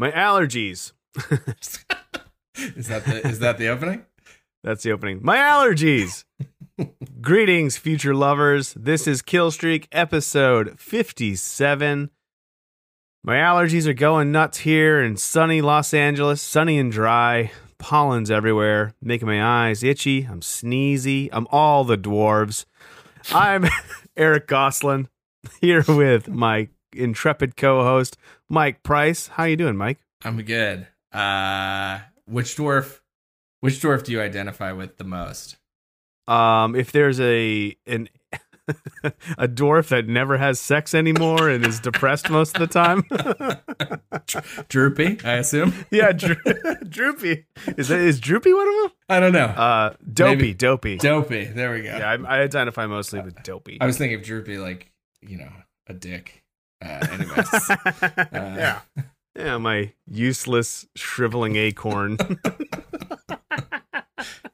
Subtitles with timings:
[0.00, 0.92] My allergies.
[2.56, 4.06] Is that the is that the opening?
[4.64, 5.20] That's the opening.
[5.22, 6.24] My allergies.
[7.20, 8.72] Greetings, future lovers.
[8.72, 12.08] This is Killstreak episode 57.
[13.22, 17.50] My allergies are going nuts here in sunny Los Angeles, sunny and dry.
[17.76, 20.24] Pollen's everywhere, making my eyes itchy.
[20.24, 21.28] I'm sneezy.
[21.30, 22.64] I'm all the dwarves.
[23.32, 23.66] I'm
[24.16, 25.08] Eric Goslin
[25.60, 28.16] here with my intrepid co-host
[28.50, 29.28] Mike Price.
[29.28, 29.98] How you doing, Mike?
[30.24, 30.86] I'm good.
[31.12, 33.00] Uh which dwarf
[33.60, 35.56] which dwarf do you identify with the most?
[36.28, 38.08] Um, if there's a an
[39.38, 43.02] a dwarf that never has sex anymore and is depressed most of the time,
[44.68, 45.74] Droopy, I assume.
[45.90, 46.36] yeah, Dro-
[46.88, 48.90] Droopy is that is Droopy one of them?
[49.08, 49.46] I don't know.
[49.46, 50.54] Uh, Dopey, Maybe.
[50.54, 50.96] Dopey.
[50.98, 51.44] Dopey.
[51.46, 51.96] There we go.
[51.96, 53.78] yeah, I, I identify mostly with Dopey.
[53.80, 55.50] I was thinking of Droopy like, you know,
[55.88, 56.39] a dick.
[56.82, 57.70] Uh anyways.
[58.32, 58.80] yeah,
[59.36, 62.16] yeah, my useless shriveling acorn.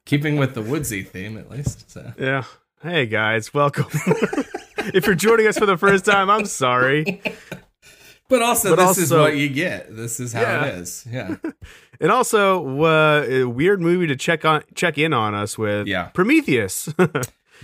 [0.04, 1.90] Keeping with the woodsy theme at least.
[1.90, 2.44] So yeah.
[2.82, 3.86] Hey guys, welcome.
[4.94, 7.20] if you're joining us for the first time, I'm sorry.
[8.28, 9.94] But also But this is what you get.
[9.94, 10.66] This is how Yeah.
[10.66, 11.06] it is.
[11.10, 11.36] Yeah.
[12.00, 15.86] And also, uh, a weird movie to check on, check in on us with.
[15.86, 16.06] Yeah.
[16.08, 16.92] Prometheus.
[16.98, 17.08] We're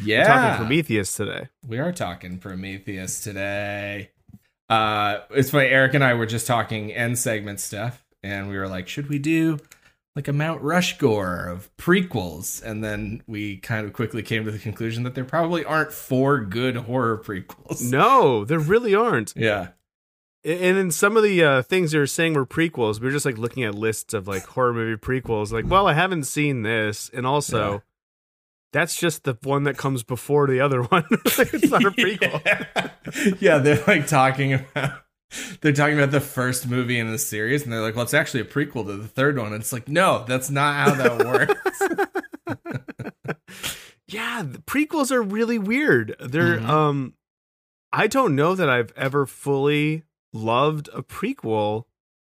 [0.02, 0.24] Yeah.
[0.24, 1.48] talking Prometheus today.
[1.66, 4.10] We are talking Prometheus today.
[4.68, 5.68] Uh, it's funny.
[5.68, 9.18] Eric and I were just talking end segment stuff, and we were like, should we
[9.18, 9.58] do
[10.16, 12.62] like a Mount Rushmore of prequels?
[12.62, 16.40] And then we kind of quickly came to the conclusion that there probably aren't four
[16.40, 17.82] good horror prequels.
[17.90, 19.34] No, there really aren't.
[19.36, 19.68] Yeah.
[20.44, 22.98] And then some of the uh, things they're saying were prequels.
[22.98, 25.52] We were just like looking at lists of like horror movie prequels.
[25.52, 27.72] Like, well, I haven't seen this, and also.
[27.72, 27.78] Yeah.
[28.72, 31.04] That's just the one that comes before the other one.
[31.10, 32.42] it's not a prequel.
[32.44, 33.34] yeah.
[33.40, 34.92] yeah, they're like talking about
[35.62, 38.40] they're talking about the first movie in the series, and they're like, "Well, it's actually
[38.40, 42.58] a prequel to the third one." And it's like, no, that's not how that works.
[44.08, 46.16] yeah, the prequels are really weird.
[46.20, 46.68] They're Mhm.
[46.68, 47.14] um
[47.94, 51.84] I don't know that I've ever fully loved a prequel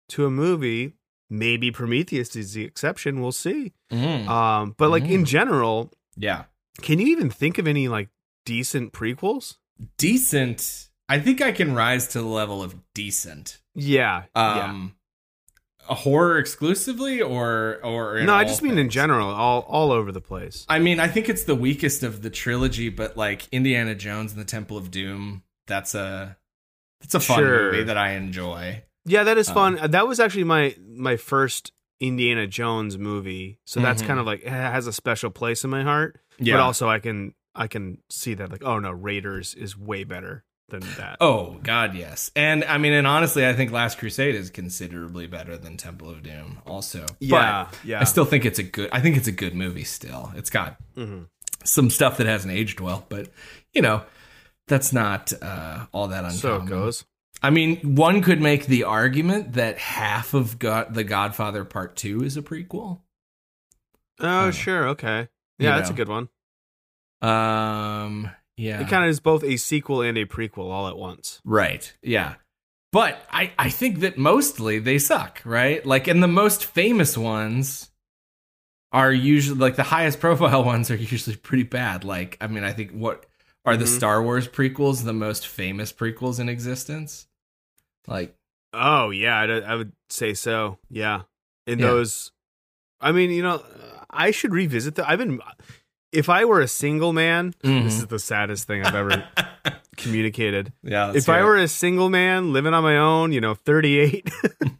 [0.09, 0.93] to a movie.
[1.29, 3.73] Maybe Prometheus is the exception, we'll see.
[3.91, 4.27] Mm.
[4.27, 5.25] Um but like in Mm.
[5.27, 6.45] general, yeah,
[6.81, 8.09] can you even think of any like
[8.45, 9.55] decent prequels?
[9.97, 10.89] decent.
[11.09, 13.59] I think I can rise to the level of decent.
[13.75, 14.23] Yeah.
[14.35, 14.63] yeah.
[14.65, 14.95] Um,
[15.89, 20.21] a horror exclusively, or or No, I just mean in general, all all over the
[20.21, 20.65] place.
[20.69, 24.39] I mean, I think it's the weakest of the trilogy, but like Indiana Jones and
[24.39, 26.37] the Temple of Doom, that's a
[27.01, 27.71] that's a fun Sure.
[27.73, 28.83] movie that I enjoy.
[29.05, 29.91] Yeah, that is Um, fun.
[29.91, 31.73] that was actually my my first
[32.03, 33.57] Indiana Jones movie.
[33.65, 34.07] So that's Mhm.
[34.07, 36.19] kind of like it has a special place in my heart.
[36.37, 36.55] Yeah.
[36.55, 40.43] But also I can I can see that like oh no, Raiders is way better
[40.69, 41.17] than that.
[41.21, 42.31] Oh God, yes.
[42.35, 46.23] And I mean, and honestly, I think Last Crusade is considerably better than Temple of
[46.23, 46.59] Doom.
[46.65, 48.01] Also, yeah, But yeah.
[48.01, 48.89] I still think it's a good.
[48.91, 49.83] I think it's a good movie.
[49.83, 51.27] Still, it's got Mhm.
[51.63, 53.29] some stuff that hasn't aged well, but
[53.73, 54.03] you know,
[54.67, 56.37] that's not uh, all that uncommon.
[56.39, 57.05] so it goes.
[57.43, 62.23] I mean, one could make the argument that half of God, The Godfather Part Two
[62.23, 63.01] is a prequel.
[64.19, 65.27] Oh Uh, sure, okay.
[65.59, 66.29] Yeah, that's a good one.
[67.21, 71.41] Um, yeah, It kind of is both a sequel and a prequel all at once.
[71.45, 71.93] Right.
[72.01, 72.35] Yeah.
[72.91, 75.83] But I, I think that mostly they suck, right?
[75.85, 77.89] Like, and the most famous ones
[78.91, 82.03] are usually like the highest profile ones are usually pretty bad.
[82.03, 83.25] Like, I mean, I think what
[83.65, 83.97] are the Mhm.
[83.97, 87.27] Star Wars prequels the most famous prequels in existence?
[88.07, 88.35] Like,
[88.73, 90.79] Oh yeah, I, I would say so.
[90.89, 91.21] Yeah,
[91.67, 91.87] in Yeah.
[91.87, 92.31] those,
[92.99, 93.63] I mean, you know,
[94.09, 95.07] I should revisit that.
[95.09, 95.39] I've been,
[96.11, 97.83] if I were a single man, Mhm.
[97.83, 99.23] this is the saddest thing I've ever
[99.97, 100.73] communicated.
[100.83, 104.27] yeah, if I were a single man living on my own, you know, 38,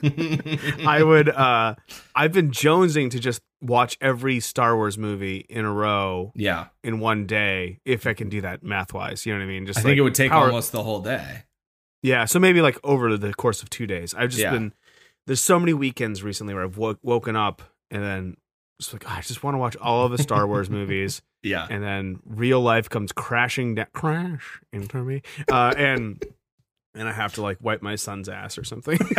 [0.88, 1.76] I would uh
[2.16, 7.00] I've been jonesing to just watch every Star Wars movie in a row yeah, in
[7.00, 9.66] one day if I can do that math wise, you know what I mean?
[9.66, 11.44] Just I think like it would take power- almost the whole day.
[12.04, 14.14] Yeah, so maybe like over the course of 2 days.
[14.14, 14.52] I've just Yeah.
[14.52, 14.74] been
[15.26, 18.38] there's so many weekends recently where I've wo- woken up and then
[18.82, 21.66] just like "Ah, I just want to watch all of the Star Wars movies Yeah,
[21.70, 25.22] and then real life comes crashing down crash into me.
[25.52, 26.24] Uh and
[26.94, 29.00] and I have to like wipe my son's ass or something.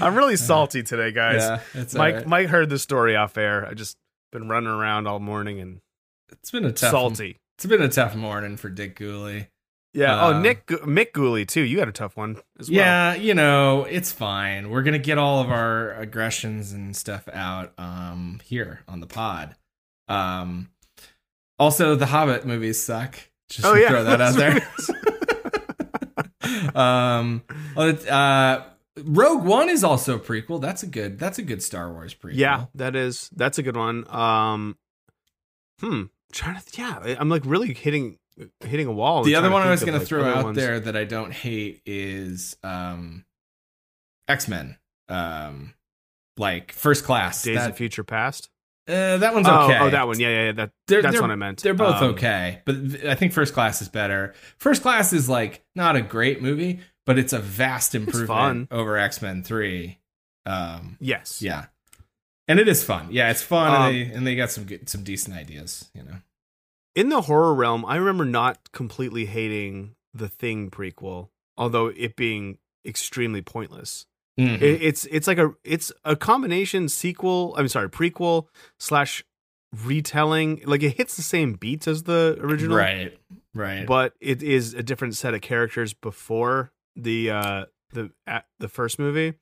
[0.00, 1.40] I'm really salty today, guys.
[1.42, 1.60] yeah,
[1.94, 2.26] Mike alright.
[2.26, 3.66] Mike heard the story off air.
[3.66, 3.96] I just
[4.32, 5.80] been running around all morning and
[6.30, 7.38] It's been a tough, salty.
[7.56, 9.48] It's been a tough morning for Dick Gooley.
[9.92, 10.14] Yeah.
[10.14, 11.62] Uh, oh, Nick Mick Gooley too.
[11.62, 12.76] You had a tough one as well.
[12.78, 14.70] Yeah, you know, it's fine.
[14.70, 19.56] We're gonna get all of our aggressions and stuff out um here on the pod.
[20.08, 20.70] Um
[21.58, 23.18] also the Hobbit movies suck.
[23.48, 23.88] Just Oh yeah.
[23.88, 24.62] throw that out there.
[26.74, 27.42] um,
[27.76, 28.60] uh,
[29.02, 30.60] Rogue One is also a prequel.
[30.60, 31.18] That's a good.
[31.18, 32.36] That's a good Star Wars prequel.
[32.36, 34.04] Yeah, that is that's a good one.
[34.08, 34.76] Um,
[35.80, 38.18] hmm, trying to yeah, I'm like really hitting
[38.60, 39.22] hitting a wall.
[39.24, 40.56] The other one I was going to throw out ones.
[40.56, 43.24] there that I don't hate is um,
[44.28, 44.76] X Men.
[45.08, 45.74] Um,
[46.36, 47.42] like First Class.
[47.42, 48.48] Days that, of Future Past.
[48.88, 49.78] uh, that one's Oh, okay.
[49.80, 50.18] oh, that one.
[50.18, 50.52] Yeah, yeah, yeah.
[50.52, 51.62] That They're- that's they're- what I meant.
[51.62, 52.76] They're both Um, okay, but
[53.06, 54.34] I think First Class is better.
[54.58, 59.20] First Class is like not a great movie, but it's a vast improvement over X
[59.20, 59.98] Men Three.
[60.46, 61.42] Um, Yes.
[61.42, 61.66] yeah,
[62.48, 63.08] and it is fun.
[63.10, 65.90] Yeah, it's fun, Um, and, they, and they got some good, some decent ideas.
[65.94, 66.14] You know,
[66.94, 72.58] In the horror realm, I remember not completely hating the Thing prequel, although it being
[72.84, 74.06] extremely pointless.
[74.38, 74.60] Mhm.
[74.60, 77.54] It, it's it's like a it's a combination sequel.
[77.56, 78.46] I'm sorry, prequel
[78.78, 79.24] slash
[79.84, 80.62] retelling.
[80.64, 83.16] Like it hits the same beats as the original, right,
[83.54, 83.86] right.
[83.86, 88.98] but it is a different set of characters before the uh the at the first
[88.98, 89.34] movie.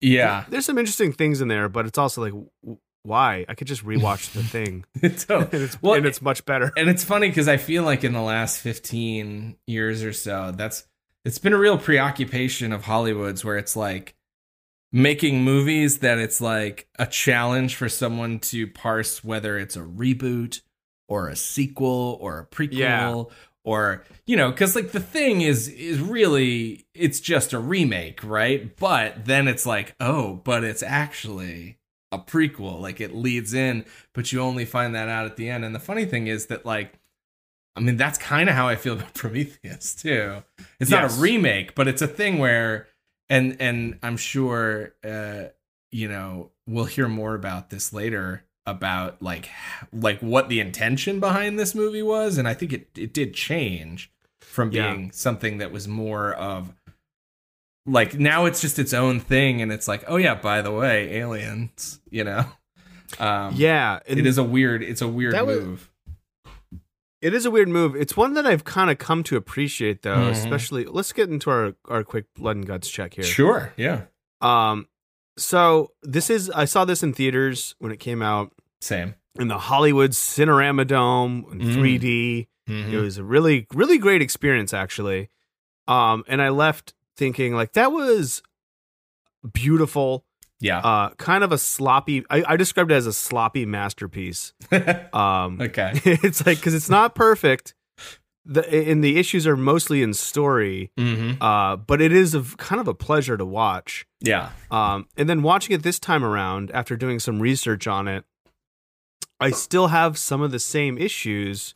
[0.00, 3.44] yeah, There's some interesting things in there, but it's also like why?
[3.48, 4.84] I could just rewatch the thing.
[5.16, 6.70] So- and it's well, and it's much better.
[6.76, 10.86] and it's funny because I feel like in the last 15 years or so, that's
[11.24, 14.14] it's been a real preoccupation of Hollywood's where it's like
[14.92, 20.60] making movies that it's like a challenge for someone to parse whether it's a reboot
[21.08, 23.24] or a sequel or a prequel Yeah.
[23.64, 28.74] or you know because like the thing is is really it's just a remake right
[28.76, 31.76] but then it's like oh but it's actually
[32.10, 33.84] a prequel like it leads in
[34.14, 35.64] but you only find that out at the end.
[35.64, 36.94] And the funny thing is that like
[37.76, 40.42] i mean that's kind of how i feel about prometheus too.
[40.80, 42.86] It's not a remake but it's a thing where
[43.28, 45.44] and and i'm sure uh
[45.90, 49.48] you know we'll hear more about this later about like
[49.92, 52.36] like what the intention behind this movie was.
[52.38, 54.92] And i think it it did change from Yeah.
[54.94, 56.72] being something that was more of
[57.88, 61.16] like now it's just its own thing and it's like oh yeah by the way
[61.16, 62.44] aliens you know
[63.18, 65.90] um yeah, it is a weird it's a weird That was- move
[67.20, 67.96] It is a weird move.
[67.96, 70.14] It's one that I've kind of come to appreciate, though.
[70.28, 70.30] Mhm.
[70.30, 73.24] Especially, let's get into our our quick blood and guts check here.
[73.24, 74.02] sure yeah
[74.40, 74.86] Um,
[75.36, 79.58] so this is I saw this in theaters when it came out same in the
[79.58, 81.74] Hollywood Cinerama Dome in Mm.
[81.74, 82.46] 3D.
[82.68, 82.92] Mhm.
[82.92, 85.28] It was a really really great experience, actually.
[85.88, 88.42] Um, and I left thinking like that was
[89.52, 90.24] beautiful.
[90.60, 92.24] yeah Uh, kind of a sloppy.
[92.30, 94.52] I, I described it as a sloppy masterpiece.
[95.12, 97.74] Um, okay it's like because it's not perfect.
[98.50, 100.90] The and the issues are mostly in story.
[100.96, 101.42] mm-hmm.
[101.42, 104.06] Uh, but it is a, kind of a pleasure to watch.
[104.20, 108.24] yeah Um, and then watching it this time around after doing some research on it,
[109.40, 111.74] I still have some of the same issues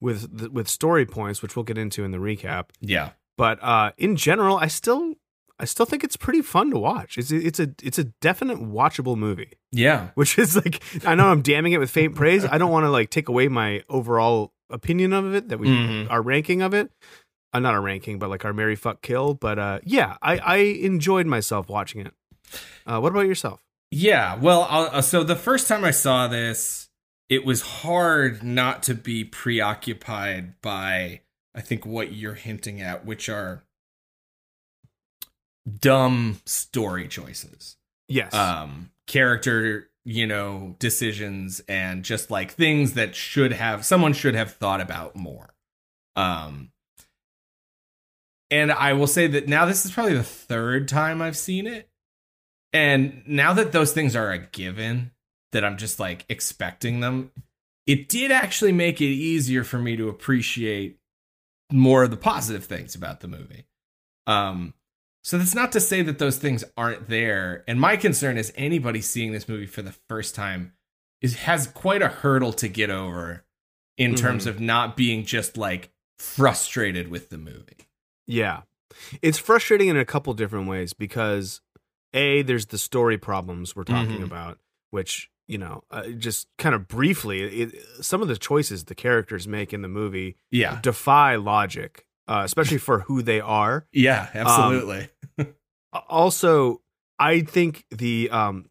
[0.00, 2.70] with with story points, which we'll get into in the recap.
[2.80, 5.14] yeah But uh, in general, I still
[5.58, 7.16] I still think it's pretty fun to watch.
[7.16, 11.40] It's it's a it's a definite watchable movie yeah which is like I know I'm
[11.42, 12.44] damning it with faint praise.
[12.44, 16.10] I don't want to like take away my overall opinion of it that we Mhm.
[16.10, 16.90] our ranking of it.
[17.54, 19.32] Uh, not our ranking, but like our Mary fuck kill.
[19.34, 22.12] But uh, yeah, I I enjoyed myself watching it.
[22.86, 23.62] Uh, what about yourself?
[23.90, 26.88] Yeah, well, I'll, uh, so the first time I saw this,
[27.30, 31.20] it was hard not to be preoccupied by,
[31.58, 33.64] I think, what you're hinting at, which are
[35.80, 37.76] dumb story choices,
[38.08, 38.32] Yes.
[38.32, 44.54] um, character, you know, decisions, and just like things that should have someone should have
[44.54, 45.52] thought about more.
[46.16, 46.70] Um,
[48.50, 51.90] and I will say that now this is probably the third time I've seen it.
[52.72, 55.10] And now that those things are a given,
[55.52, 57.32] that I'm just like expecting them,
[57.86, 60.98] it did actually make it easier for me to appreciate
[61.70, 63.66] more of the positive things about the movie.
[64.26, 64.74] Um,
[65.24, 67.64] so that's not to say that those things aren't there.
[67.68, 70.72] And my concern is anybody seeing this movie for the first time
[71.20, 73.44] is has quite a hurdle to get over
[73.98, 77.86] in terms of not being just like frustrated with the movie.
[78.26, 78.62] yeah.
[79.22, 81.60] It's frustrating in a couple different ways because
[82.14, 84.24] a there's the story problems we're talking Mhm.
[84.24, 84.58] about,
[84.90, 89.48] which you know, uh, just kind of briefly, it, some of the choices the characters
[89.48, 90.78] make in the movie Yeah.
[90.82, 93.86] defy logic, uh, especially for who they are.
[93.92, 95.08] Yeah, absolutely.
[96.08, 96.80] also
[97.18, 98.68] i think the um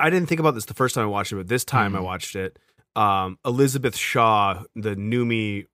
[0.00, 1.98] i didn't think about this the first time i watched it but this time i
[1.98, 2.04] Mhm.
[2.04, 2.58] watched it
[2.94, 5.66] um elizabeth shaw the noomi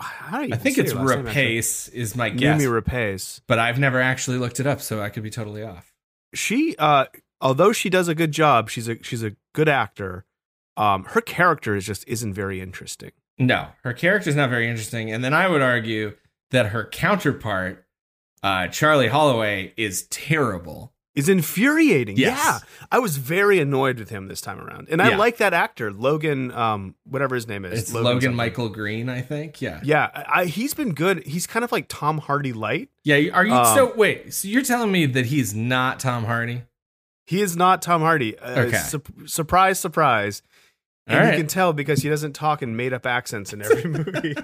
[0.00, 1.58] how do you I think it's her last name, actually?
[1.58, 5.08] Rapace is my guess, noomi rapace but I've never actually looked it up, so I
[5.08, 5.92] could be totally off.
[6.34, 7.06] she uh
[7.40, 10.24] although she does a good job she's a she's a good actor
[10.76, 15.10] um her character is just isn't very interesting No, her character is not very interesting,
[15.12, 16.14] and then I would argue
[16.52, 17.84] that her counterpart,
[18.42, 20.94] uh, Charlie Holloway, is terrible.
[21.14, 22.16] Is infuriating.
[22.16, 22.38] Yes.
[22.42, 22.58] Yeah.
[22.90, 24.88] I was very annoyed with him this time around.
[24.90, 25.16] And I Yeah.
[25.18, 27.78] like that actor, Logan, um, whatever his name is.
[27.78, 28.36] It's Logan, something.
[28.36, 29.60] Marshall Green, I think.
[29.60, 29.80] Yeah.
[29.82, 31.26] Yeah, I, he's been good.
[31.26, 32.88] He's kind of like Tom Hardy light.
[33.04, 33.16] Yeah.
[33.34, 34.32] Are you Um, so wait?
[34.32, 36.62] So you're telling me that he's not Tom Hardy?
[37.26, 38.38] He is not Tom Hardy.
[38.38, 38.76] Uh, Okay.
[38.76, 40.42] sup- surprise, surprise.
[41.08, 44.34] And you can tell because he doesn't talk in made up accents in every movie.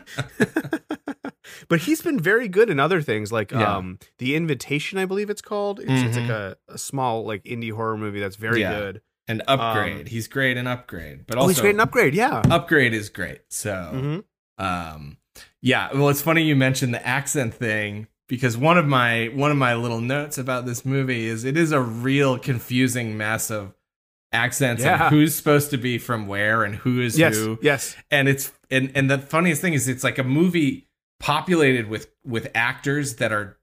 [1.69, 3.77] but he's been very good in other things like Yeah.
[3.79, 5.81] um The Invitation, I believe it's called.
[5.81, 8.73] It's, it's like a, a small like indie horror movie that's very Mm-hmm.
[8.73, 8.79] Yeah.
[8.79, 9.01] good.
[9.29, 10.09] And upgrade.
[10.09, 12.43] he's great in upgrade, but Um, Oh, also he's great in Upgrade, yeah.
[12.51, 13.41] upgrade is great.
[13.49, 15.17] So hmm um
[15.63, 19.59] yeah well it's funny you mentioned the accent thing because one of my one of
[19.59, 23.75] my little notes about this movie is it is a real confusing mess of
[24.33, 25.07] accents Yeah.
[25.09, 27.95] and who's supposed to be from where and who is Yes, who yes.
[28.11, 30.89] and it's and and the funniest thing is it's like a movie
[31.21, 33.59] populated with with actors that are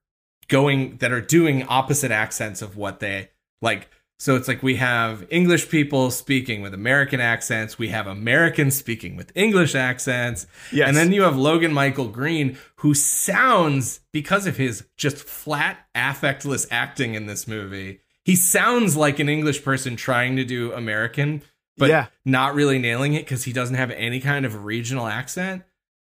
[0.49, 3.31] going that are doing opposite accents of what they
[3.63, 8.75] like so it's like we have english people speaking with american accents we have americans
[8.75, 10.87] speaking with english accents Yes.
[10.89, 16.67] and then you have logan marshall green who sounds because of his just flat affectless
[16.71, 21.41] acting in this movie he sounds like an english person trying to do american
[21.77, 22.07] but Yeah.
[22.25, 25.63] not really nailing it because he doesn't have any kind of regional accent.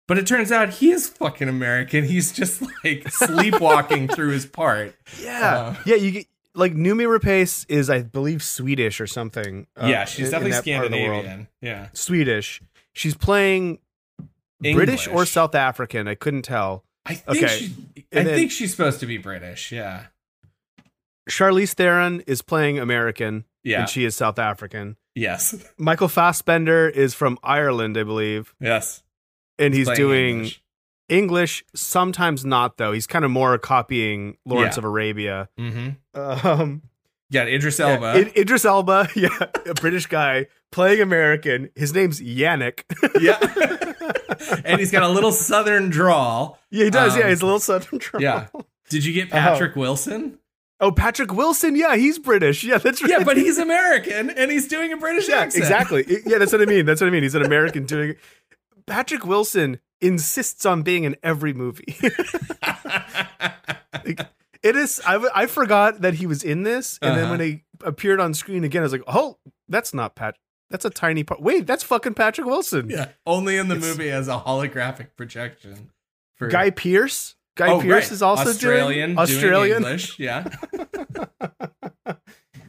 [0.07, 2.05] But it turns out he is fucking American.
[2.05, 4.95] He's just like sleepwalking through his part.
[5.23, 5.95] Yeah, Uh, yeah.
[5.95, 9.67] You get like Noomi Rapace is, I believe, Swedish or something.
[9.77, 11.25] uh, yeah, she's in- in definitely that part of the world.
[11.25, 11.49] Scandinavian.
[11.61, 11.89] Yeah.
[11.95, 12.63] Swedish.
[12.93, 13.79] She's playing
[14.61, 16.07] British or South African.
[16.09, 16.85] I couldn't tell.
[17.07, 17.59] I think Okay.
[17.59, 17.75] she,
[18.13, 19.73] I then- think she's supposed to be British.
[19.73, 20.07] Yeah.
[21.31, 23.81] Charlize Theron is playing American, Yeah.
[23.81, 24.97] and she is South African.
[25.15, 25.55] yes.
[25.79, 29.03] Michael Fassbender is from Ireland, I believe, Yes.
[29.59, 30.63] and he's Playing doing English.
[31.09, 31.65] English.
[31.75, 32.93] Sometimes not though.
[32.93, 34.81] He's kind of more copying Lawrence Yeah.
[34.81, 35.49] of Arabia.
[35.59, 35.97] Mhm.
[36.15, 36.83] Um,
[37.31, 38.15] Yeah, Idris yeah, Elba.
[38.19, 39.29] Id- Idris Elba, yeah,
[39.67, 41.71] a British guy playing American.
[41.75, 42.83] His name's Janek.
[43.21, 43.39] yeah.
[44.65, 46.59] and he's got a little southern drawl.
[46.71, 47.17] yeah, he does.
[47.17, 48.23] yeah, Um, he's a little southern drawl.
[48.23, 48.47] Yeah.
[48.91, 49.33] Did you get Oh.
[49.33, 50.39] Patrick Wilson?
[50.81, 51.77] Oh, Patrick Wilson.
[51.77, 52.65] Yeah, he's British.
[52.65, 53.11] Yeah, that's right.
[53.11, 55.63] Yeah, but he's American and he's doing a British yeah, accent.
[55.63, 56.05] exactly.
[56.27, 56.85] Yeah, that's what I mean.
[56.85, 57.23] That's what I mean.
[57.23, 58.17] He's an American doing.
[58.87, 61.97] Patrick Wilson insists on being in every movie.
[64.05, 65.01] it is.
[65.07, 67.31] I, I forgot that he was in this, and then Uh-huh.
[67.33, 70.37] when he appeared on screen again, I was like, "Oh, that's not Pat.
[70.71, 71.41] That's a tiny part.
[71.43, 75.91] Wait, that's fucking Patrick Wilson." yeah, only in the It's- movie as a holographic projection.
[76.37, 77.37] For Guy Pearce.
[77.55, 78.13] Guy Oh, Pearce right.
[78.13, 79.77] is also Australian, doing doing Australian.
[79.85, 80.19] English.
[80.19, 80.49] Yeah,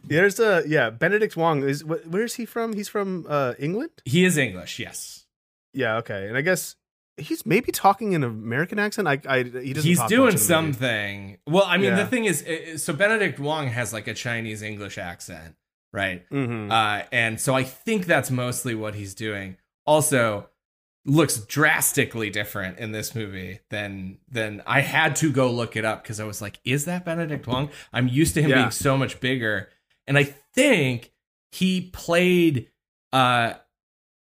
[0.03, 0.89] There's a yeah.
[0.89, 1.81] Benedict Wong is.
[1.81, 2.73] wh- Where is he from?
[2.73, 3.91] He's from uh, England.
[4.05, 4.79] he is English.
[4.79, 5.25] Yes,
[5.73, 5.97] Yeah.
[5.97, 6.27] Okay.
[6.27, 6.75] And I guess
[7.17, 9.08] he's maybe talking in an American accent.
[9.08, 9.20] I.
[9.27, 9.88] I he doesn't.
[9.88, 10.38] he's doing in the movie.
[10.38, 11.38] something.
[11.48, 12.03] Well, I mean, Yeah.
[12.03, 15.55] the thing is, so Benedict Wong has like a Chinese English accent,
[15.91, 16.27] right?
[16.29, 16.72] Mhm.
[16.72, 19.58] Uh, and so I think that's mostly what he's doing.
[19.86, 20.50] Also,
[21.05, 26.01] looks drastically different in this movie than than I had to go look it up
[26.01, 27.70] because I was like, is that Benedict Wong?
[27.91, 28.55] I'm used to him Yeah.
[28.60, 29.70] being so much bigger,
[30.08, 31.12] and I think
[31.51, 32.70] he played.
[33.12, 33.53] uh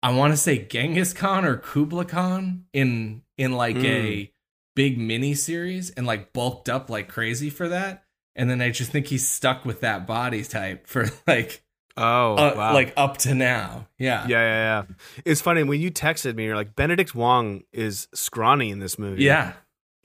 [0.01, 4.31] I want to say Genghis Khan or Kubla Khan in in like a
[4.75, 8.03] big mini series and like bulked up like crazy for that.
[8.35, 11.63] And then I just think he's stuck with that body type for like
[11.97, 12.73] Oh, uh, wow.
[12.73, 13.87] like up to now.
[13.97, 14.25] Yeah.
[14.25, 15.21] yeah, yeah, yeah.
[15.25, 16.45] It's funny when you texted me.
[16.45, 19.23] You're like, Benedict Wong is scrawny in this movie.
[19.23, 19.51] Yeah.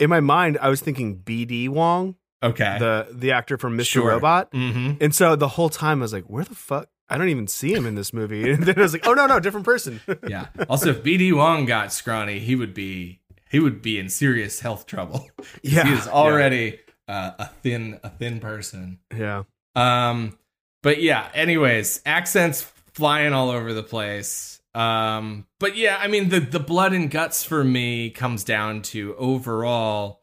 [0.01, 2.79] In my mind, I was thinking BD Wong, Okay.
[2.81, 3.85] the the actor from Mr.
[3.85, 4.09] Sure.
[4.09, 4.95] Robot, mm-hmm.
[5.01, 6.89] and so the whole time I was like, where the fuck?
[7.09, 8.51] I don't even see him in this movie.
[8.55, 10.01] And then I was like, oh no, no, different person.
[10.29, 10.47] Yeah.
[10.69, 13.21] Also, if BD Wong got scrawny, he would be
[13.51, 15.29] he would be in serious health trouble.
[15.63, 18.99] yeah, he is already uh, a thin a thin person.
[19.17, 19.45] Yeah.
[19.75, 20.39] Um,
[20.83, 21.29] but yeah.
[21.35, 24.61] Anyways, accents flying all over the place.
[24.75, 29.15] Um, but yeah, I mean the the blood and guts for me comes down to
[29.17, 30.23] overall,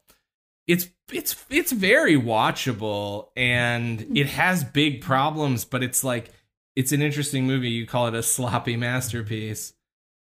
[0.66, 6.30] it's it's it's very watchable and it has big problems, but it's like
[6.76, 7.70] it's an interesting movie.
[7.70, 9.74] You call it a sloppy masterpiece.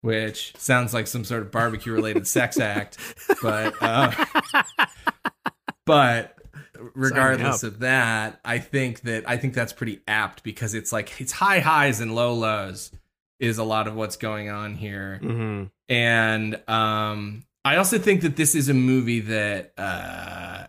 [0.02, 2.96] Which sounds like some sort of barbecue related sex act,
[3.42, 4.10] but uh,
[5.84, 6.38] but
[6.94, 11.32] regardless of that, I think that I think that's pretty apt because it's like it's
[11.32, 12.90] high highs and low lows
[13.38, 15.18] is a lot of what's going on here.
[15.18, 20.66] hmm And um I also think that this is a movie that uh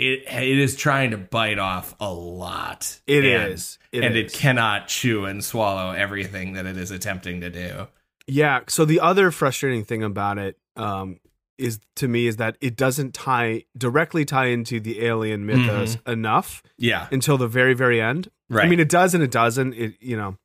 [0.00, 3.00] it it is trying to bite off a lot.
[3.06, 3.78] It and, is.
[3.92, 4.32] It and is.
[4.32, 7.86] it cannot chew and swallow everything that it is attempting to do.
[8.26, 8.60] Yeah.
[8.68, 11.18] So the other frustrating thing about it um,
[11.58, 16.62] is to me is that it doesn't tie directly tie into the alien mythos enough
[16.78, 17.08] Yeah.
[17.12, 18.30] until the very very end.
[18.48, 18.64] Right.
[18.64, 19.74] I mean, it does and it doesn't.
[19.74, 20.36] It you know,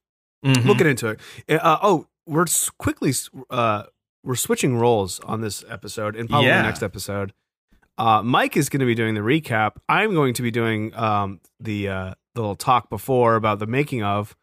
[0.45, 0.65] Mhm.
[0.65, 1.19] we'll into it.
[1.49, 2.45] Uh, oh, we're
[2.77, 3.13] quickly
[3.49, 3.83] uh,
[4.23, 6.57] we're switching roles on this episode and probably Yeah.
[6.63, 7.33] the next episode.
[7.97, 9.77] Uh, Mike is going to be doing the recap.
[9.87, 14.03] I'm going to be doing um, the uh, the little talk before about the making
[14.03, 14.35] of.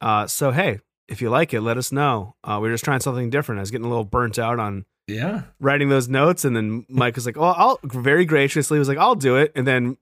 [0.00, 2.34] Uh, so hey, if you like it, let us know.
[2.42, 3.58] Uh, we're just trying something different.
[3.58, 5.42] I was getting a little burnt out on yeah.
[5.60, 9.14] writing those notes, and then Mike was like, "Oh, I'll very graciously was like, I'll
[9.14, 9.96] do it," and then.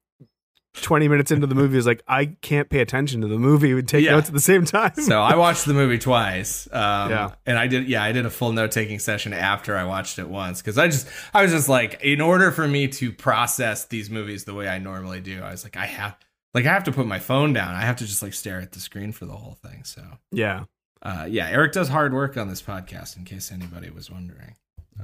[0.75, 3.89] 20 minutes into the movie is like I can't pay attention to the movie and
[3.89, 4.13] take Yeah.
[4.13, 4.95] notes at the same time.
[4.97, 6.69] So I watched the movie twice.
[6.73, 7.31] Um, Yeah.
[7.47, 10.29] And I did, yeah, I did a full note taking session after I watched it
[10.29, 14.09] once because I just, I was just like, in order for me to process these
[14.11, 16.17] movies the way I normally do, I was like, I have,
[16.55, 17.75] like, I have to put my phone down.
[17.75, 19.83] I have to just like stare at the screen for the whole thing.
[19.85, 20.65] So, yeah.
[21.03, 24.55] uh, yeah, Eric does hard work on this podcast, in case anybody was wondering.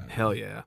[0.09, 0.63] Hell yeah.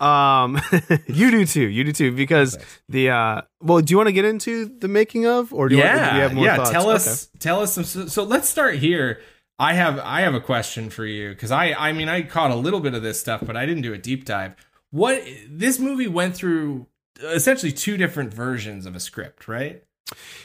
[0.00, 0.60] Um
[1.06, 1.66] you do too.
[1.66, 2.82] You do too because Thanks.
[2.88, 5.82] the uh well do you want to get into the making of or do you,
[5.82, 6.56] want, do you have more yeah.
[6.56, 6.70] thoughts?
[6.70, 6.94] Tell Okay.
[6.94, 7.84] us, tell us some.
[7.84, 9.20] So, so let's start here.
[9.58, 12.56] I have, I have a question for you because I, I mean, I caught a
[12.56, 14.56] little bit of this stuff, but I didn't do a deep dive.
[14.90, 16.86] What this movie went through
[17.22, 19.84] essentially two different versions of a script, right?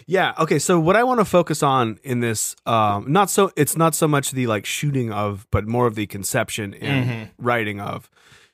[0.06, 0.60] Yeah, okay.
[0.60, 4.08] So what I want to focus on in this um not so it's not so
[4.08, 7.30] much the like shooting of but more of the conception and Mhm.
[7.38, 8.10] writing of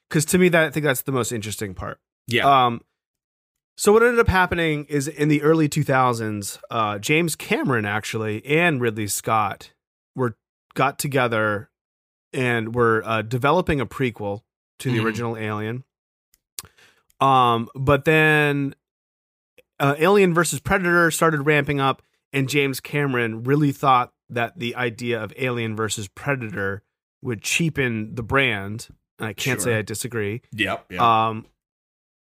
[0.10, 2.00] cuz to me that I think that's the most interesting part.
[2.28, 2.48] Yeah.
[2.66, 2.82] Um,
[3.78, 8.80] so what ended up happening is in the early 2000s, uh, James Cameron actually and
[8.82, 9.72] Ridley Scott
[10.16, 10.38] were
[10.76, 11.70] got together
[12.32, 14.42] and were uh, developing a prequel
[14.80, 15.04] to the Mhm.
[15.06, 15.84] original Alien.
[17.20, 18.76] Um, but then
[19.84, 25.22] uh, Alien versus Predator started ramping up, and James Cameron really thought that the idea
[25.22, 26.84] of Alien versus Predator
[27.22, 28.88] would cheapen the brand.
[29.20, 30.86] And I can't say I disagree yep.
[30.90, 31.02] yep.
[31.02, 31.46] um,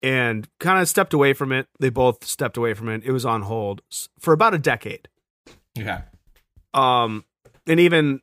[0.02, 1.68] and kind of stepped away from it.
[1.80, 3.04] They both stepped away from it.
[3.04, 3.82] It was on hold
[4.20, 5.10] for about a decade.
[5.78, 6.00] okay.
[6.74, 7.26] Um,
[7.68, 8.22] and even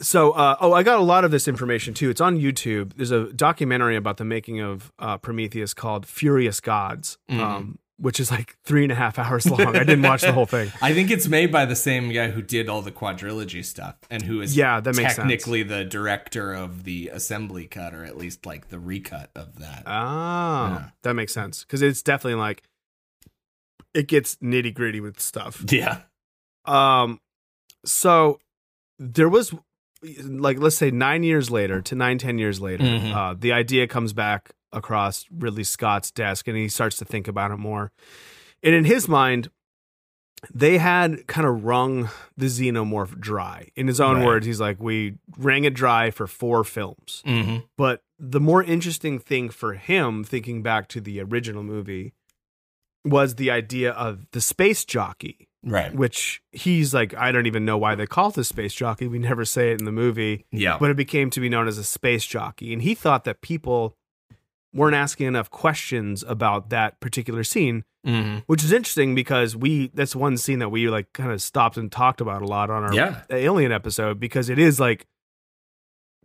[0.00, 2.08] so, uh, oh, I got a lot of this information too.
[2.10, 2.94] It's on YouTube.
[2.96, 7.40] There's a documentary about the making of uh, Prometheus called "Furious Gods," Mhm.
[7.40, 9.74] um, which is like three and a half hours long.
[9.74, 10.70] I didn't watch the whole thing.
[10.82, 14.22] I think it's made by the same guy who did all the quadrilogy stuff and
[14.22, 15.16] who is Yeah, that makes sense.
[15.16, 19.84] technically the director of the assembly cut or at least like the recut of that.
[19.86, 20.88] Oh, Yeah.
[21.04, 22.62] that makes sense because it's definitely like
[23.94, 25.64] it gets nitty gritty with stuff.
[25.70, 26.00] yeah.
[26.66, 27.20] Um,
[27.84, 28.40] so
[28.98, 29.54] there was
[30.22, 33.14] like let's say nine years later to nine ten years later, Mhm.
[33.14, 37.50] uh, the idea comes back across Ridley Scott's desk, and he starts to think about
[37.50, 37.92] it more.
[38.62, 39.50] And in his mind,
[40.52, 43.68] they had kind of wrung the xenomorph dry.
[43.74, 44.26] In his own Right.
[44.26, 47.64] words, he's like, "We wrung it dry for four films." Mm-hmm.
[47.76, 52.12] But the more interesting thing for him, thinking back to the original movie,
[53.04, 55.94] was the idea of the space jockey Right.
[55.94, 59.06] which he's like, I don't even know why they call it the space jockey.
[59.08, 60.76] We never say it in the movie, Yeah.
[60.78, 62.72] but it became to be known as a space jockey.
[62.72, 63.96] And he thought that people
[64.76, 68.38] weren't asking enough questions about that particular scene, mm-hmm.
[68.46, 71.90] which is interesting because we that's one scene that we like kind of stopped and
[71.90, 73.22] talked about a lot on our Yeah.
[73.30, 75.06] alien episode because it is like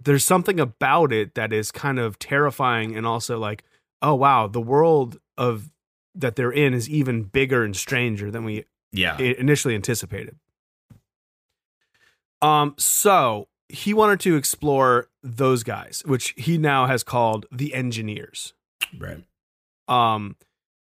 [0.03, 3.63] there's something about it that is kind of terrifying and also like,
[4.01, 5.69] oh wow, the world of
[6.15, 9.17] that they're in is even bigger and stranger than we Yeah.
[9.19, 10.35] initially anticipated.
[12.41, 18.53] Um, so he wanted to explore those guys, which he now has called the engineers.
[18.97, 19.23] right.
[19.87, 20.35] Um,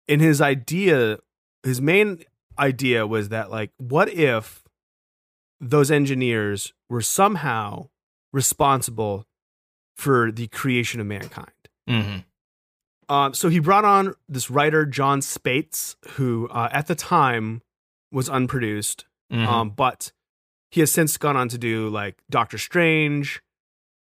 [0.08, 1.18] in his idea,
[1.62, 2.24] his main
[2.58, 4.62] idea was that like, what if
[5.60, 7.88] those engineers were somehow
[8.32, 9.26] responsible
[9.96, 11.50] for the creation of mankind?
[11.88, 12.18] Mm-hmm.
[13.14, 17.62] Um, so he brought on this writer, Jon Spaihts, who uh, at the time
[18.12, 19.46] was unproduced, Mm-hmm.
[19.48, 20.12] um, but
[20.74, 23.40] he has since gone on to do like Doctor Strange,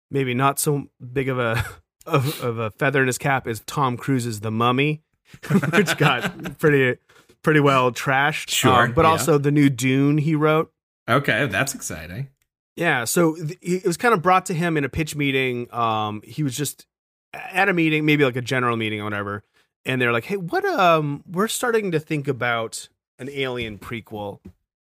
[0.10, 1.64] maybe not so big of a
[2.08, 5.04] of, of a feather in his cap as Tom Cruise's The Mummy,
[5.72, 6.98] which got pretty
[7.44, 8.50] pretty well trashed.
[8.50, 9.10] Sure, Um, but yeah.
[9.12, 10.72] also the new Dune he wrote.
[11.08, 12.30] okay, that's exciting.
[12.76, 15.72] Yeah, so th- it was kind of brought to him in a pitch meeting.
[15.72, 16.88] Um, he was just
[17.34, 19.44] at a meeting, maybe like a general meeting or whatever,
[19.86, 20.66] and they're like, "Hey, what?
[20.66, 24.40] Um, we're starting to think about an Alien prequel.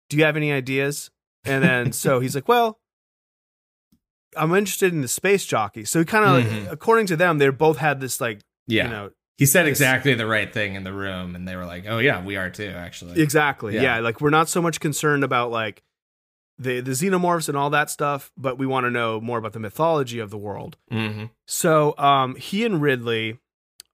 [0.09, 1.11] Do you have any ideas?"
[1.45, 2.80] And then so he's like, "Well,
[4.36, 6.71] I'm interested in the space jockey." So he kind of, Mhm.
[6.71, 8.84] according to them, they both had this like, Yeah.
[8.86, 11.65] you know, he said this- exactly the right thing in the room, and they were
[11.65, 13.21] like, "Oh yeah, we are too." Actually.
[13.21, 13.76] Exactly.
[13.76, 13.82] Yeah.
[13.82, 14.00] Yeah.
[14.00, 15.84] Like we're not so much concerned about like
[16.60, 19.60] the the xenomorphs and all that stuff, but we want to know more about the
[19.60, 20.76] mythology of the world.
[20.91, 21.26] Mm-hmm.
[21.45, 23.38] So um, he and Ridley,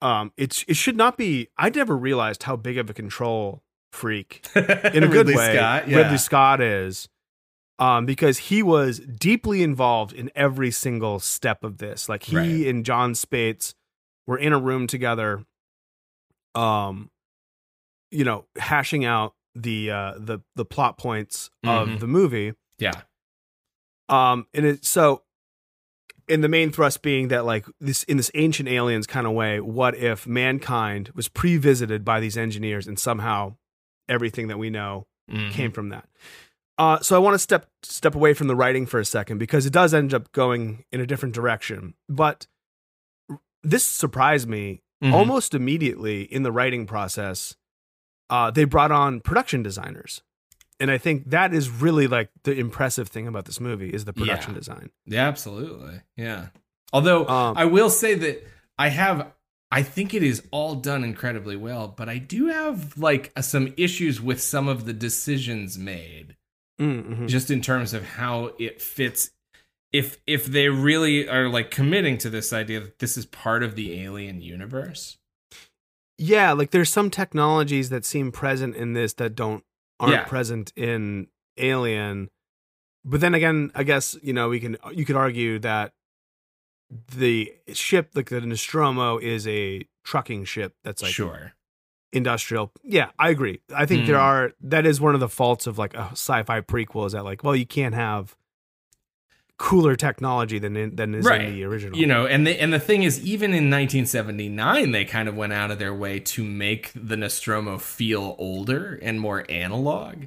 [0.01, 1.49] um, it's it should not be.
[1.57, 5.97] I never realized how big of a control freak in a good way Scott, yeah.
[5.97, 7.09] Ridley Scott is,
[7.79, 12.07] um, because he was deeply involved in every single step of this.
[12.07, 12.67] Like he Right.
[12.67, 13.73] and Jon Spaihts
[14.27, 15.43] were in a room together,
[16.55, 17.09] um,
[18.11, 21.69] you know, hashing out the uh, the the plot points Mhm.
[21.93, 22.53] of the movie.
[22.79, 23.01] Yeah.
[24.09, 25.23] Um, and it so,
[26.29, 29.59] and the main thrust being that like this in this ancient aliens kind of way,
[29.59, 33.55] what if mankind was pre-visited by these engineers and somehow
[34.09, 35.51] everything that we know Mhm.
[35.51, 36.07] came from that.
[36.77, 39.65] Uh, so I want to step step away from the writing for a second because
[39.65, 41.93] it does end up going in a different direction.
[42.09, 42.47] But
[43.63, 45.13] this surprised me Mhm.
[45.13, 47.55] almost immediately in the writing process.
[48.29, 50.23] Uh, they brought on production designers,
[50.79, 54.13] and I think that is really like the impressive thing about this movie is the
[54.13, 54.59] production Yeah.
[54.59, 54.89] design.
[55.05, 56.01] Yeah, absolutely.
[56.17, 56.47] Yeah.
[56.91, 59.31] Although Um, I will say that I have
[59.71, 64.21] I think it is all done incredibly well, but I do have like some issues
[64.21, 66.35] with some of the decisions made
[66.83, 67.27] mm, mhm.
[67.27, 69.31] just in terms of how it fits
[69.91, 73.75] if if they really are like committing to this idea that this is part of
[73.75, 75.17] the alien universe.
[76.17, 79.63] Yeah, like there's some technologies that seem present in this that don't
[79.99, 80.23] aren't Yeah.
[80.25, 82.29] present in Alien.
[83.05, 85.93] But then again, I guess you know we can you could argue that
[87.15, 91.53] the ship, like the Nostromo, is a trucking ship that's like sure.
[92.13, 92.71] Industrial.
[92.83, 93.59] Yeah, I agree.
[93.75, 94.21] I think there Mm.
[94.21, 97.43] are that is one of the faults of like a sci-fi prequel is that like
[97.43, 98.35] well you can't have
[99.57, 101.41] cooler technology than in, than is Right.
[101.41, 101.97] in the original.
[101.97, 105.53] You know, and the and the thing is, even in 1979, they kind of went
[105.53, 110.25] out of their way to make the Nostromo feel older and more analog.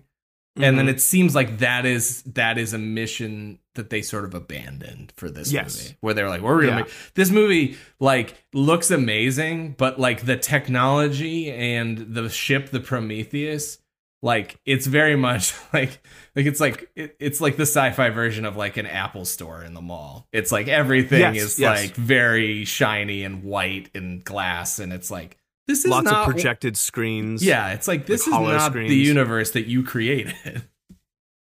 [0.59, 0.91] And then Mhm.
[0.91, 5.31] it seems like that is that is a mission that they sort of abandoned for
[5.31, 5.77] this Yes.
[5.83, 6.77] movie, where they're like, "We're gonna Yeah.
[6.83, 13.79] make this movie like looks amazing, but like the technology and the ship, the Prometheus."
[14.23, 16.01] Like it's very much like
[16.35, 19.75] like it's like it, it's like the sci-fi version of like an Apple store in
[19.75, 20.27] the mall.
[20.33, 21.83] It's like everything Yes, is yes.
[21.85, 25.37] like very shiny and white and glass, and it's like
[25.69, 27.45] this is lots not of projected screens.
[27.45, 28.89] yeah, it's like this Like is not screens.
[28.89, 30.63] the universe that you created.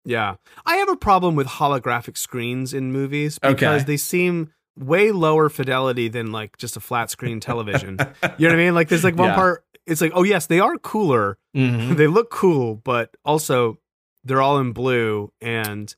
[0.05, 0.37] Yeah.
[0.67, 3.85] I have a problem with holographic screens in movies because Okay.
[3.85, 7.97] they seem way lower fidelity than like just a flat screen television.
[8.39, 8.75] you know what I mean?
[8.75, 9.35] Like there's like one Yeah.
[9.35, 11.37] part it's like, oh yes, they are cooler.
[11.57, 11.97] Mhm.
[11.97, 13.79] they look cool, but also
[14.25, 15.95] they're all in blue and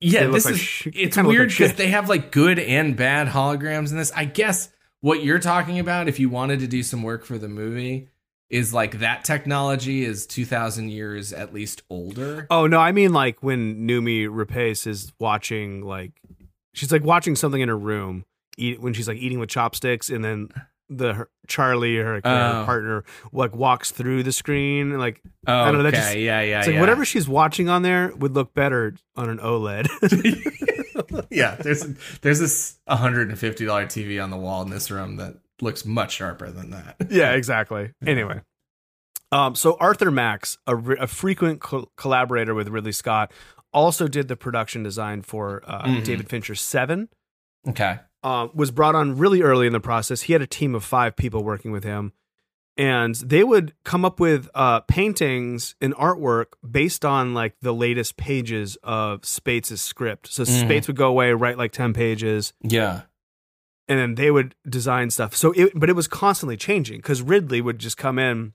[0.00, 3.90] Yeah, this like is sh- it's weird because they have like good and bad holograms
[3.92, 4.10] in this.
[4.16, 7.48] I guess what you're talking about, if you wanted to do some work for the
[7.48, 8.08] movie,
[8.52, 12.46] is like that technology is two thousand years at least older.
[12.50, 16.12] oh no, I mean like when Noomi Rapace is watching like
[16.74, 18.24] she's like watching something in her room
[18.58, 20.48] eat when she's like eating with chopsticks and then
[20.90, 22.28] the her, Charlie her, oh.
[22.28, 22.64] her Oh.
[22.66, 26.40] partner like walks through the screen like Oh, I don't know, that okay, just- yeah,
[26.42, 26.80] yeah, It's like yeah.
[26.80, 29.88] whatever she's watching on there would look better on an OLED.
[31.30, 31.84] yeah, there's
[32.20, 36.50] there's this 150 dollar TV on the wall in this room that looks much sharper
[36.50, 36.96] than that.
[37.10, 37.92] yeah, exactly.
[38.06, 38.40] Anyway,
[39.30, 43.32] um, so Arthur Max, a, re- a frequent co- collaborator with Ridley Scott,
[43.72, 46.04] also did the production design for uh, Mhm.
[46.04, 47.08] David Fincher's Seven.
[47.66, 48.00] Okay.
[48.22, 50.22] Uh, was brought on really early in the process.
[50.22, 52.12] He had a team of five people working with him,
[52.76, 58.16] and they would come up with uh, paintings and artwork based on like the latest
[58.16, 60.32] pages of Spaihts' script.
[60.32, 60.68] So Mhm.
[60.68, 63.02] Spaihts would go away, write like ten pages, Yeah.
[63.88, 65.34] And then they would design stuff.
[65.36, 68.52] So, it, but it was constantly changing because Ridley would just come in.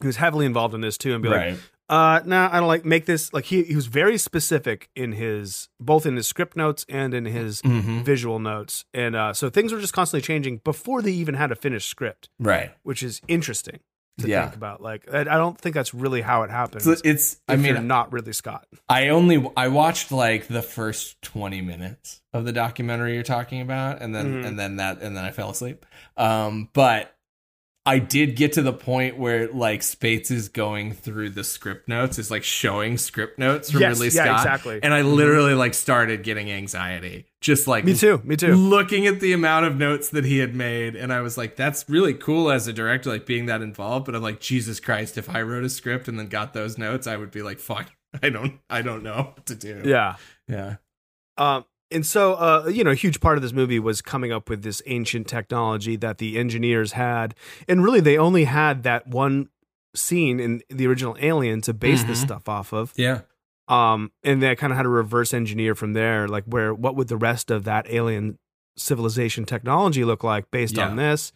[0.00, 1.58] He was heavily involved in this too, and be like, Right.
[1.88, 5.68] "Uh, no, I don't like make this." Like he he was very specific in his
[5.78, 9.72] both in his script notes and in his hmm visual notes, and uh, so things
[9.72, 12.72] were just constantly changing before they even had a finished script, Right.
[12.82, 13.78] which is interesting
[14.18, 14.42] to Yeah.
[14.44, 14.80] think about.
[14.82, 16.84] Like, I, don't think that's really how it happens.
[16.84, 18.66] So it's I mean not really Scott.
[18.88, 24.00] I only I watched like the first 20 minutes of the documentary you're talking about
[24.02, 24.46] and then Mhm.
[24.46, 25.86] and then that and then I fell asleep.
[26.16, 27.14] Um but
[27.84, 32.16] I did get to the point where like Spaihts is going through the script notes,
[32.18, 34.40] is like showing script notes from Yes, Ridley yeah, Scott.
[34.40, 34.80] exactly.
[34.82, 37.26] And I literally like started getting anxiety.
[37.40, 38.20] Just like Me too.
[38.22, 38.54] Me too.
[38.54, 41.84] looking at the amount of notes that he had made and i was like that's
[41.88, 45.28] really cool as a director like being that involved but i'm like jesus christ if
[45.28, 47.90] i wrote a script and then got those notes i would be like fuck
[48.22, 50.14] i don't i don't know what to do Yeah.
[50.46, 50.76] yeah
[51.36, 54.48] Um, and so, uh, you know, a huge part of this movie was coming up
[54.48, 57.34] with this ancient technology that the engineers had,
[57.68, 59.48] and really they only had that one
[59.94, 62.24] scene in the original Alien to base this Mhm.
[62.24, 62.92] stuff off of.
[62.96, 63.20] yeah
[63.68, 67.08] Um, and they kind of had to reverse engineer from there, like where what would
[67.08, 68.38] the rest of that alien
[68.76, 71.32] civilization technology look like based on this?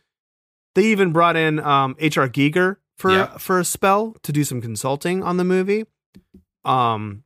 [0.75, 2.29] They even brought in um, H.R.
[2.29, 3.37] Giger for Yeah.
[3.38, 5.85] for a spell to do some consulting on the movie.
[6.64, 7.23] Um,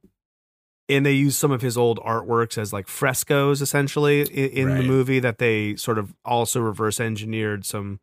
[0.91, 4.83] and they used some of his old artworks as like frescoes, essentially, in, in the
[4.83, 8.01] movie that they sort of also reverse engineered some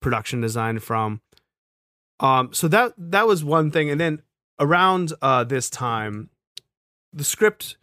[0.00, 1.20] production design from.
[2.20, 4.22] Um, so that that was one thing, and then
[4.58, 6.28] around uh, this time,
[7.12, 7.76] the script,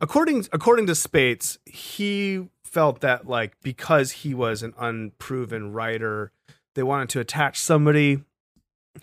[0.00, 6.32] according according to Spaihts, he felt that like because he was an unproven writer,
[6.74, 8.24] they wanted to attach somebody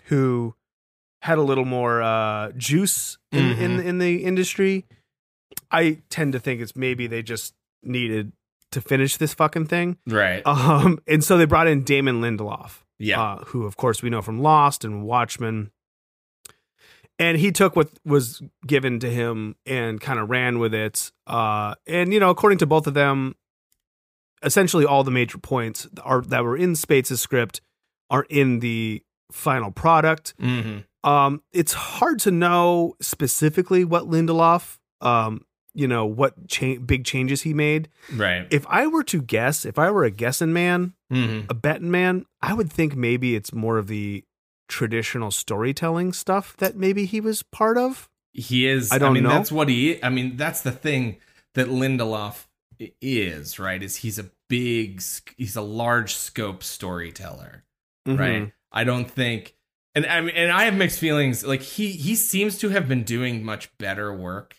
[0.04, 0.54] who
[1.22, 4.86] had a little more uh, juice in, in in the industry.
[5.70, 8.32] I tend to think it's maybe they just needed
[8.72, 9.98] to finish this fucking thing.
[10.06, 10.42] Right.
[10.44, 13.22] Um, and so they brought in Damon Lindelof, yeah.
[13.22, 15.70] uh, who of course we know from Lost and Watchmen.
[17.18, 21.12] And he took what was given to him and kind of ran with it.
[21.26, 23.36] Uh, and you know, according to both of them,
[24.42, 27.60] essentially all the major points are that were in Spaihts' script
[28.10, 30.34] are in the final product.
[30.40, 37.04] hmm Um, it's hard to know specifically what Lindelof, um, you know, what cha- big
[37.04, 37.88] changes he made.
[38.14, 38.46] Right.
[38.50, 42.26] If I were to guess, if I were a guessing man, hmm a betting man,
[42.40, 44.24] I would think maybe it's more of the
[44.68, 48.08] traditional storytelling stuff that maybe he was part of.
[48.32, 48.90] He is.
[48.90, 49.30] I don't mean, know.
[49.30, 50.02] That's what he.
[50.02, 51.18] I mean, that's the thing
[51.54, 52.46] that Lindelof
[53.00, 53.58] is.
[53.58, 53.82] Right.
[53.82, 55.02] Is he's a big.
[55.36, 57.64] He's a large scope storyteller.
[58.06, 58.20] Mm-hmm.
[58.20, 58.52] Right.
[58.70, 59.54] I don't think.
[59.94, 61.44] And I mean, and I have mixed feelings.
[61.44, 64.56] Like he he seems to have been doing much better work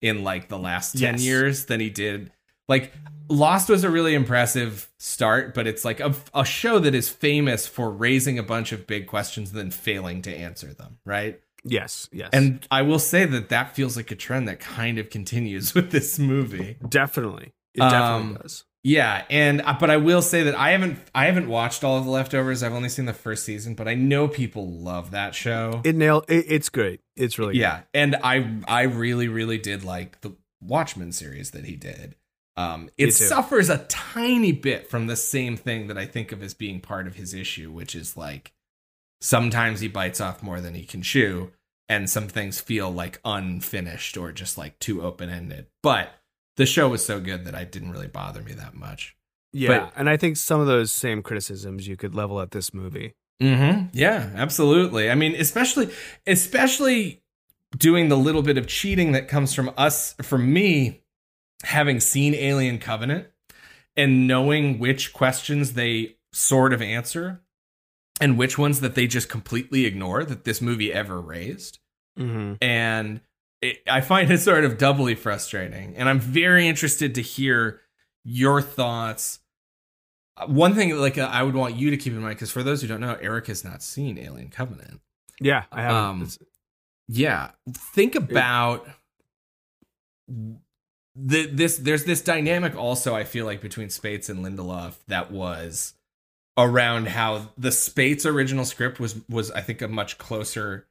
[0.00, 1.22] in like the last ten Yes.
[1.22, 2.32] years than he did.
[2.68, 2.92] Like
[3.28, 7.66] Lost was a really impressive start, but it's like a, a show that is famous
[7.66, 10.98] for raising a bunch of big questions and then failing to answer them.
[11.04, 11.40] Right.
[11.64, 15.10] Yes, yes, And I will say that that feels like a trend that kind of
[15.10, 16.76] continues with this movie.
[16.88, 18.64] definitely, it definitely Um, does.
[18.84, 22.04] Yeah, and uh, but I will say that I haven't I haven't watched all of
[22.04, 22.62] the leftovers.
[22.62, 25.80] I've only seen the first season, but I know people love that show.
[25.84, 26.24] It nailed.
[26.28, 27.00] It, it's great.
[27.16, 31.76] It's really yeah, and I I really really did like the Watchmen series that he
[31.76, 32.16] did.
[32.56, 36.52] Um, it suffers a tiny bit from the same thing that I think of as
[36.52, 38.52] being part of his issue, which is like
[39.20, 41.52] sometimes he bites off more than he can chew,
[41.88, 45.68] and some things feel like unfinished or just like too open ended.
[45.84, 46.10] But
[46.56, 49.16] the show was so good that I didn't really bother me that much.
[49.52, 52.72] Yeah, But- and I think some of those same criticisms you could level at this
[52.72, 53.14] movie.
[53.42, 53.88] Mm-hmm.
[53.92, 55.10] Yeah, absolutely.
[55.10, 55.90] I mean, especially
[56.26, 57.22] especially
[57.76, 61.02] doing the little bit of cheating that comes from us, from me,
[61.64, 63.26] having seen Alien Covenant
[63.96, 67.40] and knowing which questions they sort of answer
[68.20, 71.78] and which ones that they just completely ignore that this movie ever raised.
[72.18, 72.54] Mm-hmm.
[72.62, 73.20] And
[73.62, 75.96] it, I find it sort of doubly frustrating.
[75.96, 77.80] And I'm very interested to hear
[78.24, 79.38] your thoughts.
[80.36, 82.62] Uh, One thing, like uh, I would want you to keep in mind, because for
[82.62, 85.00] those who don't know, Eric has not seen Alien Covenant.
[85.40, 85.94] Yeah, I have.
[85.94, 86.28] Um,
[87.08, 88.86] Yeah, think about
[90.28, 91.76] the this.
[91.76, 93.14] There's this dynamic also.
[93.14, 95.94] I feel like between Spaihts and Lindelof that was
[96.56, 100.86] around how the Spaihts original script was was I think a much closer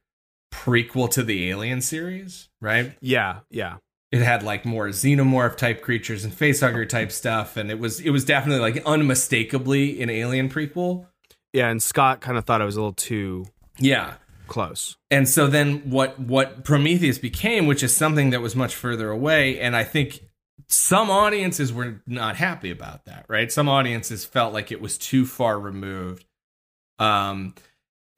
[0.52, 2.92] prequel to the Alien series, right?
[3.00, 3.78] yeah, yeah,
[4.12, 8.10] it had like more xenomorph type creatures and facehugger type stuff and it was it
[8.10, 11.06] was definitely like unmistakably an alien prequel
[11.54, 11.68] yeah.
[11.68, 13.46] And Scott kind of thought it was a little too
[13.78, 14.14] yeah
[14.46, 14.96] close.
[15.10, 19.58] and so then what what prometheus became which is something that was much further away
[19.58, 20.20] and i think
[20.68, 25.24] some audiences were not happy about that right some audiences felt like it was too
[25.24, 26.26] far removed
[26.98, 27.54] um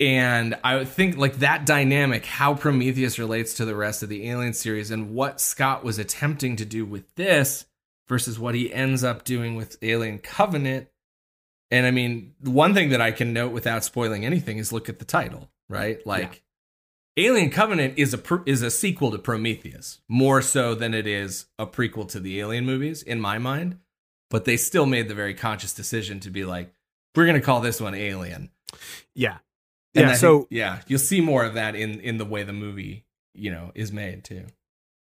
[0.00, 4.28] and i would think like that dynamic how prometheus relates to the rest of the
[4.28, 7.66] alien series and what scott was attempting to do with this
[8.08, 10.88] versus what he ends up doing with alien covenant.
[11.70, 14.98] And i mean one thing that i can note without spoiling anything is look at
[14.98, 16.04] the title right?
[16.06, 16.42] Like
[17.16, 21.66] alien covenant is a is a sequel to prometheus more so than it is a
[21.66, 23.78] prequel to the alien movies in my mind.
[24.30, 26.72] But they still made the very conscious decision to be like
[27.14, 28.50] we're going to call this one alien.
[29.14, 29.38] Yeah,
[29.94, 30.14] and yeah.
[30.14, 33.04] So yeah, you'll see more of that in in the way the movie
[33.34, 34.46] you know is made too.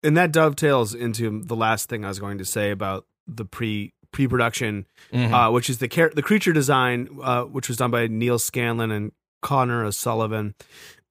[0.03, 3.93] and that dovetails into the last thing I was going to say about the pre
[4.11, 5.33] pre production, Mm-hmm.
[5.33, 8.91] uh, which is the char- the creature design, uh, which was done by Neal Scanlan
[8.91, 10.55] and Conor O'Sullivan,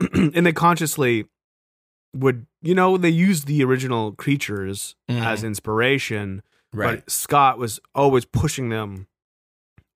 [0.12, 1.26] and they consciously
[2.14, 5.24] would you know they used the original creatures Mhm.
[5.24, 6.96] as inspiration, right.
[7.04, 9.06] but Scott was always pushing them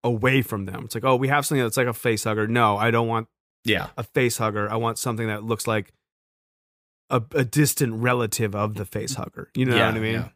[0.03, 0.85] away from them.
[0.85, 2.47] It's like, oh, we have something that's like a face hugger.
[2.47, 3.27] No, I don't want
[3.65, 3.89] Yeah.
[3.97, 4.71] a face hugger.
[4.71, 5.93] I want something that looks like
[7.11, 9.51] a, a distant relative of the face hugger.
[9.55, 10.15] You know yeah, what I mean?
[10.15, 10.29] yeah.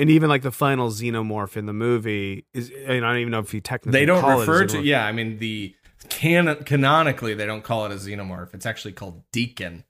[0.00, 3.40] And even like the final xenomorph in the movie is I, I don't even know
[3.40, 5.04] if he technically They don't call it a refer to yeah.
[5.04, 5.74] I mean the
[6.08, 8.54] canon canonically they don't call it a xenomorph.
[8.54, 9.84] It's actually called Deacon.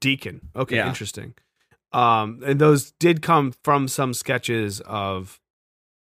[0.00, 0.48] Deacon.
[0.54, 0.88] Okay, Yeah.
[0.88, 1.34] interesting.
[1.92, 5.40] Um, and those did come from some sketches of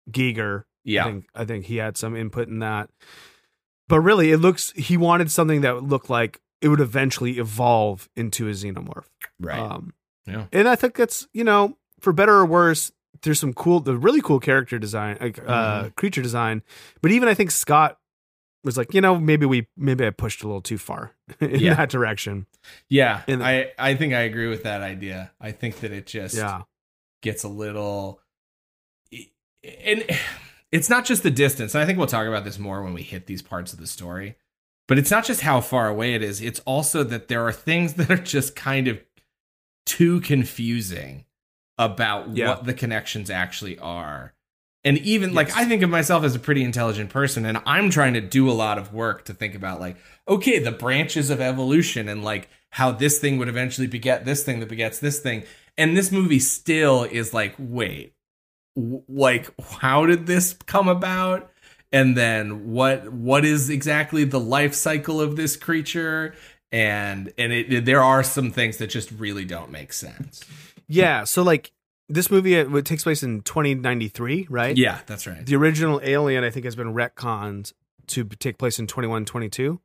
[0.09, 0.61] Giger.
[0.61, 2.89] I Yeah, think I think he had some input in that.
[3.87, 8.09] But really, it looks he wanted something that would look like it would eventually evolve
[8.15, 9.05] into a xenomorph.
[9.39, 9.59] right.
[9.59, 9.93] Um,
[10.25, 10.47] Yeah.
[10.51, 14.21] And I think that's you know, for better or worse, there's some cool, the really
[14.21, 16.63] cool character design, like uh, creature design.
[17.01, 17.99] But even I think Scott
[18.63, 21.75] was like, you know, maybe we maybe I pushed a little too far in Yeah.
[21.75, 22.47] that direction.
[22.89, 25.31] yeah, and- I I think I agree with that idea.
[25.39, 26.63] I think that it just Yeah.
[27.21, 28.19] gets a little
[29.63, 30.03] and
[30.75, 33.01] it's not just the distance and i think we'll talk about this more when we
[33.01, 34.35] hit these parts of the story
[34.87, 37.93] but it's not just how far away it is it's also that there are things
[37.97, 38.99] that are just kind of
[39.85, 41.25] too confusing
[41.77, 42.49] about Yeah.
[42.49, 44.33] what the connections actually are
[44.83, 45.35] and even Yes.
[45.35, 48.49] like i think of myself as a pretty intelligent person and i'm trying to do
[48.49, 52.49] a lot of work to think about like okay the branches of evolution and like
[52.71, 55.43] how this thing would eventually beget this thing that begets this thing
[55.77, 58.13] and this movie still is like wait
[58.75, 61.51] w- like how did this come about
[61.91, 66.33] and then what what is exactly the life cycle of this creature
[66.71, 70.43] and and it, there are some things that just really don't make sense
[70.87, 71.23] Yeah.
[71.23, 71.71] So like
[72.09, 74.77] this movie it, it takes place in 2093, right?
[74.77, 77.73] yeah that's right The original Alien, I think, has been retconned
[78.07, 79.79] to take place in 2122.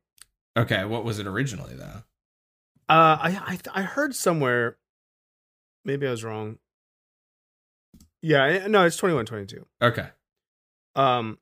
[0.57, 2.03] okay what was it originally though
[2.89, 4.75] Uh, I I I heard somewhere,
[5.85, 6.57] maybe I was wrong.
[8.21, 9.65] Yeah, no, it's 2122.
[9.81, 10.09] okay
[10.95, 11.37] Um.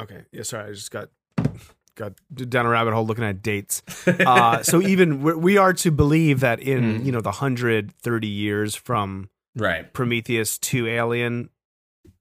[0.00, 0.24] Okay.
[0.32, 0.42] Yeah.
[0.42, 1.10] Sorry, I just got
[1.94, 3.82] got down a rabbit hole looking at dates.
[4.26, 7.04] Uh, so even we are to believe that in Mhm.
[7.06, 11.48] you know the hundred thirty years from right Prometheus to Alien,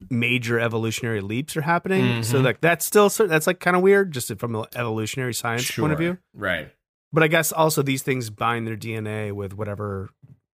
[0.09, 2.23] major evolutionary leaps are happening.
[2.23, 2.43] So Mhm.
[2.45, 5.99] like that's still that's like kind of weird, just from an evolutionary science point of
[5.99, 6.17] view.
[6.33, 6.71] right
[7.13, 10.09] But I guess also these things bind their DNA with whatever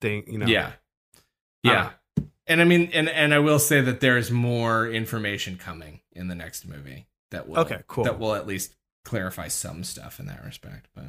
[0.01, 0.47] thing you know.
[0.47, 0.73] yeah
[1.63, 1.91] yeah
[2.47, 6.35] and i mean and and i will say that there's more information coming in the
[6.35, 8.05] next movie that will Okay, cool.
[8.05, 11.05] that will at least clarify some stuff in that respect but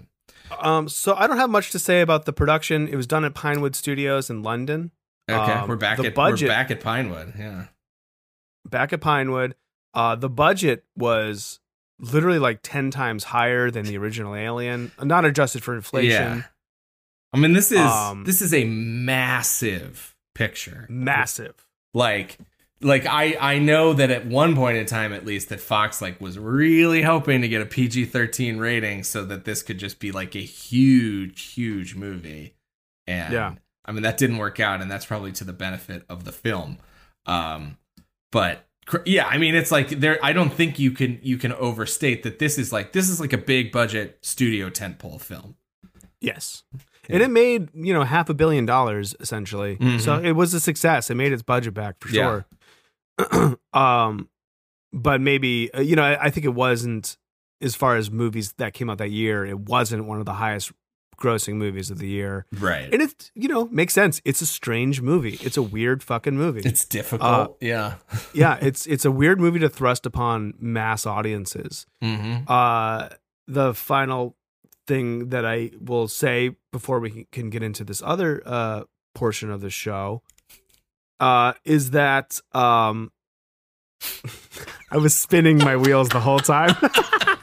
[0.66, 0.88] Um.
[0.88, 2.88] So I don't have much to say about the production.
[2.88, 4.92] It was done at Pinewood Studios in London.
[5.30, 7.66] okay Um, we're back the at budget- we're back at pinewood yeah
[8.66, 9.56] back at Pinewood.
[9.94, 11.60] Uh, the budget was
[12.00, 16.38] literally like 10 times higher than the original Alien, not adjusted for inflation.
[16.38, 16.44] Yeah.
[17.34, 20.86] I mean, this is Um, this is a massive picture.
[20.90, 21.54] Massive.
[21.94, 22.38] Like,
[22.82, 26.20] like I I know that at one point in time, at least, that Fox like
[26.20, 30.12] was really hoping to get a PG thirteen rating so that this could just be
[30.12, 32.56] like a huge, huge movie.
[33.08, 33.56] And Yeah.
[33.86, 36.78] I mean that didn't work out, and that's probably to the benefit of the film.
[37.26, 37.78] Um,
[38.32, 38.68] but
[39.06, 40.20] yeah, I mean it's like there.
[40.24, 43.34] I don't think you can you can overstate that this is like this is like
[43.34, 45.56] a big budget studio tentpole film.
[46.22, 46.64] Yes.
[47.08, 49.78] And it made, you know, half a billion dollars essentially.
[49.78, 50.02] Mhm.
[50.02, 51.10] So it was a success.
[51.12, 52.42] It made its budget back for Yeah.
[53.20, 53.58] sure.
[53.74, 54.30] um,
[54.92, 57.18] but maybe, uh, you know, I, I think it wasn't,
[57.62, 60.72] as far as movies that came out that year, it wasn't one of the highest
[61.18, 62.46] grossing movies of the year.
[62.60, 62.92] Right.
[62.92, 64.22] And it, you know, makes sense.
[64.26, 65.38] It's a strange movie.
[65.42, 66.62] It's a weird fucking movie.
[66.64, 67.58] It's difficult.
[67.62, 67.96] yeah.
[68.34, 71.86] yeah, it's it's a weird movie to thrust upon mass audiences.
[72.04, 72.52] Mm-hmm.
[72.52, 73.10] Uh,
[73.48, 74.36] the final
[74.88, 78.84] thing that I will say before we can get into this other uh,
[79.14, 80.22] portion of the show
[81.20, 83.12] uh, is that um,
[84.92, 86.76] I was spinning my wheels the whole time.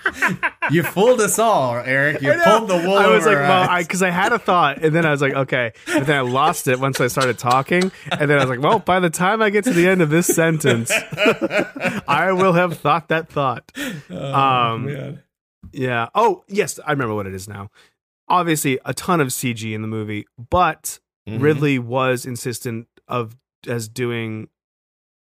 [0.71, 2.23] You fooled us all, Eric.
[2.23, 4.95] You I pulled the wool I was like, well, because I, had a thought, and
[4.95, 8.31] then I was like, okay, but then I lost it once I started talking, and
[8.31, 10.27] then I was like, well, by the time I get to the end of this
[10.27, 10.91] sentence,
[12.07, 13.73] I will have thought that thought.
[14.11, 15.23] Oh, um, man.
[15.73, 16.09] Yeah.
[16.15, 17.71] Oh, yes, I remember what it is now.
[18.29, 20.99] Obviously, a ton of CG in the movie, but
[21.29, 21.41] Mhm.
[21.41, 23.37] Ridley was insistent of
[23.67, 24.49] as doing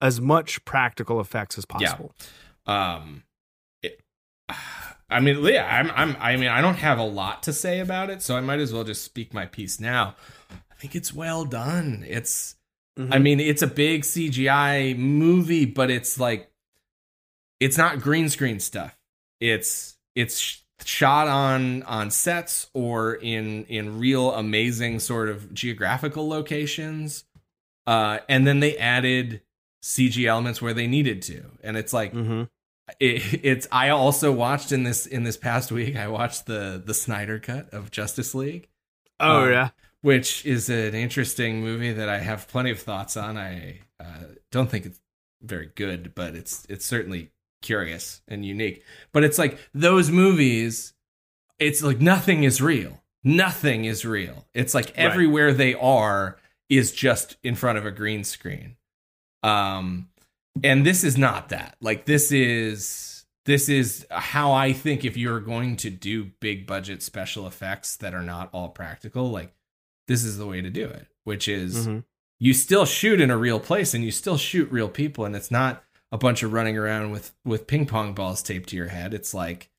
[0.01, 1.87] as much practical effects as Yeah.
[1.89, 2.15] possible.
[2.65, 3.23] Um,
[3.81, 4.01] it,
[5.09, 8.09] I mean, yeah, I'm, I'm, I mean, I don't have a lot to say about
[8.09, 10.15] it, so I might as well just speak my piece now.
[10.51, 12.03] I think it's well done.
[12.07, 12.55] It's,
[12.97, 13.13] Mhm.
[13.13, 16.49] I mean, it's a big CGI movie, but it's like,
[17.59, 18.97] it's not green screen stuff.
[19.39, 27.23] It's, it's shot on on sets or in in real amazing sort of geographical locations.
[27.87, 29.41] Uh, and then they added
[29.81, 32.49] CG elements where they needed to, and it's like Mhm.
[32.99, 35.95] It, it's I also watched in this in this past week.
[35.95, 38.67] I watched the the Snyder cut of Justice League.
[39.19, 39.69] Oh Um, yeah.
[40.01, 43.37] which is an interesting movie that I have plenty of thoughts on.
[43.37, 44.99] I uh, don't think it's
[45.41, 47.31] very good, but it's it's certainly
[47.61, 48.83] curious and unique.
[49.13, 50.93] But it's like those movies.
[51.57, 53.01] It's like nothing is real.
[53.23, 54.45] Nothing is real.
[54.53, 54.97] It's like Right.
[54.97, 56.37] everywhere they are
[56.69, 58.75] is just in front of a green screen.
[59.43, 60.09] Um,
[60.63, 61.75] and this is not that.
[61.81, 67.03] Like this is this is how I think if you're going to do big budget
[67.03, 69.53] special effects that are not all practical, like
[70.07, 72.03] this is the way to do it, which is Mhm.
[72.39, 75.51] you still shoot in a real place and you still shoot real people and it's
[75.51, 79.13] not a bunch of running around with with ping pong balls taped to your head.
[79.13, 79.69] It's like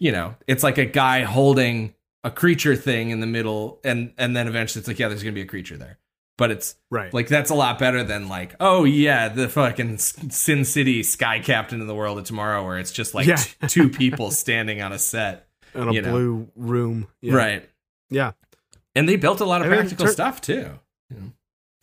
[0.00, 1.94] you know, it's like a guy holding
[2.24, 5.34] a creature thing in the middle and and then eventually it's like yeah, there's going
[5.34, 5.98] to be a creature there.
[6.36, 7.14] But it's Right.
[7.14, 11.80] like that's a lot better than like, oh yeah, the fucking Sin City Sky Captain
[11.80, 13.36] of the World of Tomorrow, where it's just like Yeah.
[13.36, 16.10] t- two people standing on a set, in a know.
[16.10, 17.06] blue room.
[17.20, 17.34] Yeah.
[17.34, 17.70] right?
[18.10, 18.32] Yeah.
[18.96, 20.70] And they built a lot of I mean, practical tur- stuff too.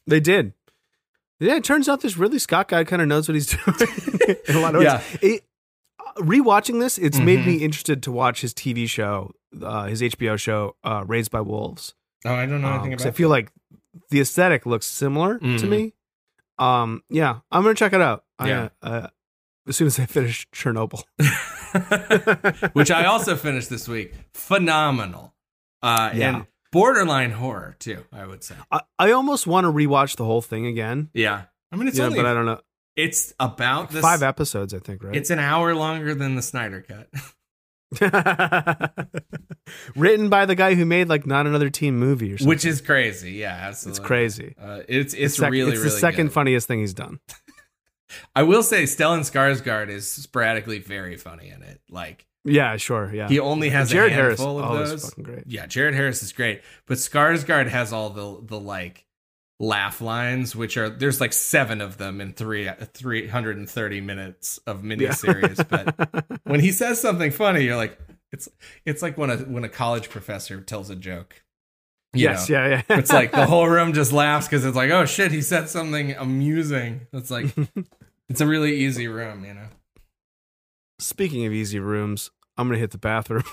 [0.08, 0.54] They did.
[1.40, 4.56] Yeah, it turns out this really Scott guy kind of knows what he's doing in
[4.56, 4.86] a lot of ways.
[4.92, 5.02] Yeah.
[5.22, 5.44] It,
[6.00, 7.46] uh, rewatching this, it's made Mhm.
[7.48, 9.32] me interested to watch his TV show,
[9.62, 11.96] uh, his HBO show, uh, Raised by Wolves.
[12.26, 13.08] Oh, I don't know Um, anything about.
[13.08, 13.52] I feel like
[14.10, 15.70] the aesthetic looks similar to Mhm.
[15.70, 15.94] me.
[16.58, 18.24] Um, yeah, I'm gonna check it out.
[18.44, 18.70] Yeah.
[18.82, 19.08] I, uh,
[19.68, 21.04] as soon as I finish Chernobyl.
[22.74, 24.14] which I also finished this week.
[24.34, 25.34] Phenomenal,
[25.82, 26.36] uh, Yeah.
[26.36, 28.04] and borderline horror too.
[28.12, 28.56] I would say.
[28.72, 31.10] I, I almost want to rewatch the whole thing again.
[31.14, 32.62] Yeah, I mean it's Yeah, only but I don't know.
[32.96, 35.16] it's about this, Five episodes, I think, right?
[35.16, 37.08] It's an hour longer than the Snyder cut.
[39.96, 42.50] Written by the guy who made like not another teen movie or something.
[42.50, 43.32] which is crazy.
[43.34, 44.00] Yeah, absolutely.
[44.00, 44.56] it's crazy.
[44.62, 46.34] Uh, it's it's Sec- really it's really the second good.
[46.34, 47.20] funniest thing he's done.
[48.36, 51.82] I will say Stellan Skarsgård is sporadically very funny in it.
[51.90, 53.12] Like Yeah, sure.
[53.14, 54.40] Yeah, he only has Jared a Harris.
[54.42, 55.06] of those.
[55.10, 55.44] fucking great.
[55.48, 59.06] Yeah, Jared Harris is great, but Skarsgård has all the the like
[59.62, 64.02] laugh lines, which are there's like seven of them in three three hundred and thirty
[64.02, 65.66] minutes of miniseries.
[65.70, 67.98] but when he says something funny, you're like,
[68.32, 68.50] it's
[68.86, 71.44] it's like when a when a college professor tells a joke.
[72.14, 72.58] You yes, know?
[72.58, 72.98] yeah, yeah.
[72.98, 76.12] it's like the whole room just laughs because it's like, oh shit, he said something
[76.14, 77.08] amusing.
[77.14, 77.56] It's like
[78.30, 79.68] it's a really easy room, you know.
[81.00, 83.44] Speaking of easy rooms, I'm gonna hit the bathroom.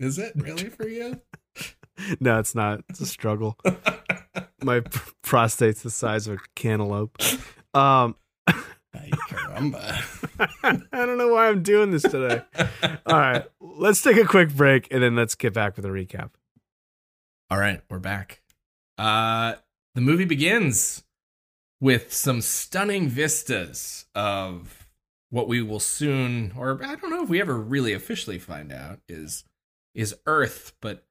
[0.00, 1.20] Is it really for you?
[2.18, 2.80] no, it's not.
[2.88, 3.56] It's a struggle.
[4.62, 4.80] My
[5.22, 7.18] prostate's the size of a cantaloupe.
[7.74, 8.16] Um,
[8.94, 10.88] Ay, caramba.
[10.92, 12.42] I don't know why I'm doing this today.
[13.06, 16.30] All right, let's take a quick break and then let's get back with a recap.
[17.50, 18.42] All right, we're back.
[18.98, 19.54] Uh
[19.94, 21.02] the movie begins
[21.80, 24.88] with some stunning vistas of
[25.30, 29.00] what we will soon or I don't know if we ever really officially find out
[29.08, 29.44] is
[29.94, 31.04] is Earth, but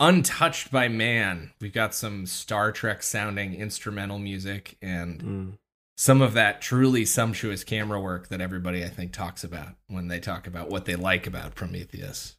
[0.00, 1.52] untouched by man.
[1.60, 5.58] We've got some Star Trek sounding instrumental music and Mm.
[5.96, 10.20] some of that truly sumptuous camera work that everybody I think talks about when they
[10.20, 12.36] talk about what they like about Prometheus.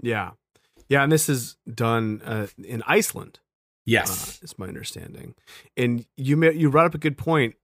[0.00, 0.30] Yeah,
[0.88, 3.40] yeah, and this is done uh, in Iceland.
[3.84, 4.38] Yes.
[4.40, 5.34] uh, is my understanding.
[5.76, 7.56] And you ma- you brought up a good point,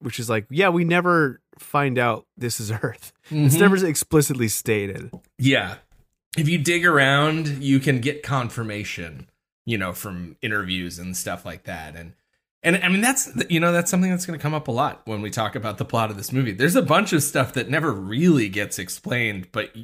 [0.00, 3.12] which is like, yeah, we never find out this is Earth.
[3.30, 3.60] It's Mhm.
[3.60, 5.12] never explicitly stated.
[5.38, 5.76] Yeah.
[6.36, 9.28] If you dig around, you can get confirmation,
[9.66, 11.96] you know, from interviews and stuff like that.
[11.96, 12.12] And
[12.62, 15.02] and I mean that's you know, that's something that's going to come up a lot
[15.06, 16.52] when we talk about the plot of this movie.
[16.52, 19.74] There's a bunch of stuff that never really gets explained, but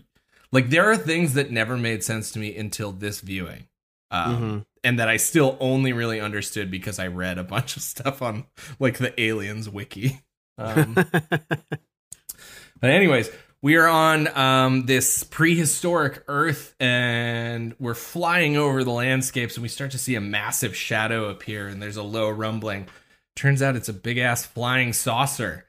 [0.53, 3.67] like there are things that never made sense to me until this viewing.
[4.13, 4.67] Um, Mhm.
[4.85, 8.45] and that I still only really understood because I read a bunch of stuff on
[8.79, 10.21] like the aliens wiki.
[10.59, 13.31] Um, but anyways,
[13.67, 19.69] we are on um, this prehistoric Earth, and we're flying over the landscapes, and we
[19.69, 22.87] start to see a massive shadow appear, and there's a low rumbling.
[23.35, 25.64] Turns out it's a big ass flying saucer,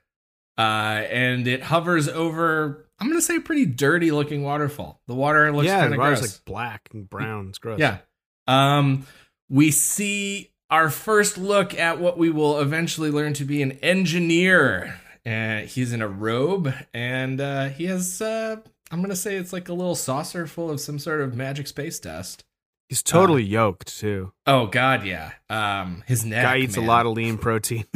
[0.59, 2.85] uh, and it hovers over.
[2.99, 5.01] I'm gonna say a pretty dirty looking waterfall.
[5.07, 6.21] The water looks yeah, kind of gross.
[6.21, 7.47] like black and brown.
[7.49, 7.79] It's gross.
[7.79, 7.97] Yeah.
[8.45, 9.07] Um,
[9.49, 15.01] we see our first look at what we will eventually learn to be an engineer.
[15.27, 18.55] Uh, he's in a robe and uh, he has, uh,
[18.91, 21.67] I'm going to say it's like a little saucer full of some sort of magic
[21.67, 22.45] space dust.
[22.87, 24.31] he's totally yoked too.
[24.45, 25.31] Oh, God, yeah.
[25.49, 26.43] Um, his neck.
[26.43, 26.85] Guy eats man.
[26.85, 27.83] a lot of lean protein.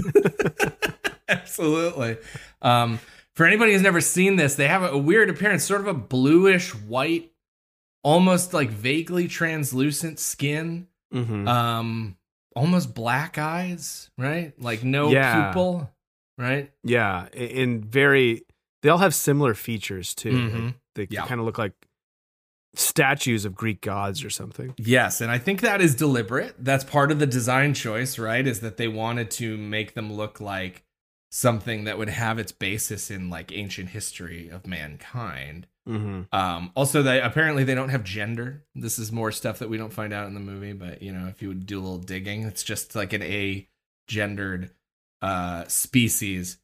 [1.30, 2.18] Absolutely.
[2.62, 3.00] Um,
[3.34, 6.76] for anybody who's never seen this, they have a, weird appearance, sort of a bluish
[6.76, 7.32] white,
[8.04, 10.88] almost like vaguely translucent skin.
[11.14, 11.46] Mhm.
[11.46, 12.16] um
[12.56, 15.52] almost black eyes right like no Yeah.
[15.52, 15.92] pupil
[16.38, 18.44] right yeah, and very
[18.84, 20.32] They all have similar features too.
[20.32, 20.66] Mhm.
[20.66, 21.28] Like, they Yeah.
[21.28, 21.74] kind of look like
[22.74, 24.74] statues of Greek gods or something.
[24.78, 26.56] Yes, and I think that is deliberate.
[26.58, 28.48] That's part of the design choice, right?
[28.48, 30.84] Is that they wanted to make them look like
[31.32, 35.68] something that would have its basis in like ancient history of mankind.
[35.88, 36.24] Mm-hmm.
[36.36, 38.66] Um, also, they apparently they don't have gender.
[38.76, 41.28] This is more stuff that we don't find out in the movie, but you know,
[41.28, 43.68] if you would do a little digging, it's just like an a
[44.08, 44.72] gendered
[45.22, 46.58] uh, species.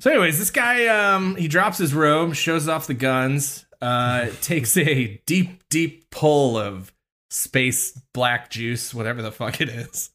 [0.00, 4.76] So, anyways, this guy um, he drops his robe, shows off the guns, uh, takes
[4.76, 6.92] a deep, deep pull of
[7.30, 10.10] space black juice, whatever the fuck it is.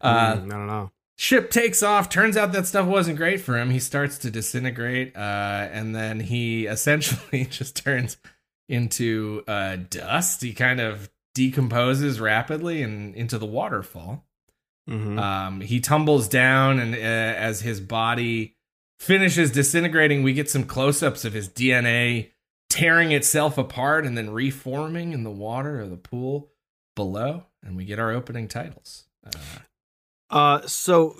[0.00, 0.90] Uh, Mm, I don't know.
[1.16, 5.16] ship takes off turns out that stuff wasn't great for him he starts to disintegrate
[5.16, 5.18] uh,
[5.72, 8.18] and then he essentially just turns
[8.68, 14.26] into uh, dust he kind of decomposes rapidly and into the waterfall
[14.88, 18.56] hmm um, he tumbles down and uh, as his body
[18.98, 22.30] finishes disintegrating we get some close-ups of his dna
[22.70, 26.50] tearing itself apart and then reforming in the water of the pool
[26.96, 29.30] below and we get our opening titles uh,
[30.30, 31.14] Uh, so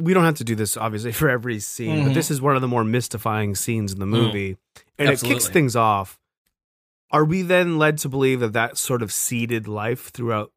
[0.00, 2.14] we don't have to do this obviously for every scene, but Mhm.
[2.14, 4.56] this is one of the more mystifying scenes in the movie,
[4.98, 6.18] and it kicks things off.
[7.12, 10.50] Are we then led to believe that that sort of seeded life throughout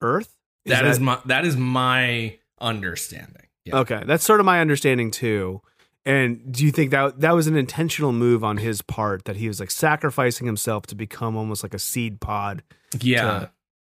[0.00, 0.35] Earth?
[0.66, 3.46] That is my that is my understanding.
[3.64, 3.78] Yeah.
[3.78, 4.02] okay.
[4.06, 5.60] That's sort of my understanding too.
[6.04, 9.48] And do you think that that was an intentional move on his part that he
[9.48, 12.62] was like sacrificing himself to become almost like a seed pod
[13.00, 13.22] Yeah.
[13.22, 13.50] to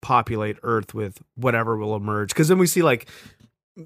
[0.02, 2.30] populate Earth with whatever will emerge?
[2.30, 3.10] Because then we see like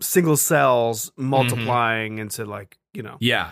[0.01, 1.25] single cells mm-hmm.
[1.25, 3.51] multiplying into like you know Yeah.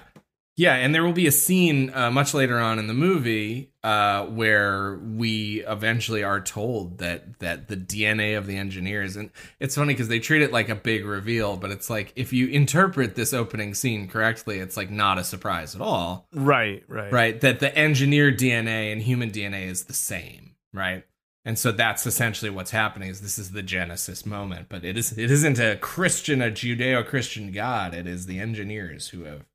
[0.59, 4.25] Yeah, and there will be a scene uh, much later on in the movie uh,
[4.25, 9.29] where we eventually are told that that the DNA of the engineers, and
[9.61, 12.47] it's funny because they treat it like a big reveal, but it's like if you
[12.47, 16.27] interpret this opening scene correctly, it's like not a surprise at all.
[16.33, 17.39] right, right, right?
[17.39, 21.05] That the engineered DNA and human DNA is the same, right?
[21.45, 23.07] And so that's essentially what's happening.
[23.07, 27.53] Is this is the Genesis moment, but it is it isn't a Christian, a Judeo-Christian
[27.53, 27.93] God.
[27.93, 29.45] It is the engineers who have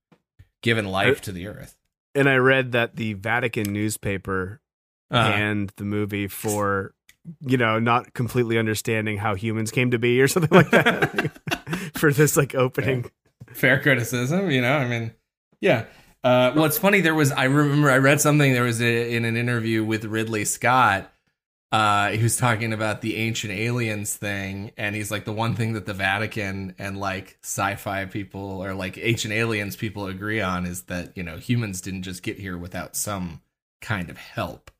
[0.64, 1.76] given life to the earth.
[2.16, 4.60] And I read that the Vatican newspaper
[5.10, 6.94] Uh, and the movie for
[7.40, 11.30] you know not completely understanding how humans came to be or something like that
[11.94, 13.08] for this like opening.
[13.52, 14.76] fair criticism, you know.
[14.76, 15.12] I mean,
[15.60, 15.84] yeah.
[16.24, 17.00] Uh, well, it's funny.
[17.02, 18.52] There was I remember I read something.
[18.54, 21.12] There was a, in an interview with Ridley Scott.
[21.74, 25.72] Uh, he was talking about the ancient aliens thing, and he's like the one thing
[25.72, 30.82] that the Vatican and like sci-fi people or like ancient aliens people agree on is
[30.82, 33.40] that you know humans didn't just get here without some
[33.80, 34.70] kind of help.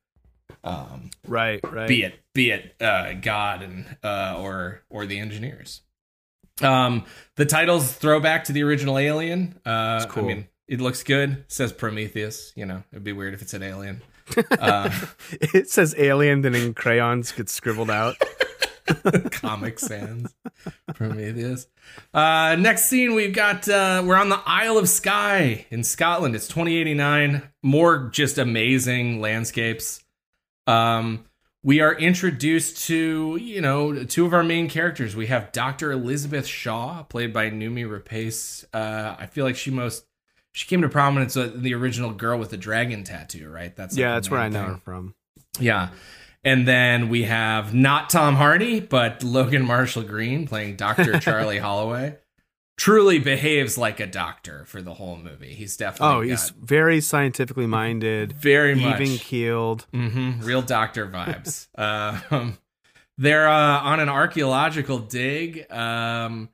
[0.62, 1.88] Um, Right, right.
[1.88, 5.80] be it be it uh, God and uh, or or the engineers.
[6.62, 9.58] Um, the titles throw back to the original Alien.
[9.66, 10.22] Uh, cool.
[10.22, 11.30] I mean, it looks good.
[11.30, 12.52] It says Prometheus.
[12.54, 14.00] You know, it'd be weird if it said Alien.
[14.50, 14.90] Uh,
[15.30, 18.16] it says alien, then in crayons gets scribbled out.
[19.30, 20.34] Comic Sans
[20.94, 21.66] Prometheus.
[22.12, 26.34] Uh, next scene, we've got uh, we're on the Isle of Skye in Scotland.
[26.34, 27.42] It's 2089.
[27.62, 30.04] More just amazing landscapes.
[30.66, 31.24] Um,
[31.62, 35.16] we are introduced to you know two of our main characters.
[35.16, 35.90] We have Dr.
[35.92, 38.64] Elizabeth Shaw, played by Noomi Rapace.
[38.72, 40.04] Uh, I feel like she most
[40.54, 43.74] she came to prominence with the original girl with the dragon tattoo, right?
[43.74, 44.72] That's like yeah, that's where I know thing.
[44.74, 45.14] her from.
[45.58, 45.88] Yeah.
[46.44, 51.18] And then we have not Tom Hardy, but Logan Marshall Green playing Dr.
[51.20, 52.18] Charlie Holloway.
[52.76, 55.54] Truly behaves like a doctor for the whole movie.
[55.54, 59.86] He's definitely Oh, he's very scientifically minded, very even keeled.
[59.92, 61.66] hmm real doctor vibes.
[62.30, 62.58] um,
[63.18, 65.70] they're uh, on an archaeological dig.
[65.70, 66.48] Um,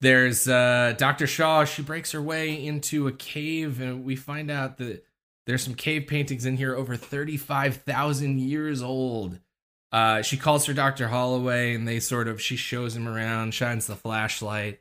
[0.00, 1.26] there's uh, Dr.
[1.26, 1.64] Shaw.
[1.64, 5.04] She breaks her way into a cave, and we find out that
[5.46, 9.38] there's some cave paintings in here over 35,000 years old.
[9.92, 11.08] Uh, she calls her Dr.
[11.08, 14.80] Holloway, and they sort of she shows him around, shines the flashlight.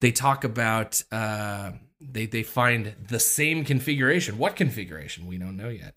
[0.00, 4.38] They talk about uh, they they find the same configuration.
[4.38, 5.26] What configuration?
[5.26, 5.94] We don't know yet.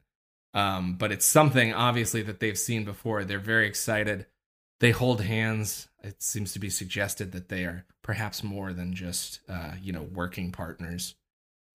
[0.53, 3.23] Um, but it's something obviously that they've seen before.
[3.23, 4.25] They're very excited.
[4.79, 5.87] They hold hands.
[6.07, 10.03] It seems to be suggested that they are perhaps more than just uh, you know
[10.03, 11.15] working partners.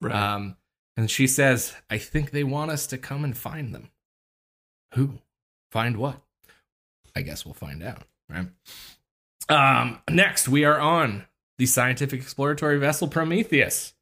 [0.01, 0.15] Right.
[0.15, 0.57] Um,
[0.97, 3.91] and she says, "I think they want us to come and find them."
[4.95, 5.19] Who?
[5.71, 6.21] Find what?
[7.15, 8.49] I guess we'll find out, right?
[9.49, 11.27] Um, next, we are on
[11.59, 13.95] the scientific exploratory vessel Prometheus.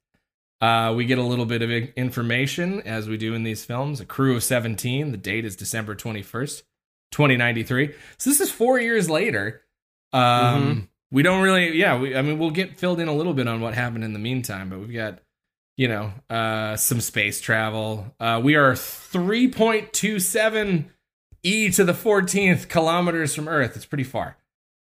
[0.61, 3.99] Uh, we get a little bit of information as we do in these films.
[3.99, 5.11] A crew of 17.
[5.11, 6.61] The date is December 21st,
[7.11, 7.93] 2093.
[8.17, 9.61] So this is four years later.
[10.13, 10.87] Um, Mhm.
[11.13, 13.59] We don't really, yeah, we, I mean, we'll get filled in a little bit on
[13.59, 15.19] what happened in the meantime, but we've got
[15.77, 18.13] you know, uh, some space travel.
[18.19, 20.85] Uh, we are 3.27
[21.43, 23.75] e to the 14th kilometers from Earth.
[23.75, 24.37] It's pretty far.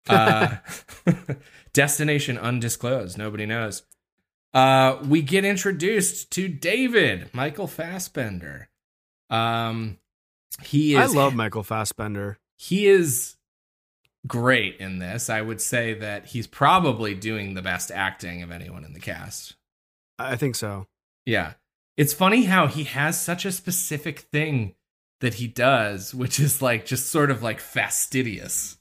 [0.08, 0.56] Uh,
[1.72, 3.18] destination undisclosed.
[3.18, 3.82] Nobody knows.
[4.52, 8.68] Uh, we get introduced to David Michael Fassbender.
[9.30, 9.98] Um,
[10.62, 12.38] he I love Michael Fassbender.
[12.56, 13.34] he is
[14.26, 15.28] great in this.
[15.28, 19.54] I would say that he's probably doing the best acting of anyone in the cast.
[20.18, 20.86] I think so.
[21.26, 21.54] Yeah.
[21.96, 24.74] It's funny how he has such a specific thing
[25.20, 28.78] that he does, which is like just sort of like fastidious.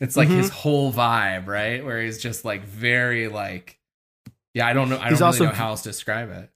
[0.00, 0.36] It's like Mhm.
[0.38, 1.84] his whole vibe, right?
[1.84, 3.78] Where he's just like very like
[4.54, 6.50] yeah, I don't know I don't He's really also- know how else to describe it.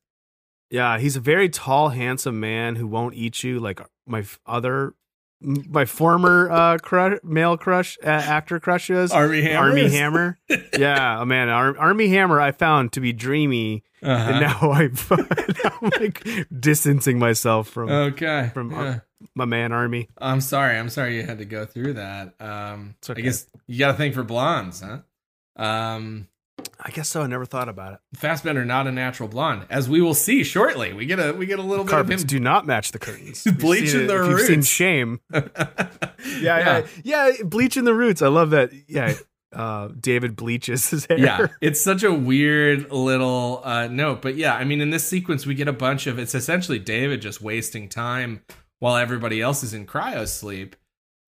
[0.70, 4.94] Yeah, he's a very tall, handsome man who won't eat you like my other,
[5.40, 9.12] my former uh, crush, male crush, uh, actor crushes.
[9.12, 9.68] Armie Hammer.
[9.68, 10.38] Armie Hammer.
[10.78, 14.30] yeah, oh man, Ar- Armie Hammer I found to be dreamy, Uh-huh.
[14.30, 14.88] and now, I,
[15.82, 16.26] I'm like
[16.58, 18.50] distancing myself from Okay.
[18.54, 18.76] from yeah.
[18.78, 19.02] Ar-
[19.34, 20.08] my man Armie.
[20.18, 20.78] I'm sorry.
[20.78, 22.34] I'm sorry you had to go through that.
[22.40, 23.20] Um okay.
[23.20, 24.98] I guess you got to think for blondes, huh?
[25.62, 26.28] Um
[26.78, 27.22] I guess so.
[27.22, 28.00] I never thought about it.
[28.14, 30.92] Fassbender not a natural blonde, as we will see shortly.
[30.92, 33.44] We get a we get a little Carpets bit of do not match the curtains.
[33.58, 34.68] Bleaching the if You've seen roots.
[34.68, 35.20] Shame.
[35.32, 35.50] him.
[36.40, 37.32] Yeah, yeah, yeah.
[37.44, 38.20] Bleaching the roots.
[38.20, 38.70] I love that.
[38.88, 39.14] Yeah,
[39.54, 41.18] uh, David bleaches his hair.
[41.18, 45.46] yeah it's such a weird little uh note but yeah i mean in this sequence
[45.46, 48.42] we get a bunch of it's essentially david just wasting time
[48.80, 50.76] while everybody else is in cryo sleep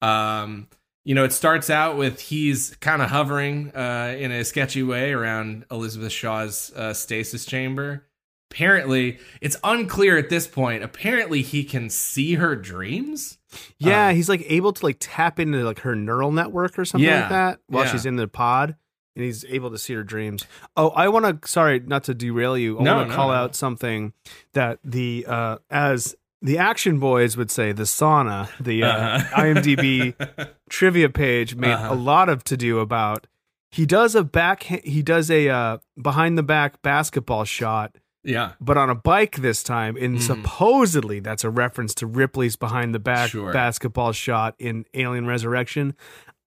[0.03, 0.69] um
[1.05, 5.13] you know it starts out with he's kind of hovering uh in a sketchy way
[5.13, 8.05] around elizabeth shaw's uh, stasis chamber
[8.51, 13.39] apparently it's unclear at this point apparently he can see her dreams
[13.79, 17.07] Yeah, Um, he's like able to like tap into like her neural network or something
[17.09, 17.93] Yeah, like that while yeah.
[17.93, 18.77] she's in the pod,
[19.17, 20.47] and he's able to see her dreams.
[20.77, 21.49] Oh, I want to.
[21.49, 22.79] Sorry, not to derail you.
[22.79, 23.35] I No, want to no, call no.
[23.35, 24.13] out something
[24.53, 29.43] that the uh as the action boys would say, the sauna, the uh, Uh-huh.
[29.43, 30.15] IMDb
[30.71, 31.95] trivia page made Uh-huh.
[31.95, 33.27] a lot of to do about.
[33.71, 34.63] He does a back.
[34.63, 39.63] He does a uh, behind the back basketball shot yeah but on a bike this
[39.63, 39.97] time.
[39.97, 40.23] And Mhm.
[40.23, 43.53] supposedly that's a reference to Ripley's behind the back Sure.
[43.53, 45.95] basketball shot in Alien Resurrection.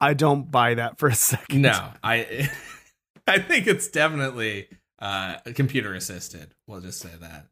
[0.02, 1.62] I don't buy that for a second.
[1.62, 2.50] No, I
[3.28, 4.68] I think it's definitely
[5.00, 6.54] uh computer assisted.
[6.68, 7.48] We'll just say that.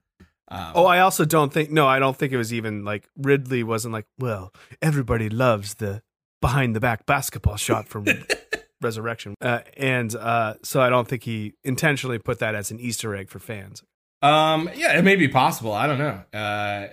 [0.50, 1.72] Um, Oh, I also don't think.
[1.72, 4.06] No, I don't think it was even like Ridley wasn't like.
[4.18, 6.02] Well, everybody loves the
[6.42, 8.06] behind the back basketball shot from
[8.82, 13.14] Resurrection, uh, and uh, so I don't think he intentionally put that as an Easter
[13.16, 13.84] egg for fans.
[14.22, 15.74] um yeah, it may be possible.
[15.74, 16.38] I don't know.
[16.38, 16.88] Uh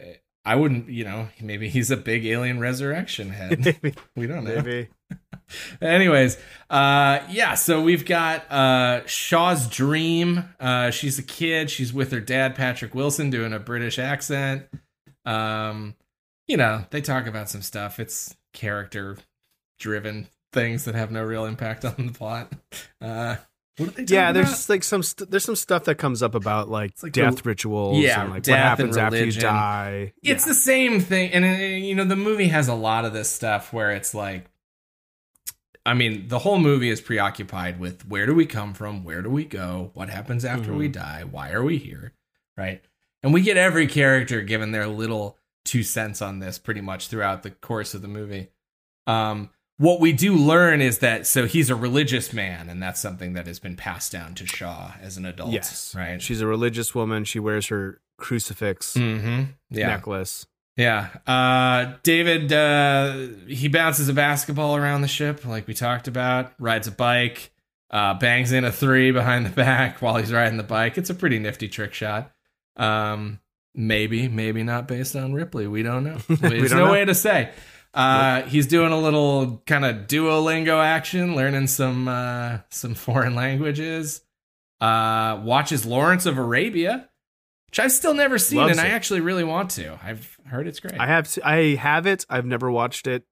[0.46, 3.76] I wouldn't, you know, maybe he's a big alien resurrection head.
[4.16, 4.54] we don't know.
[4.62, 4.88] maybe.
[5.82, 6.38] Anyways,
[6.70, 10.44] uh yeah, so we've got uh Shaw's dream.
[10.60, 14.66] Uh she's a kid, she's with her dad Patrick Wilson doing a British accent.
[15.24, 15.96] Um
[16.46, 17.98] you know, they talk about some stuff.
[17.98, 19.16] It's character
[19.80, 22.52] driven things that have no real impact on the plot.
[23.00, 23.36] Uh
[23.78, 24.68] what are they talking Yeah, there's about?
[24.68, 27.98] like some st- there's some stuff that comes up about like, like death the- rituals,
[27.98, 30.12] Yeah, and like what death and happens after you die.
[30.22, 30.48] it's Yeah.
[30.52, 31.48] the same thing and uh,
[31.86, 34.46] you know the movie has a lot of this stuff where it's like
[35.84, 39.30] i mean the whole movie is preoccupied with where do we come from where do
[39.30, 42.12] we go what happens after we die why are we here
[42.56, 42.82] right
[43.22, 47.42] and we get every character given their little two cents on this pretty much throughout
[47.42, 48.48] the course of the movie
[49.06, 53.34] um what we do learn is that so he's a religious man and that's something
[53.34, 56.94] that has been passed down to shaw as an adult yes, right She's a religious
[56.94, 57.24] woman.
[57.24, 60.46] She wears her crucifix mm-hmm yeah necklace.
[60.76, 61.08] Yeah.
[61.26, 66.86] Uh, David, uh, he bounces a basketball around the ship, like we talked about, rides
[66.86, 67.50] a bike,
[67.90, 70.98] uh, bangs in a three behind the back while he's riding the bike.
[70.98, 72.30] It's a pretty nifty trick shot.
[72.76, 73.40] Um,
[73.74, 75.66] maybe, maybe not based on Ripley.
[75.66, 76.18] We don't know.
[76.28, 76.92] There's don't no know.
[76.92, 77.50] way to say.
[77.96, 84.20] Uh, he's doing a little kind of Duolingo action, learning some uh, some foreign languages.
[84.80, 87.08] Uh, watches Lawrence of Arabia,
[87.70, 89.98] which I've still never seen, Loves and I actually really want to.
[90.02, 91.00] I've heard it's great.
[91.00, 92.26] I have I have it.
[92.28, 93.24] I've never watched it,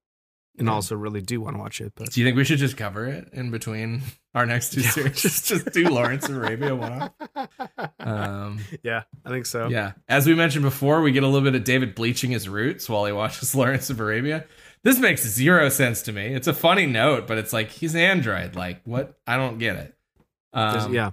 [0.58, 1.92] and also really do want to watch it.
[1.96, 4.02] But Do you think we should just cover it in between
[4.34, 5.22] our next two Yeah, series?
[5.22, 7.48] Just, just do Lawrence of Arabia one off.
[8.00, 9.68] Um, yeah, I think so.
[9.68, 9.92] yeah.
[10.08, 13.04] As we mentioned before, we get a little bit of David bleaching his roots while
[13.06, 14.44] he watches Lawrence of Arabia.
[14.82, 16.34] This makes zero sense to me.
[16.34, 18.54] It's a funny note, but it's like he's an android.
[18.54, 19.18] Like what?
[19.26, 19.94] I don't get it.
[20.52, 21.10] Um, yeah.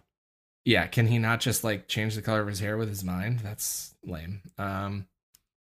[0.65, 0.87] yeah.
[0.87, 3.39] Can he not just like change the color of his hair with his mind?
[3.39, 4.41] That's lame.
[4.57, 5.07] Um,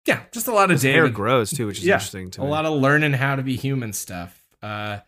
[0.06, 2.46] yeah, just a lot of His hair grows too, which is Yeah, interesting to a
[2.46, 2.50] me.
[2.52, 4.42] lot of learning how to be human stuff.
[4.62, 5.00] Uh,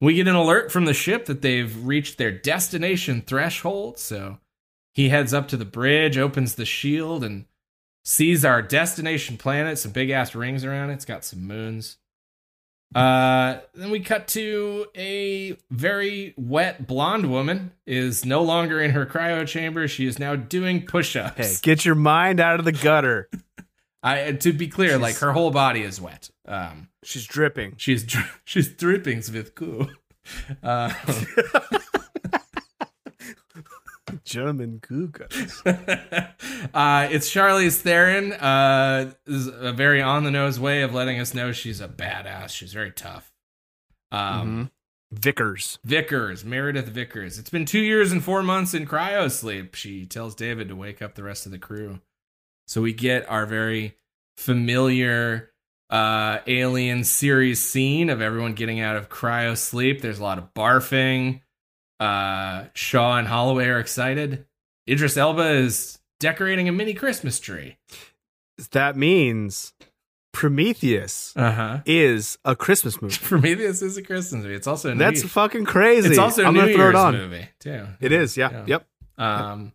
[0.00, 3.98] we get an alert from the ship that they've reached their destination threshold.
[3.98, 4.38] So
[4.94, 7.46] He heads up to the bridge, opens the shield, and
[8.04, 9.78] sees our destination planet.
[9.78, 10.94] Some big ass rings around it.
[10.94, 11.98] It's got some moons.
[12.94, 19.04] Uh, then we cut to a very wet blonde woman is no longer in her
[19.04, 19.88] cryo chamber.
[19.88, 21.36] She is now doing push-ups.
[21.36, 23.28] Hey, get your mind out of the gutter.
[24.06, 26.30] I to be clear, like her whole body is wet.
[26.46, 27.74] Um, She's dripping.
[27.76, 29.88] she's dri- she's dripping with goo.
[30.62, 30.92] Uh,
[34.24, 35.62] German goo Googles.
[36.74, 38.32] uh, it's Charlize Theron.
[38.32, 42.50] Uh, is a very on the nose way of letting us know she's a badass.
[42.50, 43.32] She's very tough.
[44.12, 44.70] Um,
[45.12, 45.78] Vickers.
[45.84, 47.38] Vickers, Meredith Vickers.
[47.38, 49.74] It's been two years and four months in cryo sleep.
[49.74, 52.00] She tells David to wake up the rest of the crew.
[52.66, 53.96] So we get our very
[54.36, 55.50] familiar
[55.90, 60.00] uh, alien series scene of everyone getting out of cryo sleep.
[60.02, 61.40] There's a lot of barfing.
[62.00, 64.44] Uh, Shaw and Holloway are excited.
[64.88, 67.76] Idris Elba is decorating a mini Christmas tree.
[68.72, 69.72] That means
[70.32, 71.78] Prometheus Uh huh.
[71.86, 73.16] is a Christmas movie.
[73.22, 74.54] Prometheus is a Christmas movie.
[74.54, 76.10] It's also a That's fucking crazy.
[76.10, 77.14] it's also a I'm New gonna throw Year's it on.
[77.14, 77.86] movie too.
[78.00, 78.50] It is, yeah.
[78.50, 78.64] Yeah.
[78.66, 78.86] Yep.
[79.18, 79.72] Um,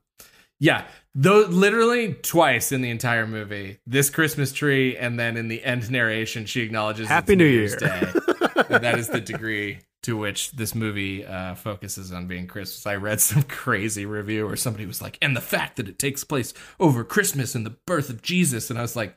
[0.60, 0.86] yeah,
[1.16, 5.90] though literally twice in the entire movie, this Christmas tree, and then in the end
[5.92, 8.00] narration, she acknowledges Happy it's New Year's Day.
[8.70, 12.86] that is the degree to which this movie uh, focuses on being Christmas.
[12.86, 16.24] I read some crazy review where somebody was like, "And the fact that it takes
[16.24, 19.16] place over Christmas and the birth of Jesus," and I was like,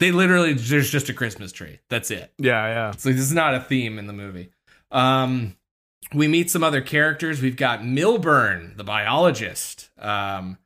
[0.00, 1.78] "They literally there's just a Christmas tree.
[1.90, 2.90] That's it." Yeah, yeah.
[2.92, 4.50] So this is not a theme in the movie.
[4.90, 5.56] Um,
[6.12, 7.40] we meet some other characters.
[7.40, 9.90] We've got Milburn, the biologist.
[9.98, 10.58] Um,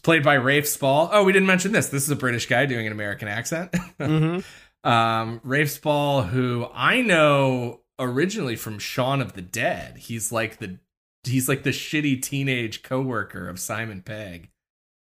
[0.00, 1.10] it's played by Rafe Spall.
[1.12, 1.88] Oh, we didn't mention this.
[1.90, 3.74] This is a British guy doing an American accent.
[4.00, 4.38] hmm
[4.82, 9.98] um, Rafe Spall, who I know originally from Shaun of the Dead.
[9.98, 10.78] He's like the
[11.24, 14.48] he's like the shitty teenage coworker of Simon Pegg.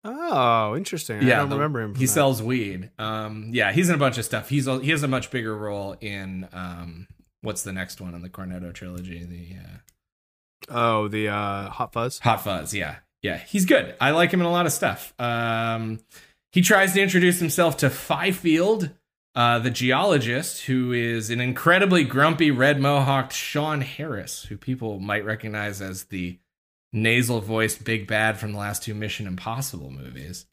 [0.03, 1.23] Oh, interesting.
[1.23, 1.93] Yeah, I don't remember him.
[1.93, 2.13] from He that.
[2.13, 2.91] sells weed.
[2.99, 4.49] Um, yeah, he's in a bunch of stuff.
[4.49, 7.07] He's he has a much bigger role in um,
[7.43, 9.23] what's the next one in the Cornetto trilogy?
[9.25, 9.77] The uh,
[10.69, 12.19] Oh, the uh, Hot Fuzz.
[12.19, 12.75] Hot Fuzz.
[12.75, 13.95] Yeah, yeah, he's good.
[14.01, 15.15] I like him in a lot of stuff.
[15.19, 16.01] Um,
[16.53, 18.91] he tries to introduce himself to Fifield,
[19.35, 25.25] uh, the geologist, who is an incredibly grumpy, red mohawked Sean Harris, who people might
[25.25, 26.39] recognize as the
[26.93, 30.47] nasal voiced big bad from the last two Mission Impossible movies.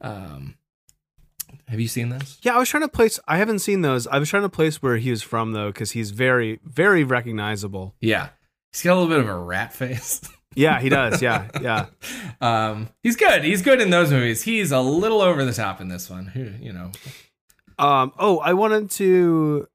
[0.00, 0.56] Um,
[1.68, 2.38] have you seen this?
[2.42, 3.18] Yeah, I was trying to place.
[3.26, 4.06] I haven't seen those.
[4.06, 7.94] I was trying to place where he was from though, because he's very, very recognizable.
[8.00, 8.28] Yeah.
[8.72, 10.20] He's got a little bit of a rat face.
[10.56, 11.20] Yeah, he does.
[11.22, 11.86] Yeah, yeah.
[12.40, 13.44] um, he's good.
[13.44, 14.42] He's good in those movies.
[14.42, 16.58] He's a little over the top in this one.
[16.60, 16.90] You know,
[17.78, 18.12] Um.
[18.18, 19.68] Oh, I wanted to.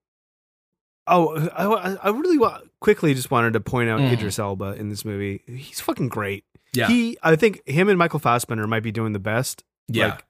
[1.07, 4.13] Oh, I, I really wa- quickly just wanted to point out Mhm.
[4.13, 5.41] Idris Elba in this movie.
[5.47, 6.45] He's fucking great.
[6.73, 9.63] yeah, He, I think him and Michael Fassbender might be doing the best.
[9.89, 10.25] yeah, Like,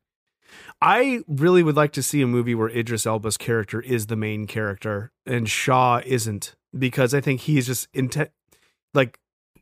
[0.82, 4.48] I really would like to see a movie where Idris Elba's character is the main
[4.48, 8.32] character and Shaw isn't, because I think he's just inte-
[8.94, 9.20] like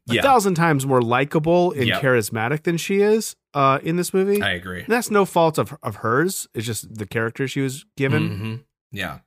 [0.10, 0.22] a Yeah.
[0.22, 2.02] thousand times more likable and Yep.
[2.02, 4.42] charismatic than she is uh, in this movie.
[4.42, 4.80] I agree.
[4.82, 6.48] And that's no fault of of hers.
[6.54, 8.30] It's just the character she was given.
[8.30, 8.64] Mhm.
[8.92, 9.20] Yeah,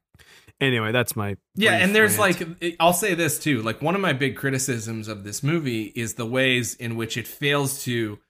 [0.61, 2.62] Anyway, that's my yeah, and there's rant.
[2.62, 3.62] like, I'll say this too.
[3.62, 7.26] Like, one of my big criticisms of this movie is the ways in which it
[7.26, 8.20] fails to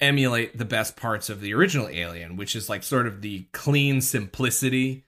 [0.00, 4.00] emulate the best parts of the original Alien, which is like sort of the clean
[4.00, 5.04] simplicity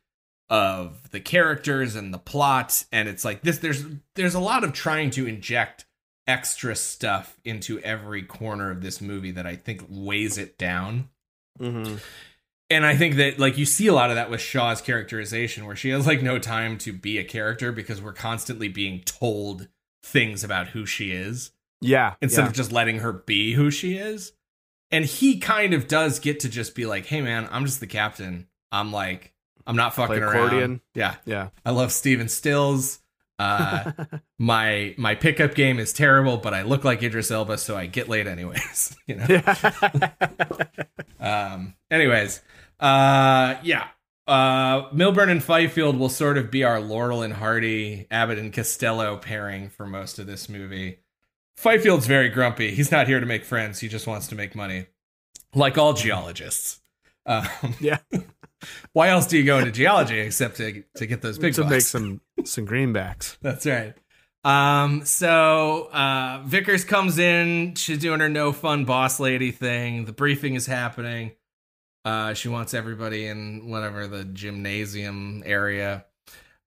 [0.51, 3.83] of the characters and the plot and it's like this there's
[4.15, 5.87] there's a lot of trying to inject
[6.27, 11.09] extra stuff into every corner of this movie that I think weighs it down.
[11.61, 12.01] Mhm.
[12.71, 15.77] And I think that like you see a lot of that with Shaw's characterization where
[15.77, 19.69] she has like no time to be a character because we're constantly being told
[20.03, 22.49] things about who she is yeah, instead yeah.
[22.49, 24.33] of just letting her be who she is.
[24.91, 27.87] And he kind of does get to just be like, "Hey man, I'm just the
[27.87, 28.47] captain.
[28.73, 29.33] I'm like
[29.67, 30.81] I'm not fucking Play around." accordion.
[30.95, 31.17] Yeah.
[31.27, 31.49] yeah.
[31.65, 33.01] I love Steven Stills.
[33.39, 33.93] Uh
[34.39, 38.09] my my pickup game is terrible, but I look like Idris Elba, so I get
[38.09, 38.97] laid anyways.
[39.07, 39.27] You know.
[41.21, 42.43] Um, anyways,
[42.81, 43.89] uh, yeah.
[44.27, 49.17] Uh, Milburn and Fifield will sort of be our Laurel and Hardy, Abbott and Costello
[49.17, 50.99] pairing for most of this movie.
[51.57, 52.75] Fifield's very grumpy.
[52.75, 53.81] He's not here to make friends.
[53.81, 54.87] He just wants to make money,
[55.55, 56.81] like all geologists.
[57.27, 57.49] Um,
[57.81, 57.99] yeah.
[58.93, 61.71] Why else do you go into geology except to to get those big to bucks?
[61.71, 63.37] make some some greenbacks.
[63.43, 63.95] That's right.
[64.45, 70.05] Um, so uh Vickers comes in, she's doing her no fun boss lady thing.
[70.05, 71.33] The briefing is happening.
[72.05, 76.05] Uh she wants everybody in whatever the gymnasium area.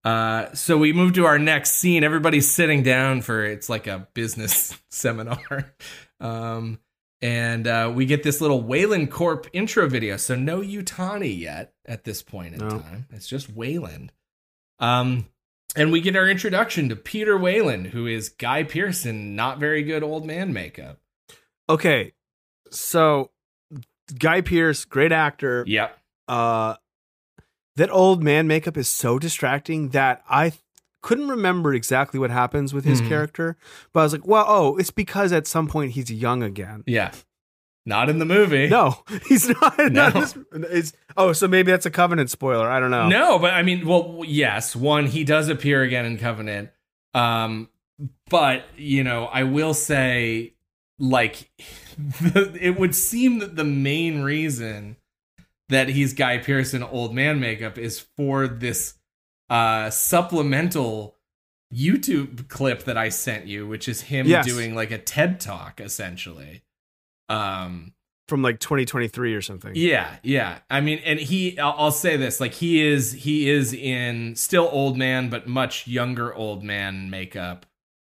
[0.03, 2.03] Uh so we move to our next scene.
[2.03, 5.73] Everybody's sitting down for it's like a business seminar.
[6.19, 6.79] Um
[7.22, 10.18] and uh, we get this little Weyland Corp intro video.
[10.18, 12.70] So no Yutani yet at this point in No.
[12.70, 13.07] time.
[13.11, 14.11] It's just Weyland.
[14.80, 15.28] Um,
[15.76, 19.84] and we get our introduction to Peter Weyland, who is Guy Pearce in, not very
[19.84, 20.99] good old man makeup.
[21.70, 22.13] Okay,
[22.72, 23.32] so
[24.18, 25.63] Guy Pearce, great actor.
[25.68, 25.97] Yep.
[26.28, 26.76] Uh,
[27.76, 30.53] that old man makeup is so distracting that I
[31.08, 33.08] couldn't remember exactly what happens with his Mhm.
[33.08, 33.55] character.
[33.93, 36.84] But I was like, well, oh, it's because at some point he's young again.
[36.86, 37.12] Yeah.
[37.86, 38.68] Not in the movie.
[38.68, 39.78] No, he's not.
[39.80, 39.88] No.
[39.88, 42.70] not this- it's, oh, so maybe that's a Covenant spoiler.
[42.70, 43.08] I don't know.
[43.08, 46.72] No, but I mean, well, yes, one he does appear again in Covenant.
[47.14, 47.70] Um,
[48.30, 50.55] but you know, I will say,
[50.99, 51.49] like,
[52.60, 54.97] it would seem that the main reason
[55.70, 58.95] that he's Guy Pearce in old man makeup is for this
[59.49, 61.15] uh supplemental
[61.73, 64.45] YouTube clip that I sent you, which is him Yes.
[64.45, 66.63] doing like a TED talk essentially.
[67.29, 67.93] Um
[68.27, 69.71] From like 2023 or something.
[69.75, 70.59] yeah, yeah.
[70.69, 74.67] I mean, and he, I'll, I'll say this: like he is, he is in still
[74.71, 77.65] old man, but much younger old man makeup.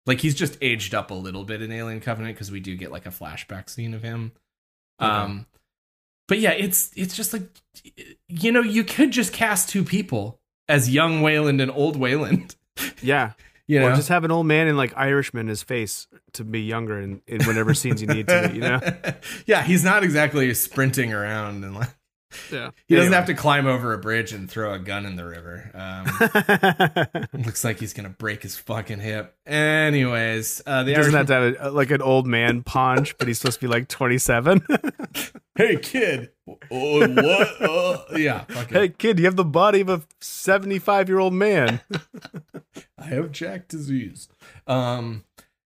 [0.06, 2.92] Like he's just aged up a little bit in Alien Covenant because we do get
[2.92, 4.34] like a flashback scene of him.
[5.02, 5.10] Okay.
[5.12, 5.46] Um,
[6.28, 7.44] but yeah, it's it's just like,
[8.28, 12.56] you know, you could just cast two people as young Weyland and old Weyland.
[13.02, 13.32] Yeah.
[13.68, 16.62] You know, Or just have an old man in like Irishman his face to be
[16.62, 18.80] younger in, in whatever scenes you need to, you know?
[19.48, 21.90] yeah, he's not exactly sprinting around and like
[22.52, 22.70] Yeah.
[22.88, 25.72] he doesn't have to climb over a bridge and throw a gun in the river.
[25.74, 26.06] Um.
[27.44, 29.36] Looks like he's gonna break his fucking hip.
[29.48, 33.18] Anyways, uh, the He doesn't Irishman- have to have a, like an old man paunch,
[33.18, 34.62] but he's supposed to be like 27.
[35.56, 36.56] Hey kid, oh,
[37.08, 37.62] what?
[37.62, 38.70] Uh, yeah, it.
[38.70, 41.82] hey, kid, you have the body of a 75 year old man.
[42.98, 44.28] I have Jack disease.
[44.68, 45.24] Um.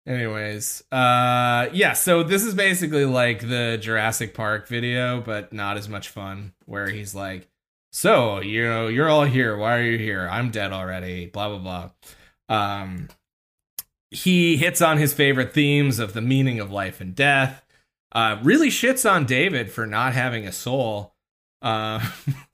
[0.07, 1.93] Anyways, uh, yeah.
[1.93, 6.53] So this is basically like the Jurassic Park video, but not as much fun.
[6.65, 7.47] Where he's like,
[7.91, 9.55] "So you know, you're all here.
[9.55, 10.27] Why are you here?
[10.31, 11.89] I'm dead already." Blah blah blah.
[12.49, 13.09] Um,
[14.09, 17.63] he hits on his favorite themes of the meaning of life and death.
[18.11, 21.15] Uh, really shits on David for not having a soul.
[21.61, 21.99] Uh,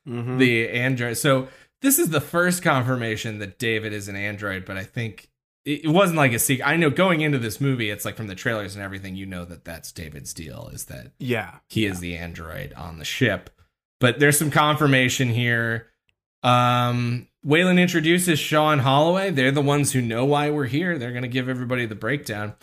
[0.08, 0.38] Mhm.
[0.38, 1.18] the android.
[1.18, 1.48] So
[1.82, 5.30] this is the first confirmation that David is an android, but I think
[5.66, 6.68] it it wasn't like a secret.
[6.68, 9.46] I know going into this movie, it's like from the trailers and everything, you know
[9.46, 11.56] that that's David's deal is that yeah.
[11.70, 13.50] he is the android on the ship.
[14.00, 15.88] But there's some confirmation here.
[16.44, 19.32] Um, Weyland introduces Sean Holloway.
[19.32, 21.00] They're the ones who know why we're here.
[21.00, 22.54] They're going to give everybody the breakdown.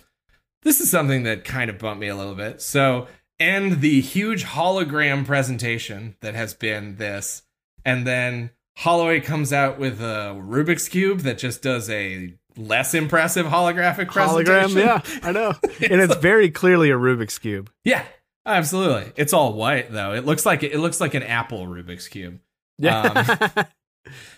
[0.62, 2.62] This is something that kind of bumped me a little bit.
[2.62, 3.08] So,
[3.38, 7.42] and the huge hologram presentation that has been this,
[7.84, 13.46] and then Holloway comes out with a Rubik's cube that just does a less impressive
[13.46, 14.76] holographic presentation.
[14.76, 15.12] Hologram.
[15.12, 15.54] Yeah, I know.
[15.90, 17.70] and it's very clearly a Rubik's Cube.
[17.84, 18.04] Yeah,
[18.46, 19.12] absolutely.
[19.16, 20.12] It's all white though.
[20.14, 22.40] It looks like it looks like an Apple Rubik's cube.
[22.78, 23.64] Yeah.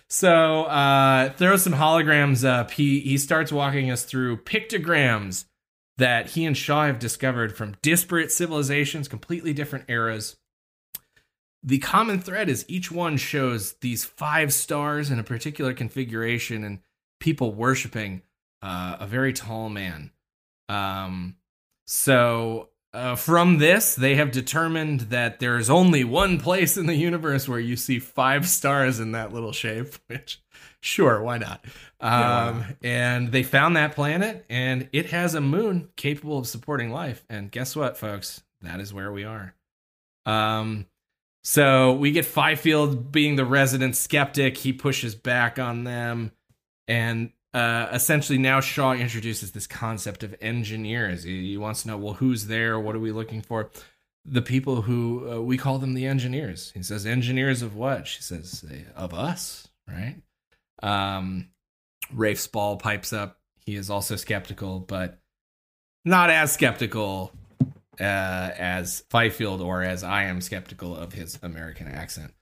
[0.08, 2.70] So uh, throw some holograms up.
[2.70, 5.46] He he starts walking us through pictograms
[5.98, 10.36] that he and Shaw have discovered from disparate civilizations, completely different eras.
[11.62, 16.80] The common thread is each one shows these five stars in a particular configuration and
[17.20, 18.22] people worshiping
[18.60, 20.10] uh, a very tall man.
[20.68, 21.36] Um,
[21.86, 26.94] so uh, from this, they have determined that there is only one place in the
[26.94, 29.94] universe where you see five stars in that little shape.
[30.06, 30.40] Which,
[30.80, 31.64] sure, why not?
[32.04, 36.46] Yeah, Um, why and they found that planet, and it has a moon capable of
[36.46, 37.24] supporting life.
[37.30, 38.42] And guess what, folks?
[38.60, 39.54] That is where we are.
[40.26, 40.86] Um,
[41.42, 44.56] so we get Fifield being the resident skeptic.
[44.56, 46.32] He pushes back on them,
[46.86, 51.22] and uh, essentially now Shaw introduces this concept of engineers.
[51.24, 52.78] He, he wants to know, well, who's there?
[52.78, 53.70] What are we looking for?
[54.26, 56.70] The people who uh, we call them the engineers.
[56.74, 58.06] He says, engineers of what?
[58.06, 58.64] She says,
[58.96, 60.16] of us, right?
[60.82, 61.48] Um,
[62.12, 63.38] Rafe Spall pipes up.
[63.64, 65.18] He is also skeptical, but
[66.04, 67.32] not as skeptical
[68.00, 72.32] uh, as Fifield or as I am skeptical of his American accent.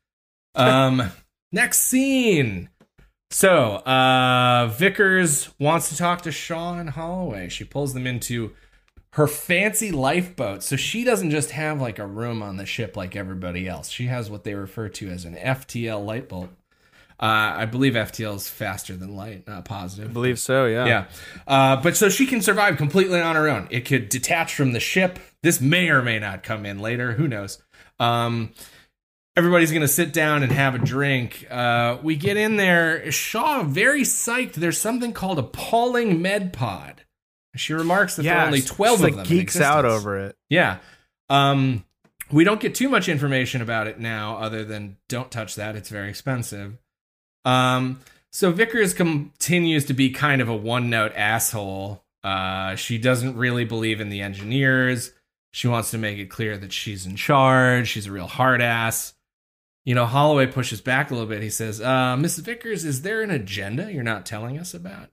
[0.54, 1.10] Um,
[1.52, 2.70] next scene.
[3.30, 7.48] So, uh, Vickers wants to talk to Shaw and Holloway.
[7.48, 8.52] She pulls them into
[9.14, 10.62] her fancy lifeboat.
[10.62, 13.88] So she doesn't just have like a room on the ship like everybody else.
[13.88, 16.50] She has what they refer to as an FTL bulb.
[17.22, 20.10] Uh, I believe FTL is faster than light, not positive.
[20.10, 20.66] I believe so.
[20.66, 20.86] Yeah.
[20.86, 21.04] Yeah.
[21.46, 23.68] Uh, but so she can survive completely on her own.
[23.70, 25.20] It could detach from the ship.
[25.40, 27.12] This may or may not come in later.
[27.12, 27.62] Who knows?
[28.00, 28.52] Um,
[29.36, 31.46] everybody's going to sit down and have a drink.
[31.48, 33.12] Uh, we get in there.
[33.12, 34.54] Shaw, very psyched.
[34.54, 37.02] There's something called a Pauling Med Pod.
[37.54, 39.26] She remarks that there are only 12 she, of like them.
[39.26, 40.36] geeks out over it.
[40.50, 40.78] Yeah.
[41.30, 41.84] Um,
[42.32, 45.90] we don't get too much information about it now, other than don't touch that; it's
[45.90, 46.78] very expensive.
[47.44, 52.02] Um, so Vickers continues to be kind of a one-note asshole.
[52.24, 55.12] Uh, she doesn't really believe in the engineers.
[55.50, 57.88] She wants to make it clear that she's in charge.
[57.88, 59.12] She's a real hard ass.
[59.84, 61.42] You know, Holloway pushes back a little bit.
[61.42, 62.44] He says, uh, Mrs.
[62.44, 65.08] Vickers, is there an agenda you're not telling us about?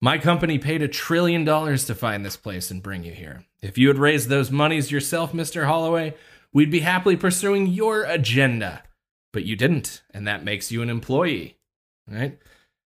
[0.00, 3.46] My company paid a trillion dollars to find this place and bring you here.
[3.62, 5.64] If you had raised those monies yourself, Mr.
[5.64, 6.14] Holloway,
[6.52, 8.82] we'd be happily pursuing your agenda.
[9.34, 11.58] But you didn't, and that makes you an employee.
[12.10, 12.38] Right?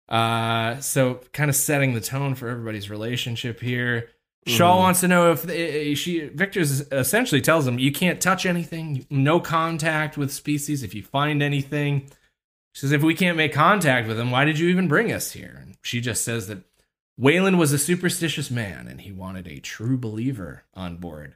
[0.08, 4.08] Uh, so kind of setting the tone for everybody's relationship here.
[4.46, 4.78] Shaw Mhm.
[4.78, 9.40] wants to know if they, she Vickers essentially tells him you can't touch anything, no
[9.40, 10.84] contact with species.
[10.84, 12.08] If you find anything,
[12.72, 15.32] she says if we can't make contact with them, why did you even bring us
[15.32, 15.58] here?
[15.60, 16.58] And she just says that
[17.18, 21.34] Weyland was a superstitious man and he wanted a true believer on board.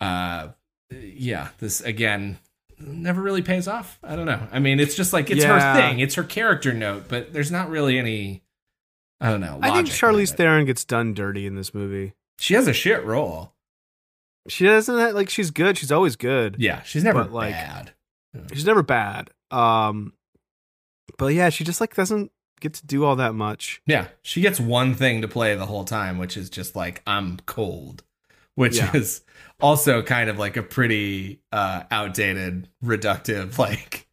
[0.00, 0.50] Uh,
[0.92, 2.38] yeah, this again
[2.86, 3.98] never really pays off.
[4.02, 4.46] I don't know.
[4.52, 5.74] I mean, it's just like it's Yeah.
[5.74, 8.42] her thing, it's her character note, but there's not really any.
[9.20, 9.58] I don't know.
[9.62, 10.34] I think Charlize.
[10.34, 12.14] Theron gets done dirty in this movie.
[12.38, 13.52] She has a shit role.
[14.48, 15.78] She doesn't have, like she's good.
[15.78, 16.56] She's always good.
[16.58, 17.92] Yeah, she's never But, like, bad.
[18.52, 19.30] She's never bad.
[19.52, 20.14] Um,
[21.18, 23.80] but yeah, she just like doesn't get to do all that much.
[23.86, 27.38] Yeah, she gets one thing to play the whole time, which is just like I'm
[27.46, 28.02] cold,
[28.54, 28.94] which Yeah.
[28.96, 29.22] is
[29.60, 34.08] also kind of like a pretty uh outdated, reductive like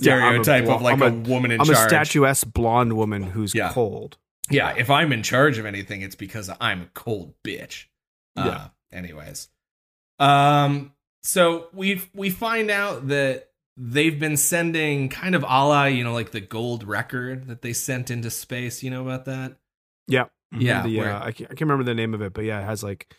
[0.00, 2.94] Yeah, I'm a stereotype of like I'm a, a- woman in I'm a statuesque blonde
[2.94, 3.70] woman who's Yeah.
[3.72, 4.18] cold.
[4.50, 7.86] Yeah, if I'm in charge of anything, it's because I'm a cold bitch.
[8.36, 8.68] Uh, Yeah.
[8.98, 9.48] Anyways,
[10.18, 16.04] um, so we we find out that they've been sending kind of a la, you
[16.04, 18.82] know, like the gold record that they sent into space.
[18.82, 19.56] You know about that?
[20.06, 20.26] Yeah.
[20.58, 22.64] Yeah, The, uh, I, can't, I can't remember the name of it, but yeah, it
[22.64, 23.12] has like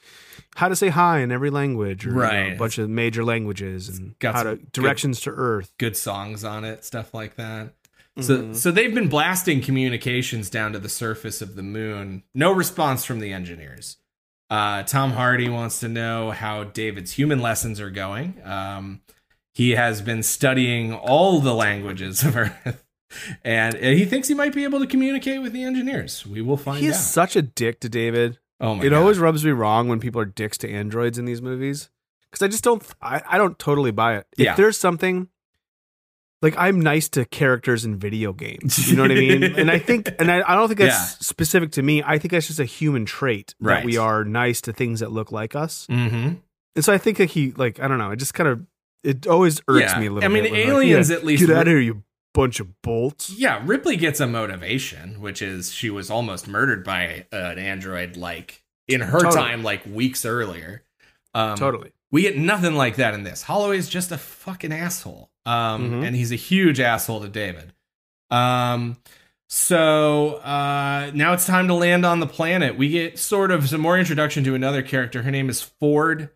[0.55, 2.53] how to say hi in every language, or you know, Right.
[2.53, 5.73] a bunch of major languages, and how to some good- directions to Earth.
[5.77, 7.73] Good songs on it, stuff like that.
[8.21, 8.55] So, Mhm.
[8.55, 12.23] so they've been blasting communications down to the surface of the moon.
[12.33, 13.97] No response from the engineers.
[14.49, 18.36] Uh, Tom Hardy wants to know how David's human lessons are going.
[18.45, 19.01] Um,
[19.53, 22.84] he has been studying all the languages of Earth,
[23.43, 26.26] and he thinks he might be able to communicate with the engineers.
[26.26, 26.99] We will find He's out.
[26.99, 28.39] such a dick to David.
[28.61, 28.86] oh my god.
[28.88, 28.99] it god!
[28.99, 31.89] always rubs me wrong when people are dicks to androids in these movies
[32.32, 32.84] because I just don't.
[33.01, 34.28] I, I don't totally buy it.
[34.38, 34.55] If Yeah.
[34.55, 35.30] there's something
[36.41, 39.43] like I'm nice to characters in video games, you know what I mean?
[39.43, 41.18] and I think, and I, I don't think that's Yeah.
[41.22, 42.03] specific to me.
[42.03, 43.78] I think that's just a human trait Right.
[43.78, 45.88] that we are nice to things that look like us.
[45.89, 46.38] Mhm.
[46.76, 48.11] And so I think that he, like, I don't know.
[48.11, 48.66] It just kind of
[49.03, 49.99] it always irks Yeah.
[49.99, 50.30] me a little.
[50.30, 52.03] I mean, bit when, like, aliens yeah, at least get out of here, you
[52.36, 53.31] bunch of bolts.
[53.36, 58.61] Yeah, Ripley gets a motivation, which is she was almost murdered by an android like
[58.88, 59.36] in her Totally.
[59.36, 60.83] time, like weeks earlier.
[61.33, 61.91] Um, Totally.
[62.11, 63.41] We get nothing like that in this.
[63.41, 65.31] Holloway's just a fucking asshole.
[65.47, 66.07] Um, Mhm.
[66.07, 67.73] and he's a huge asshole to David.
[68.29, 68.97] Um,
[69.47, 72.77] so uh, now it's time to land on the planet.
[72.77, 75.21] We get sort of some more introduction to another character.
[75.23, 76.29] Her name is Ford.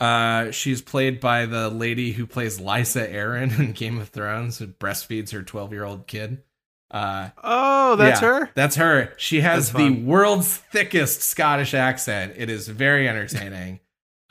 [0.00, 4.66] Uh, she's played by the lady who plays Lysa Arryn in Game of Thrones, who
[4.66, 6.42] breastfeeds her 12 year old kid.
[6.90, 8.50] Uh, Oh, that's yeah, her.
[8.54, 9.12] That's her.
[9.16, 12.34] She has the world's thickest Scottish accent.
[12.36, 13.80] It is very entertaining.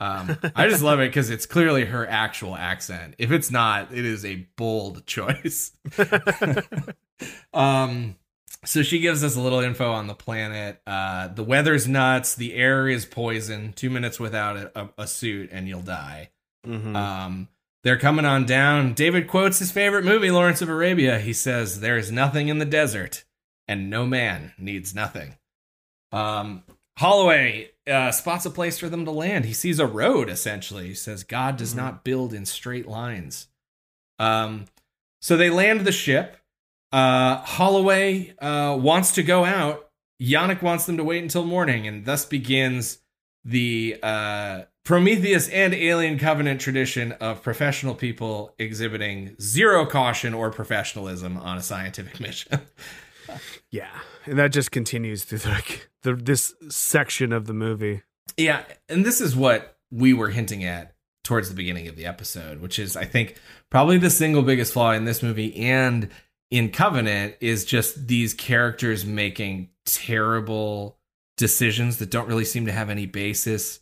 [0.00, 3.14] um, I just love it because it's clearly her actual accent.
[3.18, 5.72] If it's not, it is a bold choice.
[7.54, 8.16] um,
[8.64, 10.80] so she gives us a little info on the planet.
[10.86, 12.34] Uh, the weather's nuts.
[12.34, 13.72] The air is poison.
[13.74, 16.30] Two minutes without a, a, suit and you'll die.
[16.66, 16.96] Mhm.
[16.96, 17.48] Um,
[17.82, 18.94] they're coming on down.
[18.94, 21.18] David quotes his favorite movie, Lawrence of Arabia.
[21.18, 23.24] He says, There is nothing in the desert,
[23.68, 25.36] and no man needs nothing.
[26.12, 26.62] Um,
[26.98, 29.44] Holloway uh, spots a place for them to land.
[29.44, 30.86] He sees a road, essentially.
[30.88, 31.78] He says, God does Mhm.
[31.78, 33.48] not build in straight lines.
[34.18, 34.66] Um,
[35.20, 36.36] so they land the ship.
[36.94, 39.90] Uh, Holloway uh, wants to go out.
[40.22, 42.98] Janek wants them to wait until morning, and thus begins
[43.44, 51.36] the uh, Prometheus and Alien Covenant tradition of professional people exhibiting zero caution or professionalism
[51.36, 52.60] on a scientific mission.
[53.70, 53.90] yeah,
[54.24, 58.02] and that just continues through like the this section of the movie.
[58.36, 62.60] yeah, and this is what we were hinting at towards the beginning of the episode,
[62.60, 63.40] which is, I think,
[63.70, 66.08] probably the single biggest flaw in this movie and
[66.54, 70.96] in Covenant is just these characters making terrible
[71.36, 73.80] decisions that don't really seem to have any basis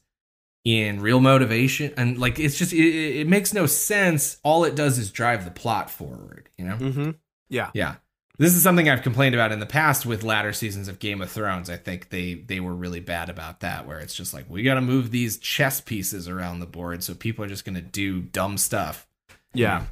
[0.65, 2.79] in real motivation and like it's just it,
[3.21, 7.11] it makes no sense all it does is drive the plot forward you know Mm-hmm.
[7.51, 7.71] Yeah.
[7.75, 7.97] yeah
[8.39, 11.31] This is something I've complained about in the past with latter seasons of Game of
[11.31, 11.69] Thrones.
[11.69, 14.75] I think they they were really bad about that, where it's just like we got
[14.75, 18.23] to move these chess pieces around the board, so people are just going to do
[18.23, 19.07] dumb stuff.
[19.53, 19.85] Yeah.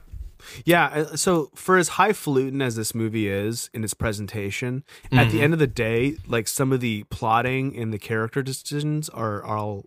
[0.65, 5.39] Yeah, uh, so for as highfalutin as this movie is in its presentation, at the
[5.39, 5.43] Mhm.
[5.43, 9.59] end of the day, like some of the plotting and the character decisions are, are
[9.59, 9.87] all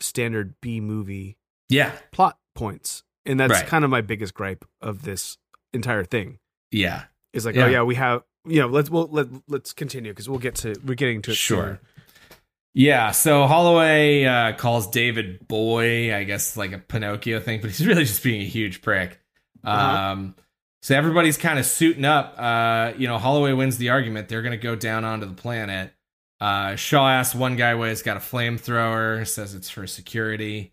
[0.00, 1.36] standard B movie
[1.68, 3.02] Yeah, plot points.
[3.26, 3.66] And that's Right.
[3.66, 5.38] kind of my biggest gripe of this
[5.72, 6.38] entire thing.
[6.70, 7.64] yeah, Is like, Yeah.
[7.64, 10.74] oh yeah, we have you know, let's we'll let let's continue because we'll get to
[10.84, 11.64] we're getting to it Sure.
[11.64, 12.38] soon.
[12.74, 13.10] yeah.
[13.10, 18.04] So Holloway uh, calls David boy, I guess like a Pinocchio thing, but he's really
[18.04, 19.18] just being a huge prick.
[19.64, 20.12] Uh-huh.
[20.12, 20.34] Um,
[20.82, 22.34] so everybody's kind of suiting up.
[22.38, 24.28] Uh, you know, Holloway wins the argument.
[24.28, 25.92] They're going to go down onto the planet.
[26.40, 30.72] Uh, Shaw asks one guy why he's got a flamethrower, says it's for security.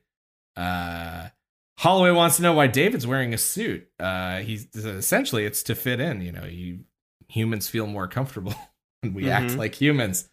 [0.58, 1.30] Uh,
[1.78, 3.88] Holloway wants to know why David's wearing a suit.
[4.00, 6.22] Uh, he's essentially it's to fit in.
[6.22, 6.80] You know, you
[7.30, 8.54] humans feel more comfortable
[9.02, 9.58] when we act Mhm.
[9.58, 10.30] like humans.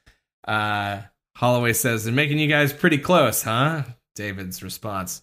[0.46, 1.02] Uh,
[1.36, 3.84] Holloway says they're making you guys pretty close, huh?
[4.16, 5.22] David's response: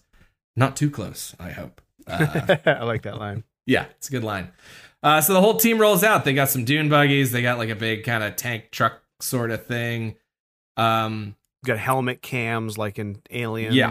[0.56, 1.82] Not too close, I hope.
[2.06, 3.44] Uh, I like that line.
[3.66, 4.50] yeah, it's a good line.
[5.02, 6.24] Uh, so the whole team rolls out.
[6.24, 7.30] They got some dune buggies.
[7.32, 10.16] They got like a big kind of tank truck sort of thing.
[10.76, 13.74] Um, Got helmet cams like in Aliens.
[13.74, 13.90] Yeah.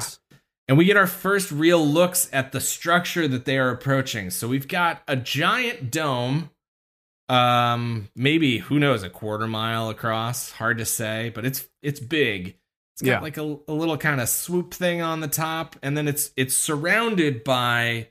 [0.68, 4.30] and we get our first real looks at the structure that they are approaching.
[4.30, 6.50] So we've got a giant dome,
[7.30, 10.52] um, maybe who knows, a quarter mile across.
[10.52, 12.58] Hard to say, but it's it's big.
[12.96, 13.20] It's got Yeah.
[13.20, 16.56] like a, a little kind of swoop thing on the top, and then it's it's
[16.56, 18.08] surrounded by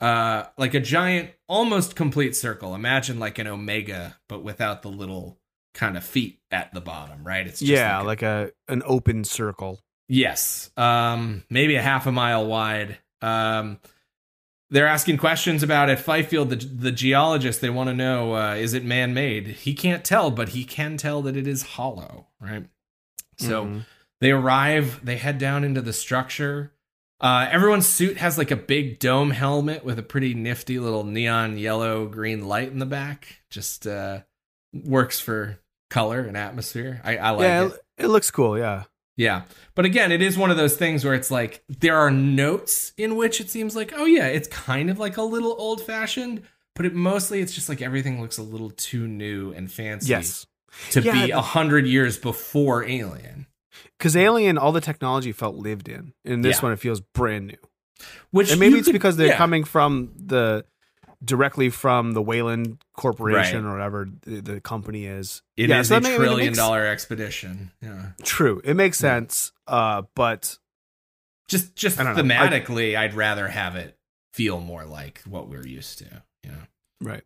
[0.00, 2.74] uh like a giant, almost complete circle.
[2.74, 5.38] Imagine like an omega, but without the little
[5.74, 7.46] kind of feet at the bottom, right?
[7.46, 9.80] It's just yeah, like a- like a an open circle.
[10.08, 10.70] Yes.
[10.76, 12.98] Um, maybe a half a mile wide.
[13.22, 13.78] Um,
[14.70, 15.98] they're asking questions about it.
[15.98, 19.46] Fifield, the, the geologist, they want to know uh, is it man made?
[19.48, 22.64] He can't tell, but he can tell that it is hollow, right?
[23.38, 23.84] So Mhm.
[24.20, 26.72] They arrive, they head down into the structure.
[27.20, 31.56] Uh, everyone's suit has like a big dome helmet with a pretty nifty little neon
[31.56, 33.40] yellow green light in the back.
[33.50, 34.20] Just uh,
[34.72, 35.58] works for
[35.90, 37.00] color and atmosphere.
[37.04, 37.72] I, I like yeah, it.
[37.98, 38.58] it, it looks cool.
[38.58, 38.84] Yeah,
[39.16, 39.42] Yeah.
[39.74, 43.16] But again, it is one of those things where it's like there are notes in
[43.16, 46.42] which it seems like, oh yeah, it's kind of like a little old fashioned,
[46.74, 50.46] but it mostly it's just like everything looks a little too new and fancy yes,
[50.90, 51.26] to Yeah.
[51.26, 53.46] be a hundred years before Alien.
[53.98, 56.12] Because Alien, all the technology felt lived in.
[56.24, 56.62] In this Yeah.
[56.62, 57.56] one, it feels brand new.
[58.30, 59.36] Which and maybe it's could- because they're yeah.
[59.36, 60.64] coming from the
[61.24, 63.70] directly from the Weyland Corporation Right.
[63.70, 65.42] or whatever the, the company is.
[65.56, 67.70] It is Yeah, so a that may- I mean, trillion makes- dollar expedition.
[67.80, 68.10] Yeah.
[68.24, 69.10] True, it makes Yeah.
[69.18, 69.52] sense.
[69.66, 70.58] Uh, but
[71.48, 72.10] Just just know.
[72.10, 73.96] I- thematically, I'd rather have it
[74.34, 76.52] feel more like what we're used to, know.
[77.00, 77.22] right,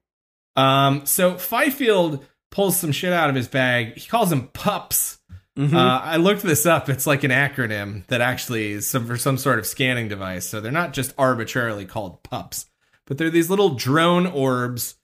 [0.55, 3.97] Um, so Fifield pulls some shit out of his bag.
[3.97, 5.18] He calls them pups.
[5.59, 5.75] Mhm.
[5.75, 6.89] Uh, I looked this up.
[6.89, 10.47] It's like an acronym that actually is some, for some sort of scanning device.
[10.47, 12.67] So they're not just arbitrarily called pups,
[13.07, 14.95] but they're these little drone orbs.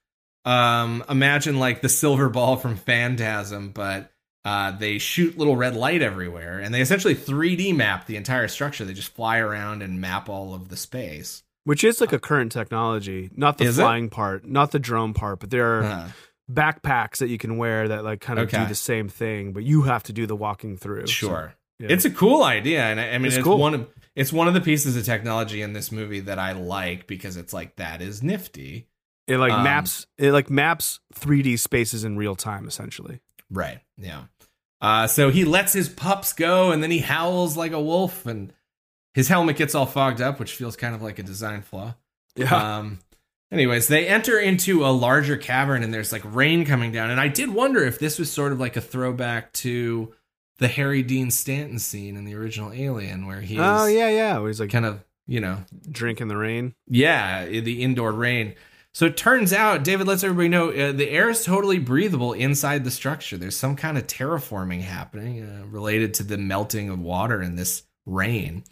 [0.44, 4.12] Um, imagine like the silver ball from Phantasm, but
[4.44, 8.84] uh, they shoot little red light everywhere, and they essentially 3D map the entire structure.
[8.84, 11.42] They just fly around and map all of the space.
[11.64, 13.82] which is like a current technology, not the Is it?
[13.82, 16.08] flying part, not the drone part, but there are Uh,
[16.50, 18.58] backpacks that you can wear that like kind of Okay.
[18.62, 21.06] do the same thing, but you have to do the walking through.
[21.06, 21.54] So, sure.
[21.78, 21.88] yeah.
[21.90, 23.58] It's a cool idea, and I, I mean, It's it's, cool.
[23.58, 27.06] one of it's one of the pieces of technology in this movie that I like
[27.06, 28.86] because it's like that is nifty,
[29.26, 33.20] it like um, maps it like maps 3D spaces in real time essentially.
[33.50, 33.80] right?
[33.96, 34.24] Yeah.
[34.80, 38.52] Uh, so he lets his pups go, and then he howls like a wolf, and
[39.14, 41.94] his helmet gets all fogged up, which feels kind of like a design flaw.
[42.36, 42.76] Yeah.
[42.78, 42.98] Um,
[43.54, 47.28] anyways, they enter into a larger cavern, and there's like rain coming down, and I
[47.28, 50.12] did wonder if this was sort of like a throwback to
[50.58, 54.38] the Harry Dean Stanton scene in the original Alien, where he oh yeah, yeah.
[54.38, 55.58] Where he's like kind of you know
[55.90, 56.74] drinking the rain.
[56.88, 58.54] Yeah, the indoor rain.
[58.92, 62.84] So it turns out David lets everybody know uh, the air is totally breathable inside
[62.84, 63.36] the structure.
[63.36, 67.82] There's some kind of terraforming happening uh, related to the melting of water in this
[68.06, 68.62] rain.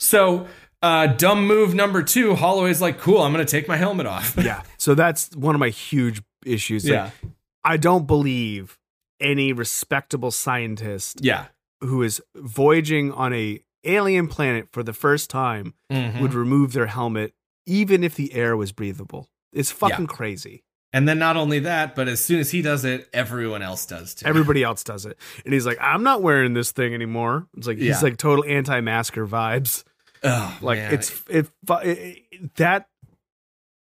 [0.00, 0.48] So,
[0.84, 4.36] uh, dumb move number two Holloway's like, cool, I'm going to take my helmet off.
[4.44, 4.62] Yeah.
[4.76, 6.84] so that's one of my huge issues.
[6.84, 7.10] Like, yeah.
[7.64, 8.78] I don't believe
[9.20, 11.46] any respectable scientist Yeah.
[11.80, 16.20] who is voyaging on a alien planet for the first time Mhm.
[16.20, 17.32] would remove their helmet
[17.66, 19.28] even if the air was breathable.
[19.52, 20.64] It's fucking crazy.
[20.92, 24.14] And then not only that, but as soon as he does it, everyone else does
[24.14, 24.26] too.
[24.26, 25.18] Everybody else does it.
[25.44, 27.46] And he's like, I'm not wearing this thing anymore.
[27.56, 27.86] It's like Yeah.
[27.94, 29.82] he's like total anti-masker vibes.
[30.24, 30.94] Oh, Like man.
[30.94, 32.88] it's it, it, that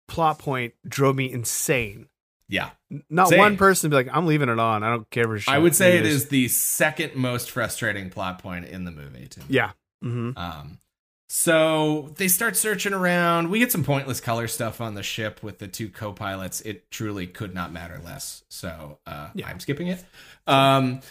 [0.07, 2.07] plot point drove me insane.
[2.47, 2.69] yeah,
[3.09, 3.39] Not Same.
[3.39, 4.83] one person be like, I'm leaving it on.
[4.83, 5.53] I don't care for shit.
[5.53, 6.15] I would say it is.
[6.23, 9.27] Is the second most frustrating plot point in the movie.
[9.27, 9.45] To me.
[9.49, 9.71] Yeah.
[10.01, 10.77] hmm Um,
[11.29, 13.49] so they start searching around.
[13.49, 16.61] We get some pointless color stuff on the ship with the two co-pilots.
[16.61, 18.43] It truly could not matter less.
[18.47, 19.49] So uh, Yeah.
[19.49, 20.03] I'm skipping it.
[20.47, 21.01] Um,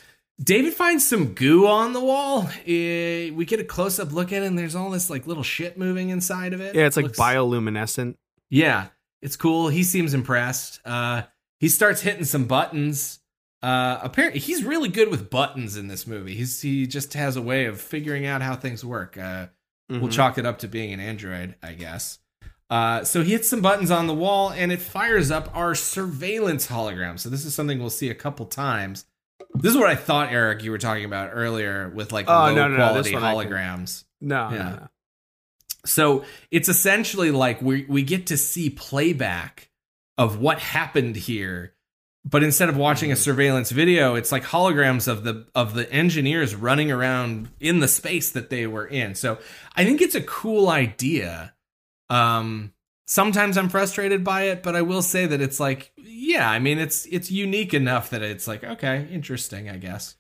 [0.43, 2.49] David finds some goo on the wall.
[2.67, 5.79] Eh, we get a close-up look at it, and there's all this like little shit
[5.79, 6.75] moving inside of it.
[6.75, 8.17] Yeah, it's like Looks- bioluminescent.
[8.51, 8.89] Yeah,
[9.23, 9.69] it's cool.
[9.69, 10.81] He seems impressed.
[10.85, 11.23] Uh,
[11.59, 13.21] he starts hitting some buttons.
[13.63, 16.35] Uh, apparently, he's really good with buttons in this movie.
[16.35, 19.17] He's he just has a way of figuring out how things work.
[19.19, 19.47] Uh,
[19.89, 20.13] We'll Mhm.
[20.13, 22.19] chalk it up to being an android, I guess.
[22.69, 26.67] Uh, so he hits some buttons on the wall and it fires up our surveillance
[26.67, 27.21] hologram.
[27.21, 29.05] So this is something we'll see a couple times.
[29.61, 32.55] This is what I thought, Eric, you were talking about earlier with like Oh, low
[32.55, 34.05] no, no, no, quality one I can- holograms.
[34.21, 34.63] No, no, Yeah.
[34.71, 34.89] no.
[35.85, 39.71] So it's essentially like we we get to see playback
[40.19, 41.75] of what happened here,
[42.25, 43.19] but instead of watching a Mhm.
[43.19, 48.31] surveillance video, it's like holograms of the of the engineers running around in the space
[48.31, 49.15] that they were in.
[49.15, 49.39] So
[49.77, 51.55] I think it's a cool idea.
[52.11, 52.73] Um
[53.07, 56.79] sometimes I'm frustrated by it, but I will say that it's like yeah, I mean
[56.79, 60.17] it's it's unique enough that it's like okay, interesting, I guess.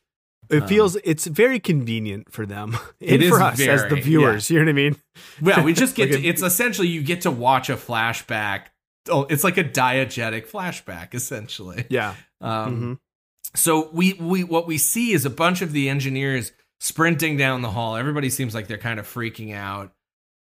[0.48, 3.88] It Um, feels it's very convenient for them It and is for us as the
[3.88, 4.48] very, viewers.
[4.50, 4.96] You know what I mean?
[5.42, 8.66] Well, we just get Like to, a- it's essentially you get to watch a flashback.
[9.08, 11.86] Oh, it's like a diegetic flashback, essentially.
[11.90, 12.14] Yeah.
[12.40, 12.92] Um, hmm
[13.54, 17.70] So we we what we see is a bunch of the engineers sprinting down the
[17.70, 17.96] hall.
[17.96, 19.92] Everybody seems like they're kind of freaking out.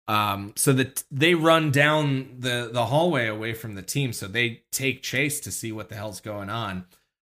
[0.07, 4.11] Um, so that they run down the the hallway away from the team.
[4.11, 6.85] So they take chase to see what the hell's going on.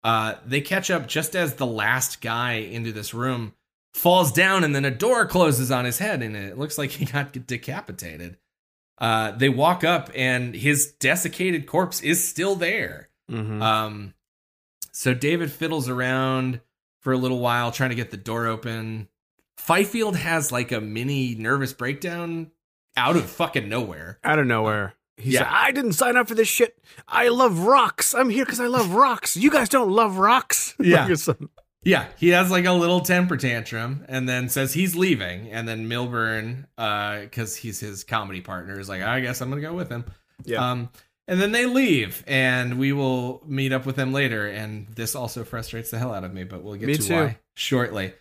[0.03, 3.53] Uh, they catch up just as the last guy into this room
[3.93, 7.05] falls down, and then a door closes on his head, and it looks like he
[7.05, 8.37] got decapitated.
[8.97, 13.09] Uh, they walk up, and his desiccated corpse is still there.
[13.29, 14.13] hmm Um,
[14.91, 16.61] so David fiddles around
[17.01, 19.07] for a little while trying to get the door open.
[19.57, 22.51] Fifield has like a mini nervous breakdown
[22.97, 24.19] out of fucking nowhere.
[24.23, 24.93] Out of nowhere.
[25.17, 25.41] He's Yeah.
[25.41, 26.77] like, I didn't sign up for this shit.
[27.07, 28.13] I love rocks.
[28.15, 29.37] I'm here because I love rocks.
[29.37, 30.75] You guys don't love rocks.
[30.83, 31.07] Yeah.
[31.85, 35.51] Yeah, he has like a little temper tantrum and then says he's leaving.
[35.51, 39.61] And then Milburn, uh, because he's his comedy partner, is like, I guess I'm gonna
[39.61, 40.05] go with him.
[40.45, 40.71] yeah.
[40.71, 40.89] Um,
[41.27, 44.47] and then they leave, and we will meet up with them later.
[44.47, 47.13] And this also frustrates the hell out of me, but we'll get Me to too.
[47.15, 48.13] why shortly.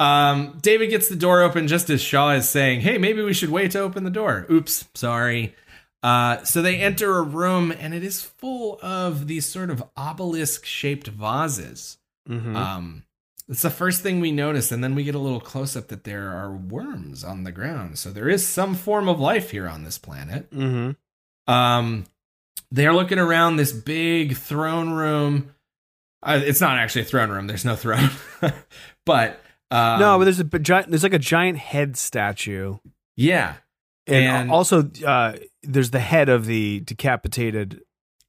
[0.00, 3.50] Um, David gets the door open just as Shaw is saying, "Hey, maybe we should
[3.50, 5.54] wait to open the door." Oops, sorry.
[6.02, 11.06] Uh, so they enter a room, and it is full of these sort of obelisk-shaped
[11.08, 11.96] vases.
[12.28, 12.54] Mhm.
[12.56, 13.04] Um,
[13.48, 16.04] it's the first thing we notice, and then we get a little close up that
[16.04, 17.98] there are worms on the ground.
[17.98, 20.50] So there is some form of life here on this planet.
[20.50, 20.96] Mhm.
[21.46, 22.04] Um,
[22.70, 25.54] they're looking around this big throne room.
[26.22, 27.46] Uh, it's not actually a throne room.
[27.46, 28.10] There's no throne,
[29.06, 29.40] but
[29.74, 30.90] um, no, but there's a giant.
[30.90, 32.76] There's like a giant head statue,
[33.16, 33.54] yeah,
[34.06, 37.82] and, And- also uh, there's the head of the decapitated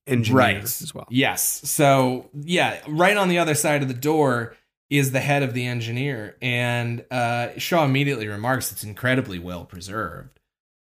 [0.08, 1.08] engineer right as well.
[1.10, 1.62] Yes.
[1.70, 4.56] So yeah, right on the other side of the door
[4.90, 10.40] is the head of the engineer, and uh, Shaw immediately remarks it's incredibly well preserved.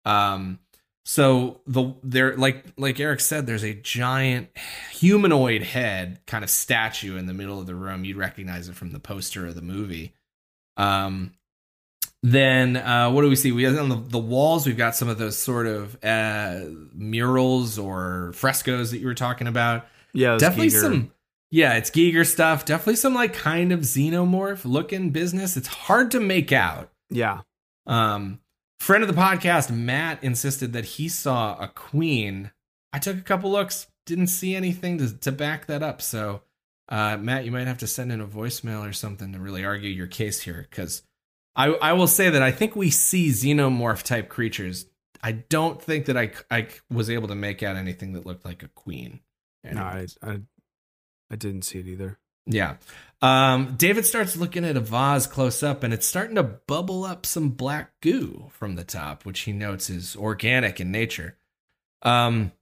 [0.05, 0.59] Um,
[1.05, 4.49] so the there like like Eric said, there's a giant
[4.91, 8.05] humanoid head kind of statue in the middle of the room.
[8.05, 10.15] You'd recognize it from the poster of the movie.
[10.77, 11.33] Um,
[12.23, 13.53] then uh, what do we see?
[13.53, 14.67] We on the, the walls.
[14.67, 16.61] We've got some of those sort of uh,
[16.95, 19.87] murals or frescoes that you were talking about.
[20.13, 20.81] Yeah, Definitely Giger.
[20.81, 21.13] some.
[21.51, 22.65] Yeah, it's Giger stuff.
[22.65, 25.57] Definitely some like kind of xenomorph looking business.
[25.57, 26.91] It's hard to make out.
[27.11, 27.41] Yeah,
[27.87, 28.41] Um,
[28.81, 32.51] friend of the podcast, Matt, insisted that he saw a queen.
[32.93, 36.01] I took a couple looks, didn't see anything to, to back that up.
[36.01, 36.41] So,
[36.89, 39.91] uh, Matt, you might have to send in a voicemail or something to really argue
[39.91, 40.67] your case here.
[40.69, 41.03] Because
[41.57, 44.87] I, I will say that I think we see xenomorph type creatures.
[45.23, 48.63] I don't think that I, I was able to make out anything that looked like
[48.63, 49.21] a queen.
[49.65, 50.41] no, I, I,
[51.31, 52.19] I didn't see it either.
[52.47, 52.77] Yeah.
[53.23, 57.25] Um, David starts looking at a vase close up and it's starting to bubble up
[57.25, 61.39] some black goo from the top, which he notes is organic in nature.
[62.03, 62.53] Um,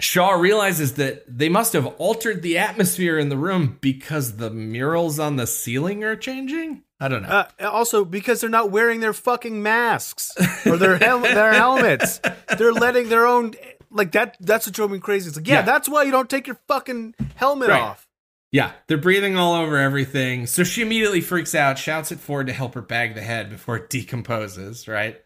[0.00, 5.18] Shaw realizes that they must have altered the atmosphere in the room because the murals
[5.18, 6.82] on the ceiling are changing.
[6.98, 7.28] I don't know.
[7.28, 10.32] Uh, also, because they're not wearing their fucking masks
[10.66, 12.20] or their hel- their helmets,
[12.58, 13.54] they're letting their own
[13.90, 14.36] like that.
[14.40, 15.28] That's what drove me crazy.
[15.28, 15.62] It's like, yeah, Yeah.
[15.62, 17.80] that's why you don't take your fucking helmet Right.
[17.80, 18.06] off.
[18.52, 20.46] Yeah, they're breathing all over everything.
[20.46, 23.76] So she immediately freaks out, shouts at Ford to help her bag the head before
[23.76, 25.20] it decomposes, right?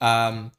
[0.00, 0.52] Um,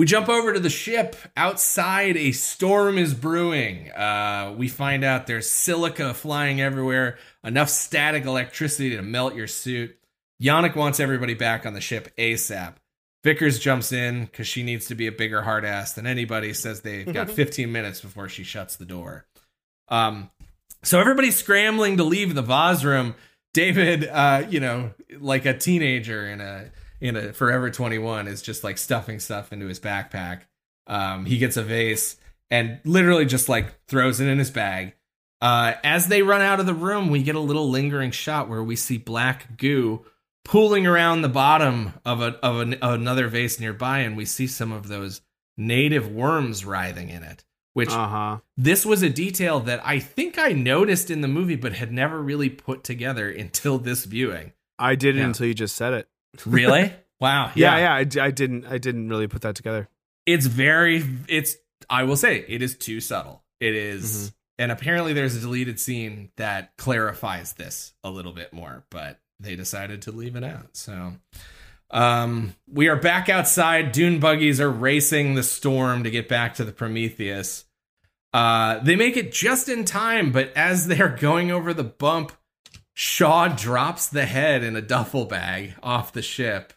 [0.00, 1.14] We jump over to the ship.
[1.36, 3.90] Outside, a storm is brewing.
[3.90, 9.98] Uh, we find out there's silica flying everywhere, enough static electricity to melt your suit.
[10.42, 12.76] Janek wants everybody back on the ship ASAP.
[13.24, 16.54] Vickers jumps in because she needs to be a bigger hard ass than anybody.
[16.54, 19.26] Says they've got 15 minutes before she shuts the door.
[19.88, 20.30] Um,
[20.82, 23.16] so everybody's scrambling to leave the vase room.
[23.52, 26.70] David, uh, you know, like a teenager in a
[27.00, 30.42] in a Forever 21, is just like stuffing stuff into his backpack.
[30.86, 32.16] Um, he gets a vase
[32.50, 34.94] and literally just like throws it in his bag.
[35.40, 38.62] Uh, as they run out of the room, we get a little lingering shot where
[38.62, 40.04] we see black goo
[40.44, 44.72] pooling around the bottom of a of an, another vase nearby, and we see some
[44.72, 45.22] of those
[45.56, 47.44] native worms writhing in it.
[47.72, 48.38] Which Uh huh.
[48.56, 52.20] this was a detail that I think I noticed in the movie, but had never
[52.20, 54.52] really put together until this viewing.
[54.78, 55.26] I didn't Yeah.
[55.26, 56.08] until you just said it.
[56.46, 56.92] Really?
[57.20, 57.50] wow.
[57.54, 58.22] Yeah, yeah.
[58.22, 58.66] I didn't.
[58.66, 59.88] I didn't really put that together.
[60.26, 61.04] It's very.
[61.28, 61.56] It's.
[61.88, 63.42] I will say it is too subtle.
[63.60, 68.84] It is- and apparently there's a deleted scene that clarifies this a little bit more,
[68.90, 70.76] but they decided to leave it out.
[70.76, 71.14] So.
[71.90, 73.90] Um, we are back outside.
[73.92, 77.64] Dune buggies are racing the storm to get back to the Prometheus.
[78.32, 82.32] Uh, they make it just in time, but as they're going over the bump,
[83.00, 86.74] Shaw drops the head in a duffel bag off the ship.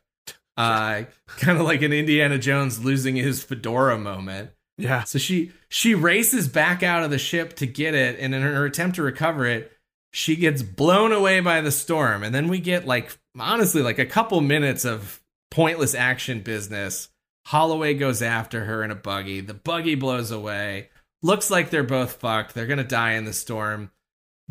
[0.56, 4.52] Uh, kind of like an Indiana Jones losing his fedora moment.
[4.78, 5.04] Yeah.
[5.04, 8.64] So she she races back out of the ship to get it, and in her
[8.64, 9.74] attempt to recover it,
[10.14, 12.24] she gets blown away by the storm.
[12.24, 15.22] And then we get like honestly like a couple minutes of
[15.52, 17.10] pointless action business.
[17.48, 19.42] Holloway goes after her in a buggy.
[19.42, 20.88] The buggy blows away.
[21.22, 22.54] Looks like they're both fucked.
[22.54, 23.92] They're gonna die in the storm.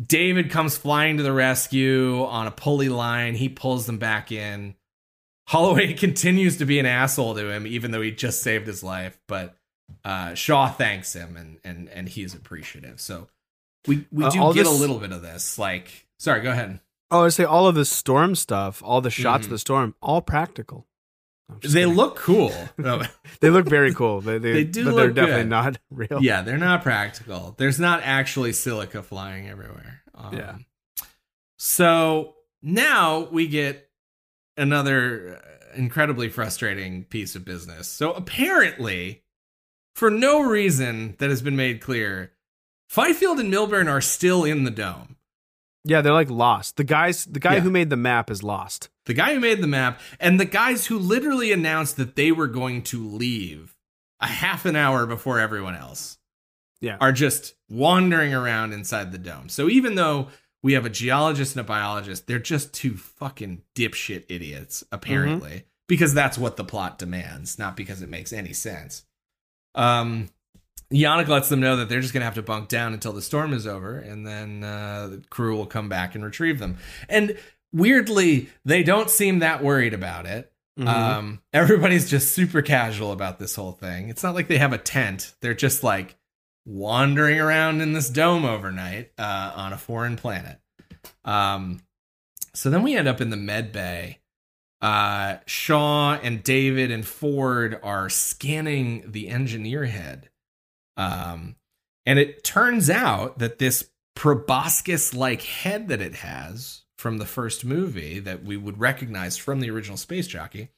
[0.01, 3.35] David comes flying to the rescue on a pulley line.
[3.35, 4.75] He pulls them back in.
[5.47, 9.19] Holloway continues to be an asshole to him, even though he just saved his life.
[9.27, 9.55] But
[10.03, 12.99] uh, Shaw thanks him, and and and he's appreciative.
[12.99, 13.27] So
[13.87, 15.59] we we Uh, do all get a little bit of this.
[15.59, 16.79] Like, sorry, go ahead.
[17.11, 19.45] Oh, I say all of the storm stuff, all the shots Mhm.
[19.45, 20.87] of the storm, all practical.
[21.61, 21.93] They kidding.
[21.95, 22.51] look cool.
[23.39, 24.21] They look very cool.
[24.21, 25.49] They, they, They do but they're definitely good.
[25.49, 26.19] not real.
[26.21, 27.55] yeah, they're not practical.
[27.57, 30.01] There's not actually silica flying everywhere.
[30.15, 30.55] Um, Yeah.
[31.57, 33.89] So now we get
[34.57, 37.87] another uh, incredibly frustrating piece of business.
[37.87, 39.23] So apparently,
[39.95, 42.31] for no reason that has been made clear,
[42.89, 45.15] Fifield and Milburn are still in the dome.
[45.85, 46.77] Yeah, they're like lost.
[46.77, 47.59] The guys, the guy Yeah.
[47.61, 48.89] who made the map is lost.
[49.05, 52.47] The guy who made the map and the guys who literally announced that they were
[52.47, 53.75] going to leave
[54.21, 56.17] a half an hour before everyone else
[56.79, 56.97] Yeah.
[57.01, 59.49] are just wandering around inside the dome.
[59.49, 60.29] So even though
[60.61, 66.13] we have a geologist and a biologist, they're just two fucking dipshit idiots, apparently, because
[66.13, 69.03] that's what the plot demands, not because it makes any sense.
[69.75, 70.29] Um,
[70.93, 73.21] Janek lets them know that they're just going to have to bunk down until the
[73.21, 76.77] storm is over, and then uh, the crew will come back and retrieve them.
[77.09, 77.37] And
[77.73, 80.51] weirdly, they don't seem that worried about it.
[80.79, 80.87] Mhm.
[80.87, 84.09] Um, everybody's just super casual about this whole thing.
[84.09, 85.33] It's not like they have a tent.
[85.41, 86.15] They're just like
[86.65, 90.59] wandering around in this dome overnight uh, on a foreign planet.
[91.25, 91.81] Um,
[92.53, 94.19] so then we end up in the med bay.
[94.81, 100.29] Uh, Shaw and David and Ford are scanning the engineer head.
[100.97, 101.55] Um,
[102.05, 107.65] and it turns out that this proboscis like head that it has from the first
[107.65, 110.69] movie that we would recognize from the original Space Jockey,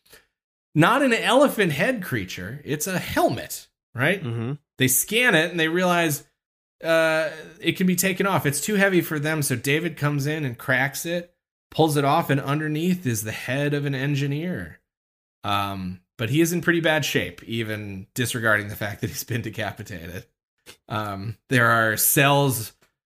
[0.73, 4.23] not an elephant head creature, it's a helmet, right?
[4.23, 4.57] Mhm.
[4.79, 6.23] They scan it and they realize
[6.83, 7.29] uh,
[7.61, 8.45] it can be taken off.
[8.47, 9.43] It's too heavy for them.
[9.43, 11.31] So David comes in and cracks it,
[11.69, 14.79] pulls it off, and underneath is the head of an engineer.
[15.43, 19.41] Um, but he is in pretty bad shape, even disregarding the fact that he's been
[19.43, 20.25] decapitated.
[20.89, 22.73] Um, there are cells,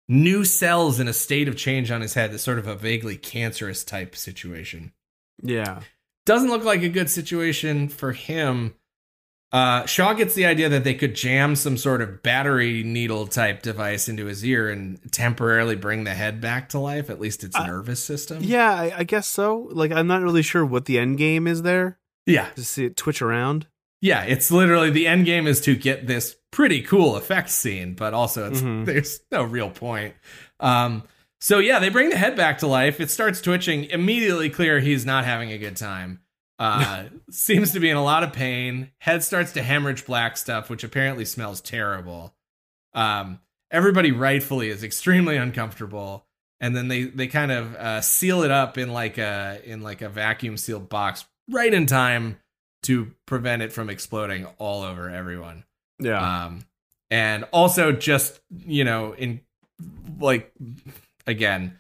[0.08, 2.32] new cells in a state of change on his head.
[2.32, 4.94] That's sort of a vaguely cancerous type situation
[5.42, 5.82] Yeah.
[6.26, 8.76] doesn't look like a good situation for him.
[9.52, 13.62] Uh, Shaw gets the idea that they could jam some sort of battery needle type
[13.62, 17.56] device into his ear and temporarily bring the head back to life, at least its
[17.56, 18.40] Uh, nervous system.
[18.44, 19.70] Yeah, I, I guess so.
[19.72, 22.00] Like, I'm not really sure what the end game is there.
[22.26, 22.50] Yeah.
[22.56, 23.68] To see it twitch around.
[24.02, 24.24] Yeah.
[24.24, 28.50] It's literally the end game is to get this pretty cool effect scene, but also
[28.50, 28.86] it's, Mhm.
[28.88, 30.16] there's no real point.
[30.62, 31.04] Um,
[31.42, 33.02] so yeah, they bring the head back to life.
[33.02, 33.84] It starts twitching.
[33.86, 36.22] Immediately clear he's not having a good time.
[36.58, 38.92] Uh, seems to be in a lot of pain.
[39.00, 42.34] Head starts to hemorrhage black stuff, which apparently smells terrible.
[42.94, 46.26] Um, everybody rightfully is extremely uncomfortable,
[46.62, 50.02] and then they they kind of uh, seal it up in like a in like
[50.02, 52.38] a vacuum sealed box right in time
[52.84, 55.66] to prevent it from exploding all over everyone.
[56.00, 56.46] Yeah.
[56.46, 56.60] Um,
[57.12, 59.42] and also just you know in
[60.20, 60.52] like
[61.28, 61.78] again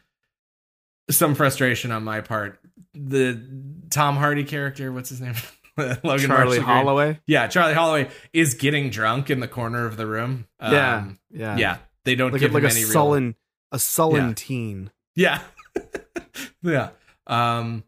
[1.09, 2.59] some frustration on my part.
[2.93, 3.41] The
[3.89, 5.35] Tom Hardy character, what's his name?
[5.77, 6.59] Logan Charlie.
[6.59, 7.19] Holloway.
[7.27, 10.47] Yeah, Charlie Holloway is getting drunk in the corner of the room.
[10.61, 10.97] yeah.
[10.97, 11.57] Um, Yeah.
[11.57, 11.77] yeah.
[12.05, 13.35] They don't Like, give like him a any real sullen,
[13.71, 14.33] a sullen Yeah.
[14.35, 14.91] teen.
[15.15, 15.41] Yeah.
[16.61, 16.89] yeah.
[17.27, 17.83] Um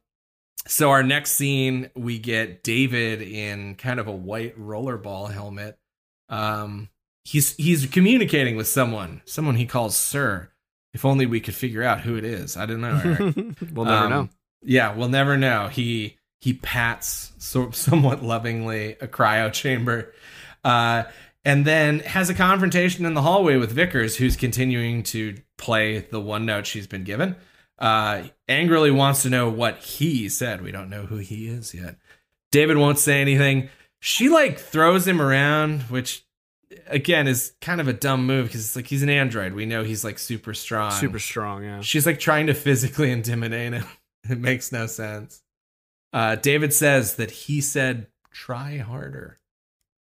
[0.67, 5.77] so our next scene we get David in kind of a white rollerball helmet.
[6.29, 6.89] Um
[7.25, 10.49] he's he's communicating with someone, someone he calls sir.
[10.93, 12.57] If only we could figure out who it is.
[12.57, 13.33] I don't know.
[13.73, 14.29] We'll never Um, know.
[14.63, 15.67] Yeah, we'll never know.
[15.67, 20.13] He he pats so somewhat lovingly a cryo chamber,
[20.63, 21.03] uh,
[21.45, 26.19] and then has a confrontation in the hallway with Vickers, who's continuing to play the
[26.19, 27.35] one note she's been given.
[27.79, 30.61] Uh, angrily wants to know what he said.
[30.63, 31.97] We don't know who he is yet.
[32.51, 33.69] David won't say anything.
[33.99, 36.25] She like throws him around, which
[36.87, 39.53] again is kind of a dumb move because it's like he's an android.
[39.53, 40.91] We know he's like super strong.
[40.91, 41.63] Super strong.
[41.63, 41.81] Yeah.
[41.81, 43.85] She's like trying to physically intimidate him.
[44.29, 45.41] It makes no sense.
[46.11, 49.37] Uh, David says that he said, try harder.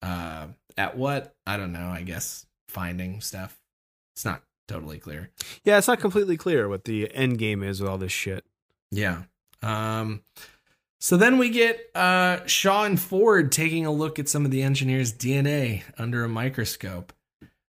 [0.01, 0.47] Uh,
[0.77, 1.35] at what?
[1.47, 1.87] I don't know.
[1.87, 3.59] I guess finding stuff.
[4.15, 5.31] It's not totally clear.
[5.63, 5.77] Yeah.
[5.77, 8.45] It's not completely clear what the end game is with all this shit.
[8.91, 9.23] Yeah.
[9.61, 10.21] Um,
[11.03, 15.11] so then we get uh, and Ford taking a look at some of the engineer's
[15.11, 17.11] DNA under a microscope.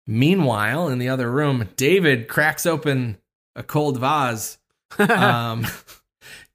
[0.06, 3.18] Meanwhile, in the other room, David cracks open
[3.56, 4.58] a cold vase
[5.00, 5.66] um,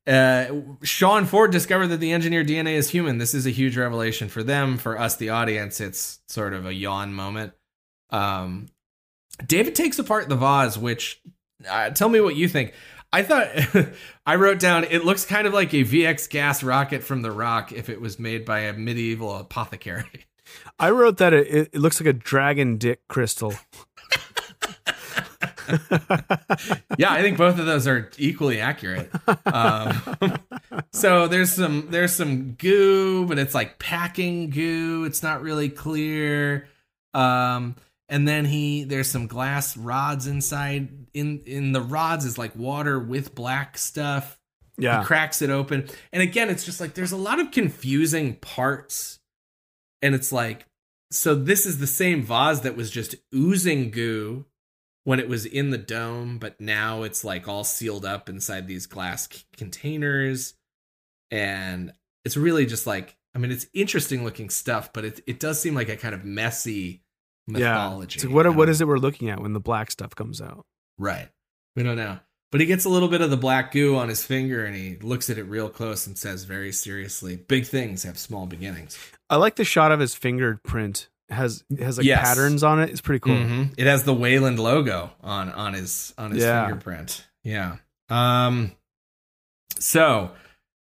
[0.08, 0.46] uh,
[0.82, 3.18] and Ford discover that the engineer DNA is human.
[3.18, 4.78] This is a huge revelation for them.
[4.78, 7.52] For us, the audience, it's sort of a yawn moment.
[8.10, 8.68] Um,
[9.46, 11.22] David takes apart the vase, which
[11.70, 12.74] uh, tell me what you think.
[13.12, 13.48] I thought
[14.26, 17.72] I wrote down it looks kind of like a VX gas rocket from The Rock
[17.72, 20.26] if it was made by a medieval apothecary.
[20.80, 23.54] I wrote that it, it, looks like a dragon dick crystal.
[26.98, 29.12] yeah, I think both of those are equally accurate.
[29.46, 30.40] Um,
[30.92, 35.04] so there's some there's some goo, but it's like packing goo.
[35.06, 36.68] It's not really clear.
[37.14, 37.76] Um,
[38.10, 41.08] and then he there's some glass rods inside.
[41.14, 44.40] In in the rods is like water with black stuff.
[44.78, 45.02] Yeah.
[45.02, 49.20] He cracks it open, and again, it's just like there's a lot of confusing parts,
[50.02, 50.66] and it's like
[51.12, 54.46] so this is the same vase that was just oozing goo
[55.04, 58.86] when it was in the dome, but now it's like all sealed up inside these
[58.86, 60.54] glass c- containers.
[61.32, 61.94] And
[62.26, 65.74] it's really just like, I mean, it's interesting looking stuff, but it, it does seem
[65.74, 67.02] like a kind of messy
[67.50, 68.20] mythology.
[68.20, 68.24] Yeah.
[68.24, 70.66] So what what is it we're looking at when the black stuff comes out?
[70.98, 71.30] Right.
[71.76, 72.20] We don't know.
[72.52, 74.96] But he gets a little bit of the black goo on his finger and he
[74.98, 78.98] looks at it real close and says very seriously, big things have small beginnings.
[79.30, 81.10] I like the shot of his fingerprint.
[81.30, 82.28] It has it has like Yes.
[82.28, 82.90] patterns on it.
[82.90, 83.36] It's pretty cool.
[83.36, 83.74] Mhm.
[83.78, 86.66] It has the Weyland logo on on his on his Yeah.
[86.66, 87.28] fingerprint.
[87.44, 87.76] Yeah.
[88.10, 88.72] Um.
[89.78, 90.32] So,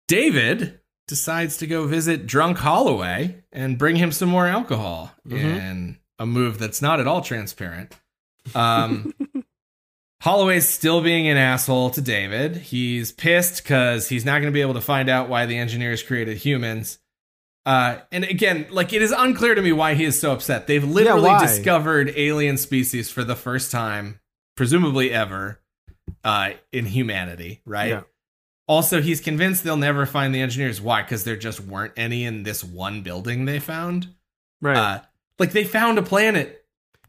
[0.08, 5.38] David decides to go visit Drunk Holloway and bring him some more alcohol Mhm.
[5.40, 7.96] in a move that's not at all transparent.
[8.56, 9.14] Um.
[10.22, 12.56] Holloway's still being an asshole to David.
[12.56, 16.04] He's pissed because he's not going to be able to find out why the engineers
[16.04, 17.00] created humans.
[17.66, 20.68] Uh, and again, like it is unclear to me why he is so upset.
[20.68, 21.42] They've literally why?
[21.42, 24.20] discovered alien species for the first time,
[24.56, 25.60] presumably ever,
[26.24, 27.90] uh, in humanity, right?
[27.90, 28.02] Yeah.
[28.68, 30.80] Also, he's convinced they'll never find the engineers.
[30.80, 31.02] Why?
[31.02, 34.14] Because there just weren't any in this one building they found.
[34.62, 34.78] Right.
[34.78, 35.02] Uh,
[35.42, 36.64] like they found a planet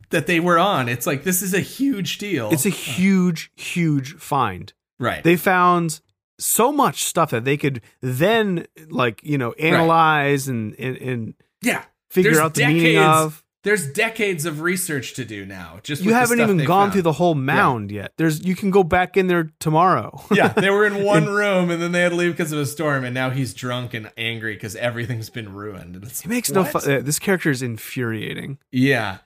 [0.09, 0.89] that they were on.
[0.89, 2.51] It's like this is a huge deal.
[2.51, 2.73] it's a uh.
[2.73, 4.73] huge, huge find.
[4.99, 5.23] right.
[5.23, 6.01] They found
[6.39, 11.85] so much stuff that they could then like, you know, analyze and, and and yeah.
[12.09, 13.45] figure There's out the meaning of.
[13.65, 15.79] There's decades of research to do now.
[15.85, 16.93] Just You haven't even gone found.
[16.95, 18.13] through the whole mound yet.
[18.17, 20.21] There's you can go back in there tomorrow.
[20.33, 22.67] yeah, they were in one room and then they had to leave because of a
[22.67, 25.95] storm, and now he's drunk and angry because everything's been ruined.
[25.95, 26.83] And It makes no what?
[26.83, 27.05] fun.
[27.05, 28.59] This character is infuriating.
[28.73, 29.19] Yeah.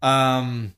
[0.00, 0.74] Um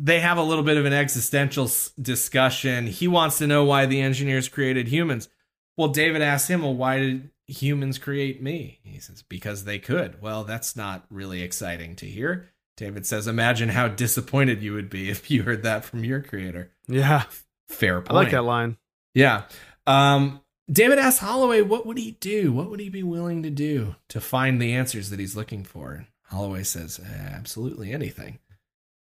[0.00, 2.86] they have a little bit of an existential s- discussion.
[2.86, 5.28] He wants to know why the engineers created humans.
[5.76, 10.22] Well, David asks him, "Well, why did humans create me?" He says, "Because they could."
[10.22, 12.50] Well, that's not really exciting to hear.
[12.76, 16.70] David says, "Imagine how disappointed you would be if you heard that from your creator."
[16.86, 17.24] Yeah,
[17.68, 18.10] Fair point.
[18.10, 18.76] I like that line.
[19.14, 19.42] Yeah.
[19.86, 22.52] Um, David asks Holloway, what would he do?
[22.52, 26.06] What would he be willing to do to find the answers that he's looking for?
[26.24, 28.38] Holloway says, absolutely anything.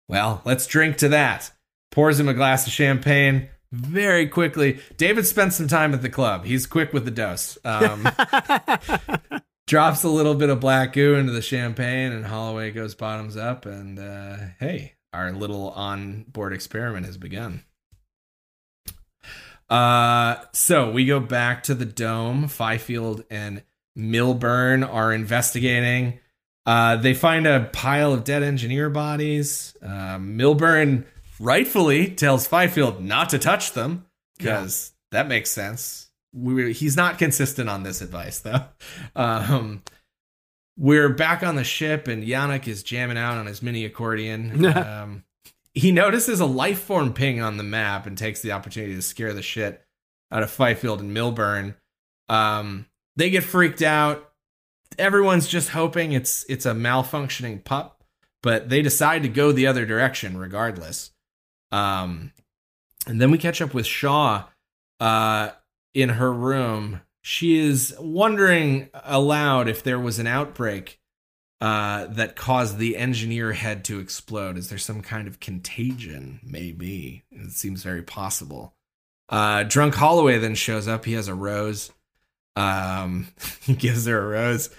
[0.09, 1.51] Well, let's drink to that.
[1.91, 4.81] Pours him a glass of champagne very quickly.
[4.97, 6.45] David spent some time at the club.
[6.45, 7.59] He's quick with the dose.
[7.65, 8.09] Um,
[9.67, 13.67] drops a little bit of black goo into the champagne, and Holloway goes bottoms up.
[13.67, 17.65] And uh, hey, our little on-board experiment has begun.
[19.69, 22.49] Uh, so we go back to the dome.
[22.49, 23.63] Fifield and
[23.95, 26.21] Milburn are investigating.
[26.65, 29.77] Uh, they find a pile of dead engineer bodies.
[29.83, 31.07] Uh, Milburn
[31.41, 34.07] rightfully tells Fifield not to touch them
[34.37, 35.19] because yeah.
[35.19, 36.11] that makes sense.
[36.33, 38.65] We, he's not consistent on this advice though.
[39.17, 39.83] Um,
[40.77, 44.65] we're back on the ship and Janek is jamming out on his mini accordion.
[44.77, 45.25] um,
[45.75, 49.33] he notices a life form ping on the map and takes the opportunity to scare
[49.33, 49.83] the shit
[50.31, 51.75] out of Fifield and Milburn.
[52.29, 52.87] Um,
[53.17, 54.33] they get freaked out.
[54.99, 58.03] Everyone's just hoping it's it's a malfunctioning pup,
[58.43, 61.13] but they decide to go the other direction regardless.
[61.73, 62.33] Um,
[63.07, 64.45] and then we catch up with Shaw
[65.01, 65.51] uh,
[65.95, 67.01] in her room.
[67.23, 70.99] She is wondering aloud if there was an outbreak
[71.61, 74.57] uh, that caused the engineer head to explode.
[74.57, 76.41] Is there some kind of contagion?
[76.43, 77.25] Maybe.
[77.31, 78.75] It seems very possible.
[79.29, 81.05] Uh, Drunk Holloway then shows up.
[81.05, 81.91] He has a rose.
[82.57, 83.29] Um,
[83.63, 84.71] he gives her a rose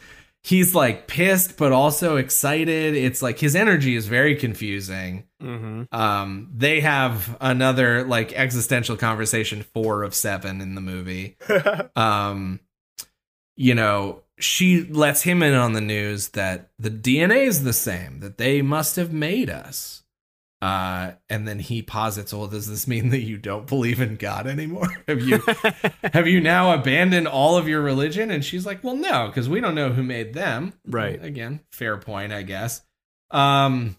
[0.43, 5.83] he's like pissed but also excited it's like his energy is very confusing mm-hmm.
[5.91, 11.37] um they have another like existential conversation four of seven in the movie
[11.95, 12.59] um
[13.55, 18.19] you know she lets him in on the news that the dna is the same
[18.19, 19.99] that they must have made us
[20.61, 24.45] uh, and then he posits, "Well, does this mean that you don't believe in God
[24.45, 24.89] anymore?
[25.07, 25.41] have you
[26.13, 29.61] have you now abandoned all of your religion?" And she's like, "Well, no, because we
[29.61, 31.23] don't know who made them." Right.
[31.23, 32.81] Again, fair point, I guess.
[33.31, 33.95] Um,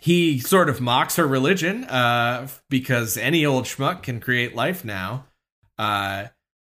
[0.00, 5.26] he sort of mocks her religion, uh, because any old schmuck can create life now.
[5.78, 6.26] Uh,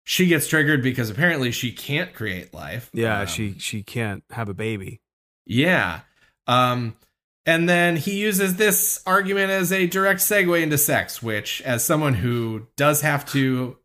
[0.04, 2.90] she gets triggered because apparently she can't create life.
[2.94, 5.02] Yeah, um, she she can't have a baby.
[5.46, 6.02] Yeah.
[6.46, 6.96] Um
[7.46, 12.14] and then he uses this argument as a direct segue into sex, which, as someone
[12.14, 13.78] who does have to,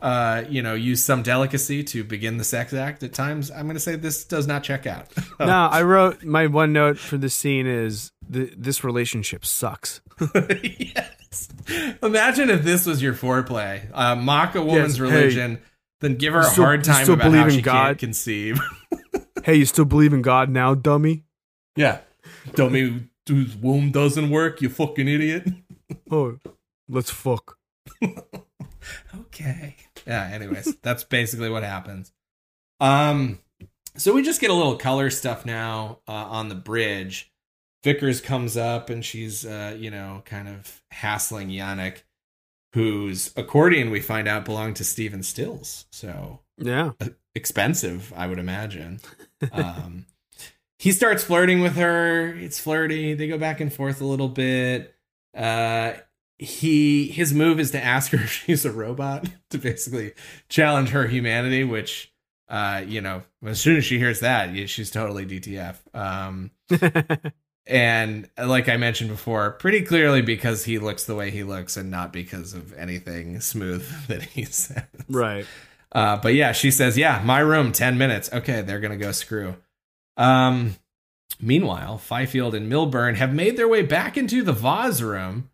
[0.00, 3.74] uh, you know, use some delicacy to begin the sex act at times, I'm going
[3.74, 5.08] to say this does not check out.
[5.40, 10.00] no, I wrote my one note for this scene is th- this relationship sucks.
[10.62, 11.48] yes.
[12.02, 13.88] Imagine if this was your foreplay.
[13.92, 15.62] Uh, mock a woman's yes, religion, hey,
[16.00, 17.86] then give her a still, hard time about how she God?
[17.86, 18.60] can't conceive.
[19.44, 21.24] hey, you still believe in God now, dummy?
[21.76, 22.00] Yeah.
[22.54, 25.48] Dummy whose womb doesn't work, you fucking idiot.
[26.10, 26.38] oh,
[26.88, 27.56] let's fuck.
[29.16, 29.76] okay.
[30.06, 32.12] Yeah, anyways, that's basically what happens.
[32.80, 33.38] Um
[33.96, 37.31] so we just get a little color stuff now uh, on the bridge.
[37.82, 42.02] Vickers comes up and she's uh, you know, kind of hassling Janek,
[42.74, 45.86] whose accordion we find out belonged to Stephen Stills.
[45.90, 49.00] So yeah, uh, expensive, I would imagine.
[49.50, 50.06] Um,
[50.78, 52.28] he starts flirting with her.
[52.28, 53.14] It's flirty.
[53.14, 54.94] They go back and forth a little bit.
[55.36, 55.94] Uh,
[56.38, 60.12] he his move is to ask her if she's a robot to basically
[60.48, 62.12] challenge her humanity, which
[62.48, 65.76] uh, you know, as soon as she hears that, she's totally DTF.
[65.94, 66.50] Um,
[67.66, 71.90] and like I mentioned before, pretty clearly because he looks the way he looks, and
[71.90, 74.84] not because of anything smooth that he says.
[75.08, 75.46] Right.
[75.92, 79.56] Uh, but yeah, she says, "Yeah, my room, ten minutes." Okay, they're gonna go screw.
[80.16, 80.76] Um,
[81.40, 85.50] meanwhile, Fifield and Milburn have made their way back into the vase room.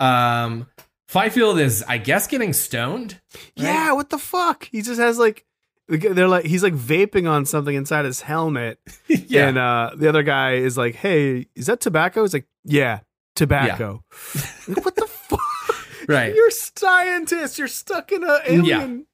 [0.00, 0.66] Um,
[1.08, 3.20] Fifield is, I guess, getting stoned.
[3.34, 3.64] Right?
[3.64, 4.68] Yeah, what the fuck?
[4.72, 5.46] He just has like
[5.88, 8.78] they're like he's like vaping on something inside his helmet.
[9.08, 9.48] yeah.
[9.48, 12.22] And uh the other guy is like, Hey, is that tobacco?
[12.22, 13.00] He's like, Yeah,
[13.34, 14.02] tobacco.
[14.34, 14.40] Yeah.
[14.68, 15.40] like, what the fuck?
[16.08, 16.34] Right.
[16.34, 17.58] You're scientist.
[17.58, 19.06] You're stuck in a alien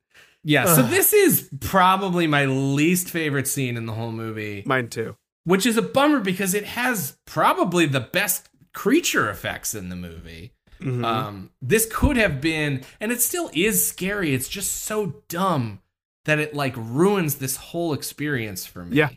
[0.45, 4.63] yeah, so this is probably my least favorite scene in the whole movie.
[4.67, 5.17] Mine too.
[5.45, 10.53] Which is a bummer because it has probably the best creature effects in the movie.
[10.81, 11.05] Mm-hmm.
[11.05, 14.35] Um, this could have been, and it still is scary.
[14.35, 15.81] It's just so dumb
[16.25, 18.97] that it like ruins this whole experience for me.
[18.97, 19.11] Yeah.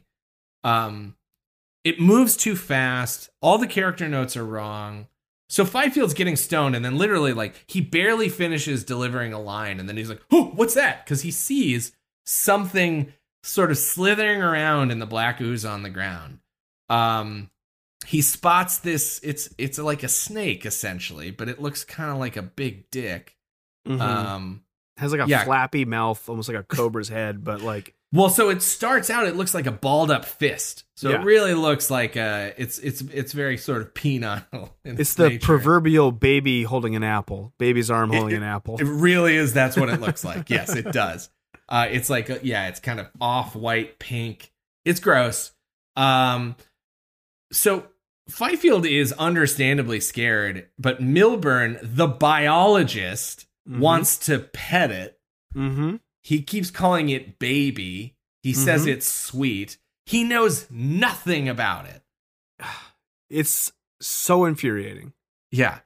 [0.64, 1.16] Um,
[1.84, 3.30] it moves too fast.
[3.42, 5.08] All the character notes are wrong.
[5.48, 9.88] So Fifield's getting stoned, and then literally, like, he barely finishes delivering a line, and
[9.88, 11.92] then he's like, "Oh, what's that?" Because he sees
[12.26, 13.14] something
[13.44, 16.40] sort of slithering around in the black ooze on the ground.
[16.90, 17.52] Um,
[18.08, 19.20] he spots this.
[19.24, 23.38] It's it's like a snake essentially, but it looks kind of like a big dick.
[23.88, 24.02] Mm-hmm.
[24.02, 24.65] Um,
[24.98, 25.44] has like a yeah.
[25.44, 29.28] flappy mouth, almost like a cobra's head, but like well, so it starts out.
[29.28, 30.86] It looks like a balled up fist.
[30.96, 31.22] So yeah.
[31.22, 32.54] it really looks like a.
[32.58, 34.70] It's it's it's very sort of penile.
[34.86, 35.46] it's the nature.
[35.46, 37.54] proverbial baby holding an apple.
[37.58, 38.78] Baby's arm holding it, an apple.
[38.78, 39.54] It really is.
[39.54, 40.50] That's what it looks like.
[40.50, 41.30] yes, it does.
[41.68, 44.52] Uh, it's like a, yeah, it's kind of off white pink.
[44.86, 45.52] It's gross.
[45.96, 46.56] Um,
[47.52, 47.88] so
[48.30, 53.80] Fifield is understandably scared, but Milburn, the biologist, Mhm.
[53.80, 55.20] wants to pet it.
[55.56, 55.96] Mm-hmm.
[56.24, 58.16] He keeps calling it baby.
[58.44, 58.90] He says Mhm.
[58.94, 59.78] it's sweet.
[60.06, 62.04] He knows nothing about it.
[63.30, 63.72] It's
[64.02, 65.14] so infuriating.
[65.52, 65.80] Yeah.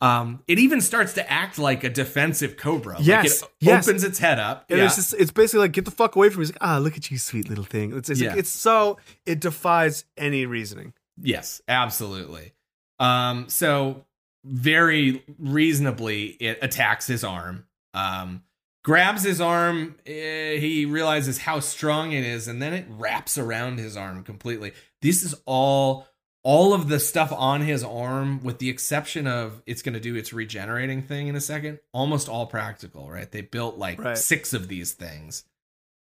[0.00, 2.96] Um, it even starts to act like a defensive cobra.
[3.00, 3.86] Yes, Like it yes.
[3.88, 4.64] opens its head up.
[4.70, 4.86] And yeah.
[4.86, 6.44] it's just it's basically like get the fuck away from me.
[6.48, 7.96] It's like, ah, look at you, sweet little thing.
[7.96, 8.34] It's it's, Yeah.
[8.34, 10.94] it's so it defies any reasoning.
[11.16, 12.54] Yes, absolutely.
[12.98, 14.04] Um, so
[14.44, 17.66] very reasonably, it attacks his arm.
[17.94, 18.42] Um,
[18.84, 19.96] grabs his arm.
[20.06, 24.72] eh, he realizes how strong it is, and then it wraps around his arm completely.
[25.02, 26.06] This is all
[26.42, 30.14] all of the stuff on his arm, with the exception of it's going to do
[30.16, 31.78] its regenerating thing in a second.
[31.92, 33.30] Almost all practical, right?
[33.30, 34.16] They built like Right.
[34.16, 35.44] six of these things.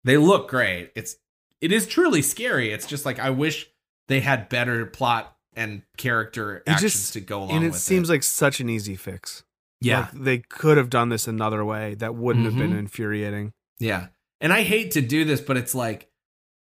[0.04, 0.92] They look great.
[0.94, 1.16] It's
[1.62, 2.70] it is truly scary.
[2.70, 3.66] It's just like I wish
[4.08, 8.08] they had better plot and character It actions just- to go along and it seems
[8.08, 8.12] it.
[8.12, 9.42] like such an easy fix.
[9.80, 12.78] yeah, Like, they could have done this another way that wouldn't have been Mhm.
[12.78, 13.52] infuriating.
[13.78, 14.08] yeah.
[14.40, 16.10] And I hate to do this, but it's like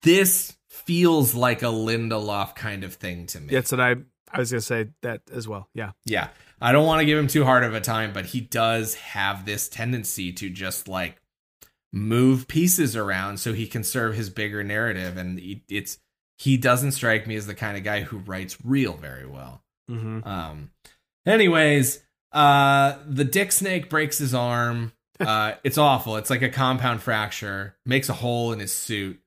[0.03, 3.47] this feels like a Lindelof kind of thing to me.
[3.47, 3.95] That's what I
[4.33, 5.69] I was gonna say that as well.
[5.73, 5.91] Yeah.
[6.05, 6.29] Yeah.
[6.61, 9.45] I don't want to give him too hard of a time, but he does have
[9.45, 11.21] this tendency to just like
[11.93, 15.97] move pieces around so he can serve his bigger narrative and it's
[16.41, 19.61] he doesn't strike me as the kind of guy who writes real very well.
[19.91, 20.27] Mm-hmm.
[20.27, 20.71] Um
[21.23, 22.01] anyways,
[22.31, 24.91] uh the dick snake breaks his arm.
[25.21, 26.15] Uh it's awful.
[26.15, 29.21] It's like a compound fracture, makes a hole in his suit.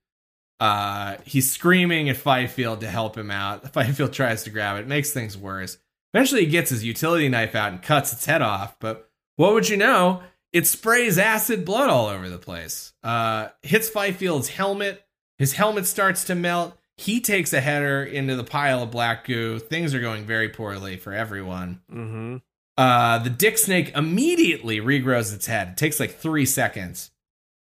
[0.58, 3.72] Uh he's screaming at Fifield to help him out.
[3.72, 5.78] Fifield tries to grab it, makes things worse.
[6.12, 9.68] Eventually he gets his utility knife out and cuts its head off, but what would
[9.68, 10.22] you know?
[10.52, 12.92] It sprays acid blood all over the place.
[13.04, 15.06] Uh hits Fifield's helmet.
[15.38, 16.76] His helmet starts to melt.
[16.96, 19.58] He takes a header into the pile of black goo.
[19.58, 21.80] Things are going very poorly for everyone.
[21.90, 22.36] Mm-hmm.
[22.76, 25.70] Uh, the dick snake immediately regrows its head.
[25.70, 27.10] It takes like three seconds.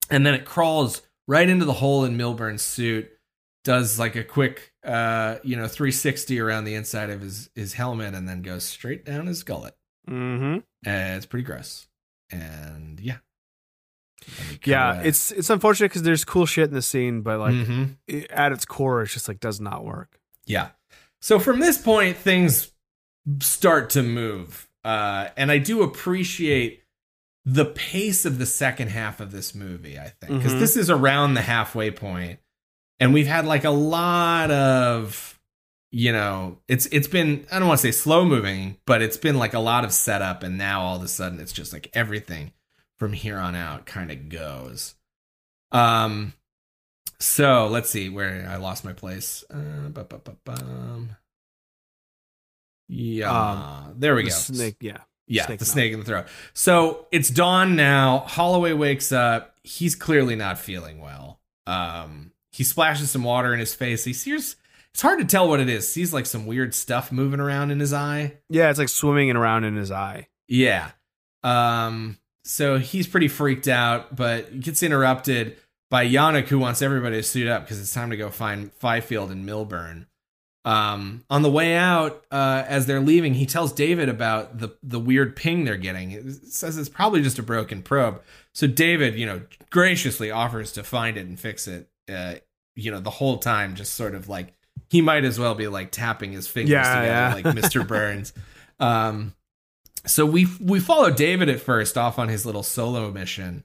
[0.09, 3.09] And then it crawls right into the hole in Milburn's suit,
[3.63, 8.13] does like a quick, uh, you know, 360 around the inside of his, his helmet,
[8.13, 9.75] and then goes straight down his gullet.
[10.09, 10.59] Mm-hmm.
[10.89, 11.87] And it's pretty gross.
[12.31, 13.17] And yeah.
[14.65, 17.97] Yeah, it's it's unfortunate because there's cool shit in the scene, but like Mhm.
[18.07, 20.19] it, at its core, it's just like does not work.
[20.45, 20.69] Yeah.
[21.21, 22.71] So from this point, things
[23.41, 24.69] start to move.
[24.83, 26.83] Uh, and I do appreciate
[27.45, 30.37] the pace of the second half of this movie, I think.
[30.37, 30.59] Because Mhm.
[30.59, 32.39] this is around the halfway point,
[32.99, 35.39] And we've had like a lot of
[35.91, 39.37] you know, it's it's been I don't want to say slow moving, but it's been
[39.37, 42.51] like a lot of setup and now all of a sudden it's just like everything
[42.97, 44.95] from here on out kind of goes.
[45.71, 46.33] Um
[47.19, 49.43] so let's see where I lost my place.
[49.49, 51.07] Uh, bu- bu- bu-.
[52.87, 54.35] Yeah, there we The go.
[54.35, 54.99] Snake, yeah.
[55.27, 56.27] Yeah, Snake the snake in the throat.
[56.53, 58.19] So it's dawn now.
[58.19, 59.55] Holloway wakes up.
[59.63, 61.41] He's clearly not feeling well.
[61.65, 64.05] Um, he splashes some water in his face.
[64.05, 64.55] He sees.
[64.93, 65.91] It's hard to tell what it is.
[65.91, 68.37] Sees like some weird stuff moving around in his eye.
[68.49, 70.27] Yeah, it's like swimming around in his eye.
[70.47, 70.91] Yeah.
[71.43, 72.17] Um.
[72.47, 75.57] So he's pretty freaked out, but gets interrupted
[75.89, 79.31] by Janek, who wants everybody to suit up because it's time to go find Fifield
[79.31, 80.07] and Milburn.
[80.65, 84.99] Um, on the way out, uh, as they're leaving, he tells David about the the
[84.99, 86.11] weird ping they're getting.
[86.11, 88.21] It says it's probably just a broken probe.
[88.53, 91.89] So David, you know, graciously offers to find it and fix it.
[92.11, 92.35] Uh,
[92.75, 94.53] you know, the whole time, just sort of like
[94.89, 97.33] he might as well be like tapping his fingers Yeah, together, yeah.
[97.33, 97.87] like Mr.
[97.87, 98.33] Burns.
[98.79, 99.33] Um,
[100.07, 103.63] so we we follow David at first off on his little solo mission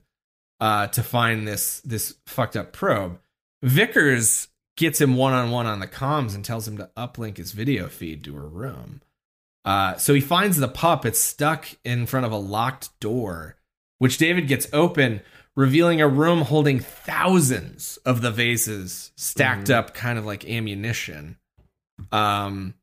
[0.59, 3.19] uh, to find this this fucked up probe.
[3.63, 7.51] Vickers gets him one on one on the comms and tells him to uplink his
[7.51, 9.01] video feed to her room.
[9.65, 11.05] Uh, so he finds the pup.
[11.05, 13.55] It's stuck in front of a locked door,
[13.99, 15.21] which David gets open,
[15.55, 19.75] revealing a room holding thousands of the vases stacked Mhm.
[19.75, 21.37] up, kind of like ammunition.
[22.11, 22.73] Um,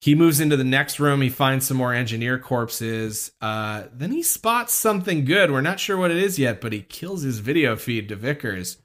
[0.00, 1.20] he moves into the next room.
[1.20, 3.32] He finds some more engineer corpses.
[3.40, 5.50] Uh, then he spots something good.
[5.50, 8.78] We're not sure what it is yet, but he kills his video feed to Vickers.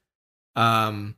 [0.55, 1.15] Um,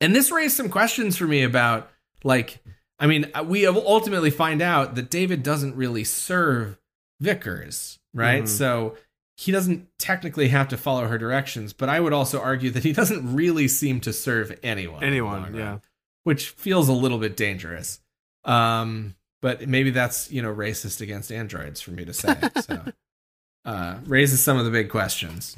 [0.00, 1.90] and this raised some questions for me about,
[2.24, 2.58] like,
[2.98, 6.78] I mean, we ultimately find out that David doesn't really serve
[7.20, 8.44] Vickers, right?
[8.44, 8.48] Mhm.
[8.48, 8.96] So
[9.36, 12.92] he doesn't technically have to follow her directions, but I would also argue that he
[12.92, 15.02] doesn't really seem to serve anyone.
[15.02, 15.78] Anyone, run yeah.
[16.24, 18.00] which feels a little bit dangerous.
[18.44, 22.36] Um, but maybe that's you know racist against androids for me to say.
[22.60, 22.82] so
[23.64, 25.56] uh, raises some of the big questions.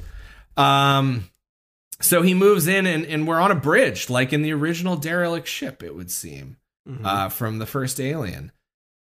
[0.57, 1.29] Um,
[2.01, 5.47] so he moves in, and, and we're on a bridge, like in the original derelict
[5.47, 6.57] ship, it would seem,
[6.87, 7.05] Mhm.
[7.05, 8.51] uh, from the first Alien.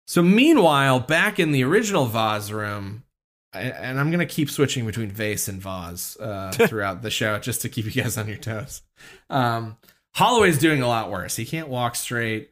[0.07, 3.05] So meanwhile, back in the original Vaz room,
[3.53, 7.69] and I'm gonna keep switching between Vase and Vaz uh, throughout the show just to
[7.69, 8.83] keep you guys on your toes.
[9.31, 9.77] Um,
[10.15, 11.37] Holloway's doing a lot worse.
[11.37, 12.51] He can't walk straight.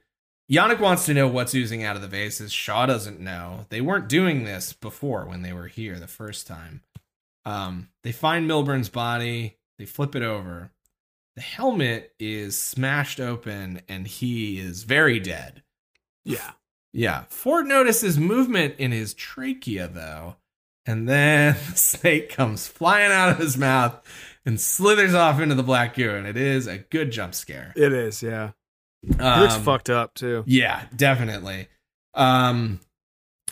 [0.51, 2.53] Janek wants to know what's oozing out of the vases.
[2.53, 3.67] Shaw doesn't know.
[3.69, 6.83] They weren't doing this before when they were here the first time.
[7.45, 9.57] Um, they find Milburn's body.
[9.79, 10.71] They flip it over.
[11.35, 15.63] The helmet is smashed open, and he is very dead.
[16.25, 16.53] yeah.
[16.93, 17.25] Yeah.
[17.29, 20.37] Ford notices movement in his trachea, though.
[20.87, 24.03] And then the snake comes flying out of his mouth
[24.47, 26.15] and slithers off into the black goo.
[26.15, 27.75] And it is a good jump scare.
[27.77, 28.23] It is.
[28.23, 28.53] Yeah.
[29.03, 30.43] It Um, looks fucked up too.
[30.47, 31.69] Yeah, definitely.
[32.15, 32.81] Um,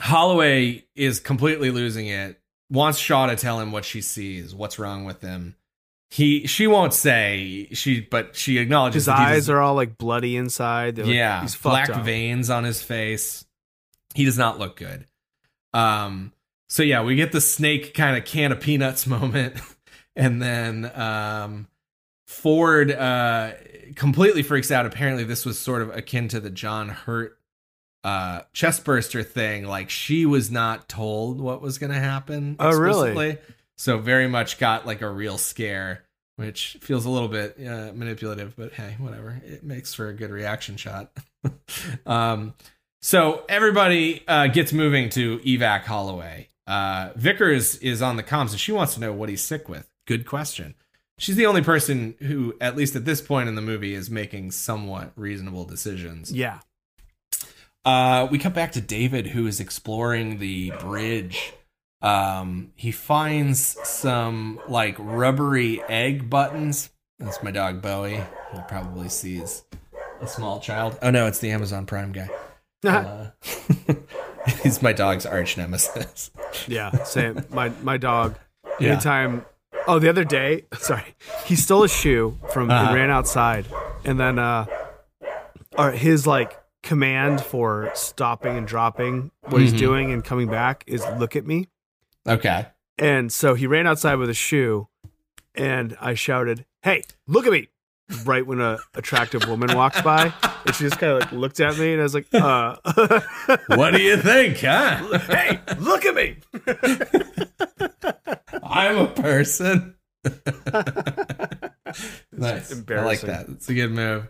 [0.01, 2.41] Holloway is completely losing it.
[2.71, 5.55] Wants Shaw to tell him what she sees, what's wrong with him.
[6.11, 10.97] He, she won't say she, but she acknowledges His eyes are all like bloody inside.
[10.97, 12.05] They're, like, yeah, he's black up.
[12.05, 13.45] veins on his face.
[14.15, 15.07] He does not look good.
[15.73, 16.33] Um,
[16.69, 19.57] so yeah, we get the snake kind of can of peanuts moment,
[20.15, 21.67] and then um,
[22.29, 23.53] Ford uh,
[23.95, 24.87] completely freaks out.
[24.87, 27.39] Apparently, this was sort of akin to the John Hurt
[28.05, 29.67] uh, chestburster thing.
[29.67, 32.57] Like she was not told what was going to happen.
[32.59, 33.39] Oh, really?
[33.77, 36.05] So very much got like a real scare,
[36.37, 39.41] which feels a little bit uh, manipulative, but hey, whatever.
[39.45, 41.11] It makes for a good reaction shot.
[42.07, 42.55] um,
[43.03, 46.49] so everybody uh, gets moving to evac Holloway.
[46.67, 49.91] Uh, Vickers is on the comms and she wants to know what he's sick with.
[50.07, 50.75] Good question.
[51.19, 54.51] She's the only person who, at least at this point in the movie, is making
[54.51, 56.33] somewhat reasonable decisions.
[56.33, 56.59] Yeah.
[57.85, 61.53] Uh, we cut back to David, who is exploring the bridge.
[62.03, 66.91] Um, he finds some like rubbery egg buttons.
[67.19, 68.23] That's my dog Bowie.
[68.53, 69.65] He probably sees
[70.21, 70.99] a small child.
[71.01, 72.29] Oh no, it's the Amazon Prime guy.
[72.85, 73.31] Uh,
[74.63, 76.31] he's my dog's arch nemesis.
[76.69, 76.91] yeah.
[77.05, 77.43] Same.
[77.49, 78.39] My my dog.
[78.79, 78.91] Yeah.
[78.93, 79.47] Anytime.
[79.87, 80.65] Oh, the other day.
[80.79, 82.87] Sorry, he stole a shoe from Uh-huh.
[82.87, 83.67] and ran outside,
[84.05, 84.67] and then uh,
[85.77, 89.79] or his like command for stopping and dropping what he's Mhm.
[89.79, 91.69] doing and coming back is look at me.
[92.27, 92.67] Okay.
[92.99, 94.89] And so he ran outside with a shoe,
[95.55, 97.69] and I shouted, "Hey, look at me!"
[98.25, 100.33] Right when a attractive woman walks by,
[100.67, 102.77] and she just kind of like looked at me, and I was like, "Uh,
[103.69, 105.19] What do you think, huh?
[105.21, 106.37] hey, look at me!"
[108.63, 109.95] I'm a person.
[112.33, 112.73] nice.
[112.73, 113.47] I like that.
[113.51, 114.29] It's a good move.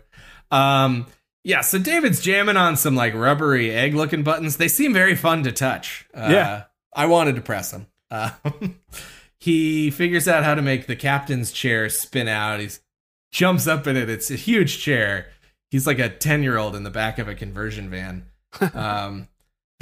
[0.51, 1.07] Um,
[1.43, 4.57] yeah, so David's jamming on some like rubbery egg looking buttons.
[4.57, 6.07] They seem very fun to touch.
[6.13, 6.63] Uh, Yeah.
[6.93, 7.87] I wanted to press them.
[8.09, 8.29] Uh,
[9.37, 12.61] he figures out how to make the captain's chair spin out.
[12.61, 12.69] He
[13.35, 14.09] jumps up in it.
[14.09, 15.27] It's a huge chair.
[15.69, 18.25] He's like a 10 year old in the back of a conversion van.
[18.73, 19.27] Um,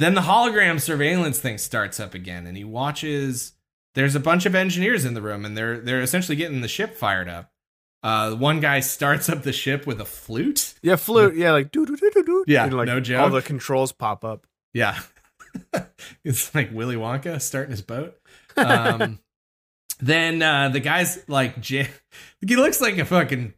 [0.00, 3.52] then the hologram surveillance thing starts up again, and he watches.
[3.94, 6.96] There's a bunch of engineers in the room, and they're they're essentially getting the ship
[6.96, 7.52] fired up.
[8.02, 10.74] Uh, one guy starts up the ship with a flute.
[10.82, 11.36] Yeah, flute.
[11.36, 12.44] Yeah, like do do do do do.
[12.48, 13.20] Yeah, and, like, no joke.
[13.20, 14.48] All the controls pop up.
[14.72, 14.98] Yeah,
[16.24, 18.16] it's like Willy Wonka starting his boat.
[18.56, 19.20] Um,
[20.00, 21.86] then uh, the guy's like jam.
[22.46, 23.54] He looks like a fucking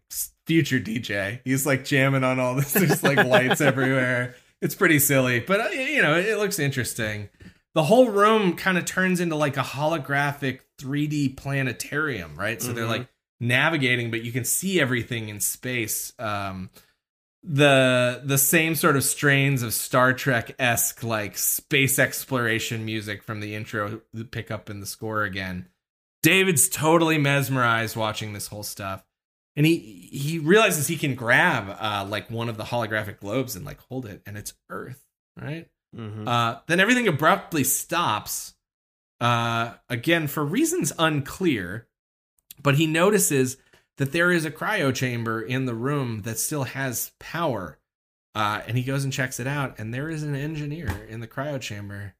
[0.46, 1.40] future DJ.
[1.44, 2.72] He's like jamming on all this.
[2.74, 4.36] There's like lights everywhere.
[4.62, 7.28] It's pretty silly, but uh, you know it looks interesting.
[7.74, 12.62] The whole room kind of turns into like a holographic 3D planetarium, right?
[12.62, 12.88] So they're Mhm.
[12.88, 13.08] like
[13.40, 16.12] navigating, but you can see everything in space.
[16.18, 16.70] Um,
[17.42, 23.40] the the same sort of strains of Star Trek esque like space exploration music from
[23.40, 24.00] the intro
[24.30, 25.66] pick up in the score again.
[26.26, 29.04] David's totally mesmerized watching this whole stuff,
[29.54, 33.64] and he he realizes he can grab uh, like one of the holographic globes and
[33.64, 35.00] like hold it, and it's Earth,
[35.40, 35.68] right?
[35.96, 36.26] Mhm.
[36.26, 38.54] Uh, then everything abruptly stops.
[39.20, 41.86] Uh, again, for reasons unclear,
[42.60, 43.56] but he notices
[43.98, 47.78] that there is a cryo chamber in the room that still has power.
[48.34, 51.28] Uh, and he goes and checks it out, and there is an engineer in the
[51.28, 52.15] cryo chamber.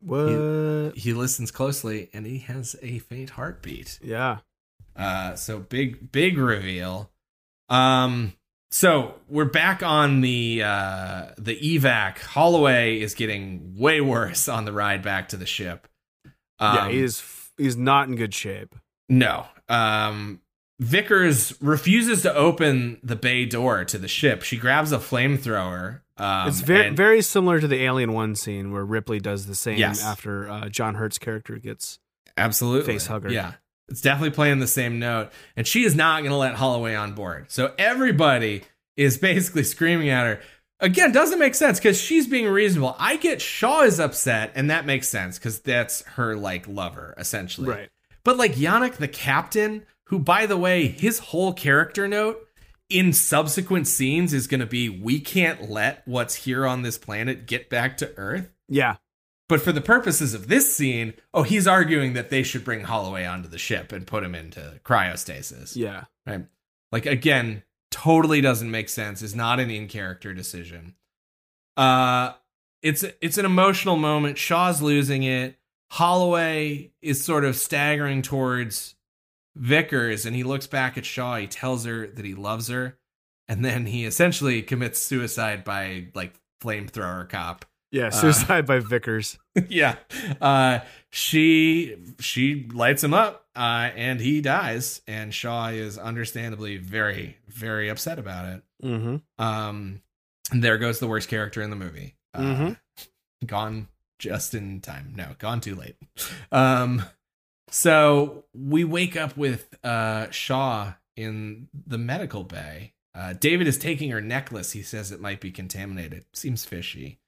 [0.00, 0.92] What?
[0.96, 3.98] He listens closely, and he has a faint heartbeat.
[4.02, 4.38] Yeah.
[4.96, 7.10] Uh, so big, big reveal.
[7.68, 8.32] Um,
[8.70, 12.18] so we're back on the uh, the evac.
[12.18, 15.88] Holloway is getting way worse on the ride back to the ship.
[16.58, 18.74] Um, yeah, he's he's not in good shape.
[19.08, 19.46] no.
[19.68, 20.40] Um,
[20.80, 24.42] Vickers refuses to open the bay door to the ship.
[24.42, 26.00] She grabs a flamethrower.
[26.16, 29.54] Um, it's very and- very similar to the Alien One scene where Ripley does the
[29.54, 30.04] same Yes.
[30.04, 31.98] after uh, John Hurt's character gets.
[32.36, 33.30] absolutely face hugger.
[33.30, 33.54] Yeah,
[33.88, 35.30] It's definitely playing the same note.
[35.56, 37.46] And she is not going to let Holloway on board.
[37.50, 38.62] So everybody
[38.96, 40.40] is basically screaming at her.
[40.80, 42.94] Again, doesn't make sense because she's being reasonable.
[43.00, 47.68] I get Shaw is upset, and that makes sense because that's her like lover, essentially.
[47.68, 47.88] Right.
[48.22, 52.46] But like Janek, the captain, who by the way, his whole character note
[52.88, 57.46] in subsequent scenes is going to be we can't let what's here on this planet
[57.46, 58.50] get back to Earth.
[58.68, 58.96] Yeah.
[59.48, 63.24] But for the purposes of this scene, oh, he's arguing that they should bring Holloway
[63.24, 65.74] onto the ship and put him into cryostasis.
[65.74, 66.04] Yeah.
[66.26, 66.46] Right.
[66.92, 69.22] Like again, totally doesn't make sense.
[69.22, 70.94] Is not an in character decision.
[71.76, 72.32] Uh
[72.82, 74.38] it's it's an emotional moment.
[74.38, 75.58] Shaw's losing it.
[75.90, 78.94] Holloway is sort of staggering towards
[79.58, 81.36] Vickers and he looks back at Shaw.
[81.36, 82.96] He tells her that he loves her.
[83.48, 87.64] And then he essentially commits suicide by like flamethrower cop.
[87.90, 88.10] Yeah.
[88.10, 89.38] Suicide by Vickers.
[89.68, 89.96] yeah.
[90.40, 90.80] Uh
[91.10, 97.88] she she lights him up uh and he dies and Shaw is understandably very very
[97.88, 98.62] upset about it.
[98.84, 99.42] Mm-hmm.
[99.42, 100.02] Um
[100.52, 102.14] and there goes the worst character in the movie.
[102.34, 102.76] Uh, Mhm.
[103.46, 105.14] gone just in time.
[105.16, 105.96] No, gone too late.
[106.52, 107.02] Um
[107.70, 112.94] so we wake up with uh Shaw in the medical bay.
[113.14, 114.72] Uh David is taking her necklace.
[114.72, 116.24] He says it might be contaminated.
[116.32, 117.18] Seems fishy.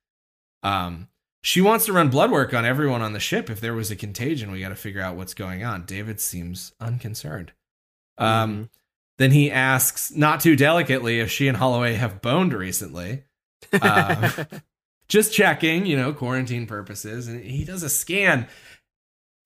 [0.63, 1.09] Um
[1.43, 3.49] she wants to run blood work on everyone on the ship.
[3.49, 5.85] If there was a contagion, we got to figure out what's going on.
[5.87, 7.53] David seems unconcerned.
[8.19, 8.69] Um,
[9.17, 13.25] then he asks, not too delicately, if she and Holloway have boned recently.
[13.73, 14.45] Uh,
[15.09, 17.27] just checking, you know, quarantine purposes.
[17.27, 18.47] And he does a scan.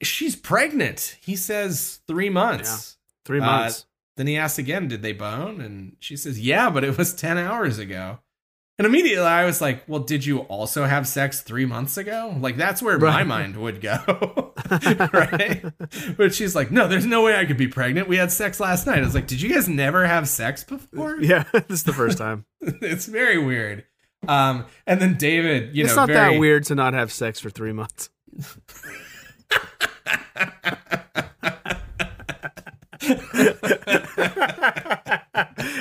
[0.07, 1.17] She's pregnant.
[1.21, 2.97] He says three months.
[3.25, 3.87] Three Uh, months.
[4.17, 5.61] Then he asks again, did they bone?
[5.61, 8.21] And she says, yeah, but it was 10 hours ago.
[8.79, 12.35] And immediately I was like, well, did you also have sex three months ago?
[12.41, 14.53] Like, that's where my mind would go.
[15.13, 15.65] right?
[16.17, 18.09] But she's like, no, there's no way I could be pregnant.
[18.09, 18.99] We had sex last night.
[18.99, 21.21] I was like, did you guys never have sex before?
[21.21, 21.45] yeah.
[21.53, 22.47] this is the first time.
[22.61, 23.85] it's very weird.
[24.27, 27.13] Um, and then David, you it's know, it's not very, that weird to not have
[27.13, 28.11] sex for three months.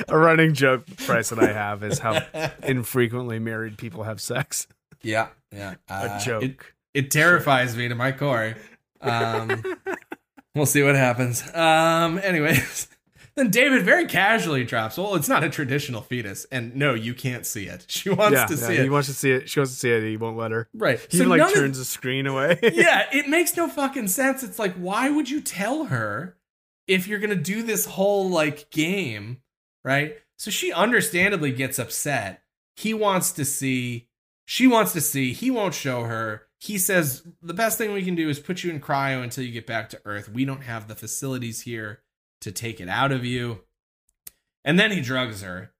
[0.08, 2.22] A running joke Bryce and I have is how
[2.62, 4.66] infrequently married people have sex.
[5.02, 5.74] Yeah, yeah.
[5.88, 6.42] A Uh, joke.
[6.42, 6.56] It,
[6.94, 8.54] it terrifies me to my core.
[9.00, 9.62] Um,
[10.54, 11.42] we'll see what happens.
[11.54, 12.88] Um, anyways,
[13.36, 14.96] then David very casually drops.
[14.96, 17.86] Well, it's not a traditional fetus, and no, you can't see it.
[17.94, 18.82] She wants yeah, to yeah, see he it.
[18.84, 19.48] He wants to see it.
[19.48, 20.02] She wants to see it.
[20.02, 20.68] He won't let her.
[20.74, 21.00] right.
[21.10, 22.58] He so like none of- turns the screen away.
[22.62, 24.42] yeah, it makes no fucking sense.
[24.42, 26.36] It's like, why would you tell her
[26.86, 29.38] if you're gonna do this whole like game,
[29.84, 30.16] right?
[30.36, 32.42] So she understandably gets upset.
[32.76, 34.08] He wants to see,
[34.44, 36.42] she wants to see, he won't show her.
[36.60, 39.52] He says, the best thing we can do is put you in cryo until you
[39.52, 40.28] get back to Earth.
[40.28, 42.00] We don't have the facilities here
[42.44, 43.60] to take it out of you.
[44.64, 45.72] And then he drugs her,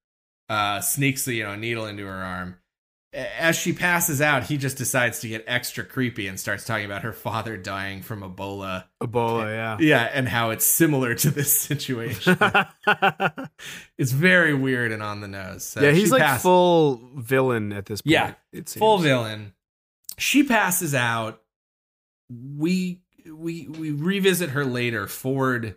[0.49, 2.57] uh, sneaks the you know needle into her arm.
[3.12, 7.03] As she passes out, he just decides to get extra creepy and starts talking about
[7.03, 8.86] her father dying from Ebola.
[9.01, 9.77] Ebola, yeah.
[9.78, 12.36] Yeah, and how it's similar to this situation.
[13.99, 15.62] it's very weird and on the nose.
[15.62, 18.12] So yeah, he's like pass- full villain at this point.
[18.12, 19.53] Yeah, it's full villain.
[20.19, 21.41] She passes out.
[22.28, 23.01] We
[23.32, 25.07] we we revisit her later.
[25.07, 25.77] Ford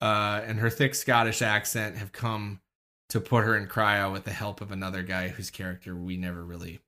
[0.00, 2.60] uh, and her thick Scottish accent have come
[3.08, 6.42] to put her in cryo with the help of another guy whose character we never
[6.42, 6.80] really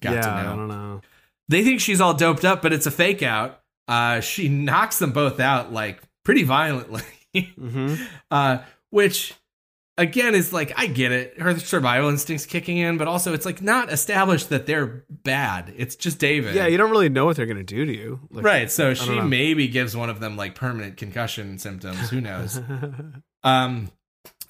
[0.00, 0.56] got yeah, to I know.
[0.56, 1.00] don't know.
[1.48, 3.60] They think she's all doped up, but it's a fake out.
[3.88, 7.02] Uh, she knocks them both out like pretty violently.
[7.36, 7.94] hmm
[8.30, 8.58] uh,
[8.90, 9.34] which
[9.98, 13.60] again is like I get it, her survival instincts kicking in, but also it's like
[13.60, 15.72] not established that they're bad.
[15.76, 16.54] It's just David.
[16.54, 18.20] Yeah, you don't really know what they're gonna do to you.
[18.30, 18.70] Like, right.
[18.70, 19.22] So she know.
[19.22, 22.10] maybe gives one of them like permanent concussion symptoms.
[22.10, 22.60] Who knows?
[23.42, 23.90] um,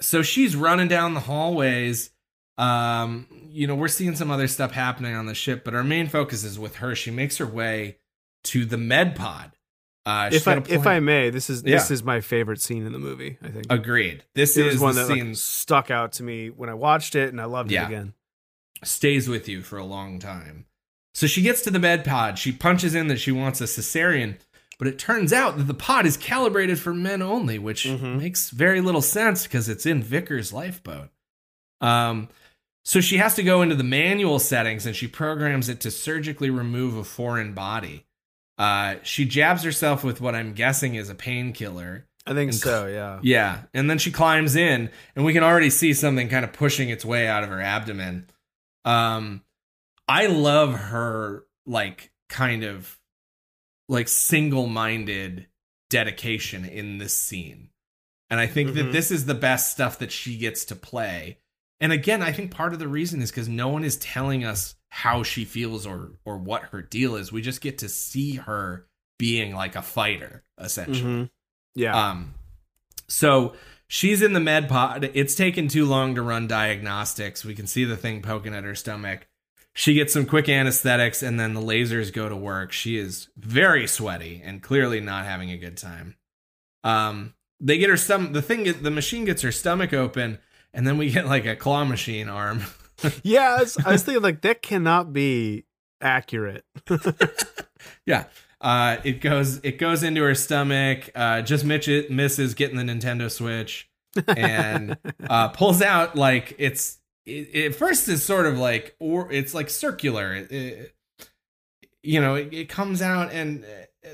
[0.01, 2.11] so she's running down the hallways.
[2.59, 6.09] Um, you know, we're seeing some other stuff happening on the ship, but our main
[6.09, 6.95] focus is with her.
[6.95, 7.99] She makes her way
[8.45, 9.53] to the med pod.
[10.05, 11.77] Uh, if I if I may, this is Yeah.
[11.77, 13.39] this is my favorite scene in the movie.
[13.43, 16.49] I think agreed, this it is one the that scene like, stuck out to me
[16.51, 17.85] when I watched it, and I loved Yeah.
[17.85, 18.15] it again.
[18.85, 20.67] stays with you for a long time.
[21.15, 22.37] So she gets to the med pod.
[22.39, 24.39] She punches in that she wants a cesarean,
[24.77, 28.19] but it turns out that the pod is calibrated for men only, which Mhm.
[28.19, 31.11] makes very little sense because it's in Vickers' lifeboat.
[31.81, 32.29] Um,
[32.85, 36.51] so she has to go into the manual settings and she programs it to surgically
[36.51, 38.05] remove a foreign body.
[38.59, 42.07] Uh, she jabs herself with what I'm guessing is a painkiller.
[42.27, 42.87] I think And- so.
[42.87, 43.19] Yeah.
[43.23, 46.89] Yeah, and then she climbs in, and we can already see something kind of pushing
[46.89, 48.29] its way out of her abdomen.
[48.85, 49.43] Um,
[50.09, 52.99] I love her like kind of
[53.89, 55.47] like single-minded
[55.91, 57.71] dedication in this scene.
[58.31, 58.93] And I think that Mhm.
[58.93, 61.39] this is the best stuff that she gets to play.
[61.81, 64.75] And again, I think part of the reason is because no one is telling us
[64.95, 67.33] how she feels or or what her deal is.
[67.33, 68.85] We just get to see her
[69.19, 71.11] being like a fighter, essentially.
[71.11, 71.31] Mhm.
[71.75, 72.11] Yeah.
[72.11, 72.35] Um,
[73.09, 73.55] so
[73.89, 75.11] she's in the med pod.
[75.15, 77.43] It's taken too long to run diagnostics.
[77.43, 79.27] We can see the thing poking at her stomach.
[79.73, 82.73] She gets some quick anesthetics, and then the lasers go to work.
[82.73, 86.17] She is very sweaty and clearly not having a good time.
[86.85, 88.35] Um, they get her stomach.
[88.35, 90.39] The thing, the machine gets her stomach open,
[90.75, 92.65] and then we get like a claw machine arm.
[93.23, 95.65] yeah, I was, I was thinking like that cannot be
[96.01, 96.65] accurate.
[98.07, 98.25] yeah.
[98.61, 101.11] Uh, it goes it goes into her stomach.
[101.15, 103.89] Uh, just Mitch misses getting the Nintendo Switch
[104.29, 104.97] and
[105.29, 109.69] uh, pulls out like it's it, it first is sort of like or it's like
[109.71, 110.35] circular.
[110.35, 110.95] It, it-
[112.05, 113.69] you know, it, comes out and uh,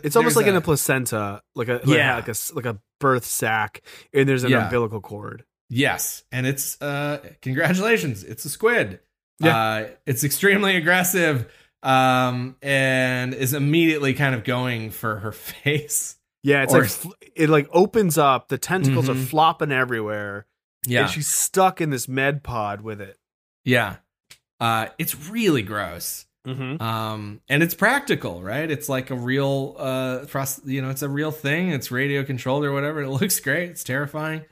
[0.04, 2.16] It's almost like in a placenta, like a like, Yeah.
[2.16, 3.80] like a like a birth sac,
[4.12, 4.64] and there's an Yeah.
[4.66, 5.44] umbilical cord.
[5.70, 9.00] Yes, and it's uh congratulations, it's a squid.
[9.40, 9.56] Yeah.
[9.56, 11.46] Uh it's extremely aggressive
[11.82, 15.32] um and is immediately kind of going for her
[15.64, 16.16] face.
[16.42, 18.48] Yeah, it's Or- like it like opens up.
[18.48, 19.26] The tentacles are Mhm.
[19.26, 20.46] flopping everywhere.
[20.86, 21.02] Yeah.
[21.02, 23.18] and she's stuck in this med pod with it.
[23.64, 23.96] yeah.
[24.60, 26.26] Uh it's really gross.
[26.46, 26.80] Mm-hmm.
[26.82, 28.70] Um and it's practical, right?
[28.70, 30.24] It's like a real uh
[30.64, 31.68] you know, it's a real thing.
[31.70, 33.02] It's radio controlled or whatever.
[33.02, 33.68] It looks great.
[33.70, 34.42] It's terrifying.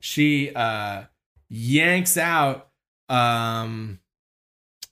[0.00, 1.04] She uh
[1.48, 2.68] yanks out
[3.08, 3.98] um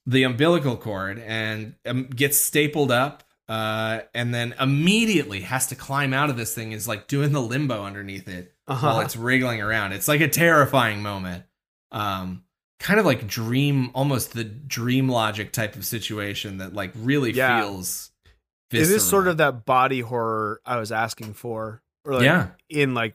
[0.07, 6.13] the umbilical cord and um, gets stapled up uh and then immediately has to climb
[6.13, 8.87] out of this thing is like doing the limbo underneath it Uh-huh.
[8.87, 9.93] while it's wriggling around.
[9.93, 11.45] It's like a terrifying moment.
[11.93, 12.45] Um
[12.81, 17.63] kind of like dream almost the dream logic type of situation that like really Yeah.
[17.63, 18.11] feels
[18.71, 22.49] It is sort of that body horror I was asking for, or like Yeah.
[22.69, 23.15] in like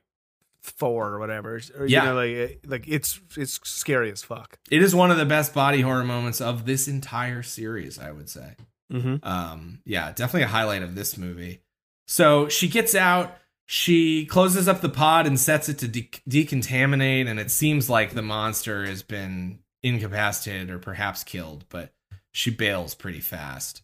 [0.64, 1.60] four or whatever.
[1.77, 2.02] Or, Yeah.
[2.03, 4.57] you know, like like it's it's scary as fuck.
[4.72, 8.30] it is one of the best body horror moments of this entire series, I would
[8.30, 8.56] say.
[8.91, 9.26] Mm-hmm.
[9.27, 11.61] um yeah definitely a highlight of this movie
[12.06, 13.35] so she gets out
[13.65, 18.11] she closes up the pod and sets it to de- decontaminate and it seems like
[18.14, 21.91] the monster has been incapacitated or perhaps killed but
[22.34, 23.81] she bails pretty fast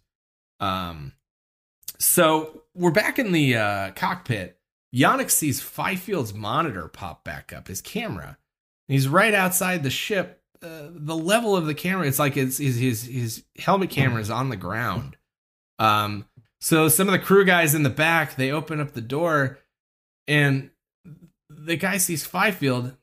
[0.60, 1.14] um
[1.98, 4.59] so we're back in the uh cockpit
[4.94, 8.38] Janek sees Fifield's monitor pop back up his camera.
[8.88, 10.42] He's right outside the ship.
[10.62, 14.30] Uh, the level of the camera it's like it's, his his his helmet camera is
[14.30, 15.16] on the ground.
[15.78, 16.26] Um
[16.60, 19.60] so some of the crew guys in the back they open up the door
[20.28, 20.70] and
[21.50, 22.96] the guy sees Fifield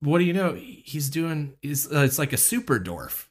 [0.00, 0.52] what do you know?
[0.54, 3.26] He's doing is uh, it's like a super dwarf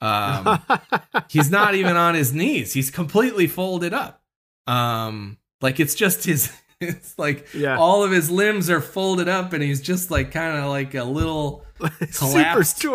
[0.00, 0.60] um
[1.28, 2.72] he's not even on his knees.
[2.72, 4.22] He's completely folded up.
[4.66, 6.50] Um like it's just his
[6.88, 10.56] it's like yeah, all of his limbs are folded up and he's just like kind
[10.58, 11.64] of like a little
[12.10, 12.86] super collapsed.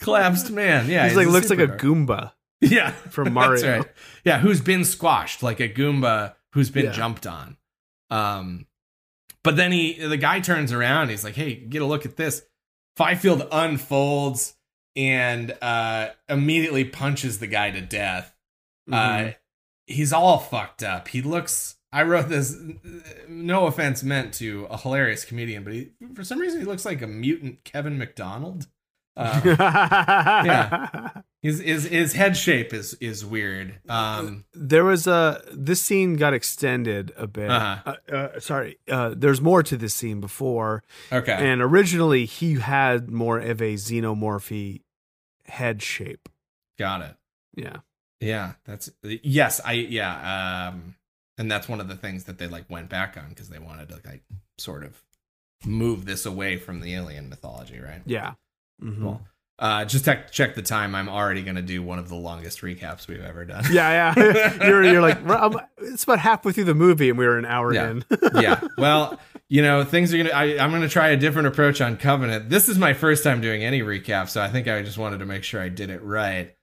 [0.00, 3.78] collapsed man yeah he's like looks like a Goomba yeah from That's Mario.
[3.78, 3.86] right.
[4.24, 6.92] yeah who's been squashed like a goomba who's been Yeah.
[6.92, 7.56] jumped on
[8.10, 8.66] um
[9.42, 12.42] but then he the guy turns around he's like hey get a look at this
[12.96, 14.54] Fifield unfolds
[14.94, 18.34] and uh immediately punches the guy to death
[18.90, 19.30] Mhm.
[19.30, 19.32] uh,
[19.86, 21.06] he's all fucked up.
[21.08, 21.76] He looks.
[21.92, 22.56] I wrote this.
[23.28, 27.02] No offense meant to a hilarious comedian, but he, for some reason, he looks like
[27.02, 28.66] a mutant Kevin McDonald.
[29.14, 31.10] Uh, yeah.
[31.42, 33.78] his his his head shape is is weird.
[33.88, 37.50] Um, there was a this scene got extended a bit.
[37.50, 37.96] Uh-huh.
[38.10, 40.82] Uh, uh, sorry, uh, there's more to this scene before,
[41.12, 44.80] okay, and originally he had more of a xenomorphy
[45.44, 46.30] head shape.
[46.78, 47.14] got it.
[47.54, 47.80] Yeah,
[48.20, 49.60] Yeah, that's yes.
[49.62, 50.70] I yeah.
[50.72, 50.94] Um,
[51.38, 53.88] and that's one of the things that they like went back on because they wanted
[53.90, 54.22] to like
[54.58, 55.02] sort of
[55.64, 58.02] move this away from the alien mythology, right?
[58.06, 58.34] yeah.
[58.82, 58.98] Mhm.
[59.00, 59.22] Cool.
[59.58, 60.92] Uh, just check check the time.
[60.94, 63.62] I'm already gonna do one of the longest recaps we've ever done.
[63.70, 64.54] Yeah, yeah.
[64.66, 67.72] you're you're like I'm, it's about halfway through the movie, and we were an hour
[67.72, 67.90] Yeah.
[67.90, 68.04] in.
[68.40, 68.60] yeah.
[68.76, 70.30] Well, you know, things are gonna.
[70.30, 72.48] I, I'm gonna try a different approach on Covenant.
[72.50, 75.26] This is my first time doing any recap, so I think I just wanted to
[75.26, 76.56] make sure I did it right.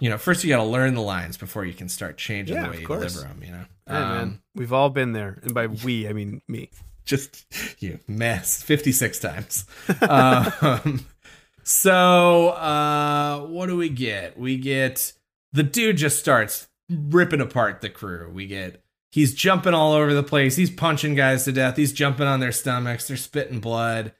[0.00, 2.64] You know, first you got to learn the lines before you can start changing Yeah,
[2.66, 3.12] the way you course.
[3.12, 3.42] deliver them.
[3.44, 6.70] You know, Hey, man, Um, we've all been there, and by we, I mean me.
[7.04, 7.46] just
[7.78, 9.64] you mess 56 times.
[10.08, 11.06] um,
[11.62, 14.38] so uh, what do we get?
[14.38, 15.12] We get
[15.52, 18.30] the dude just starts ripping apart the crew.
[18.32, 18.82] We get
[19.12, 20.56] he's jumping all over the place.
[20.56, 21.76] He's punching guys to death.
[21.76, 23.06] He's jumping on their stomachs.
[23.08, 24.12] They're spitting blood.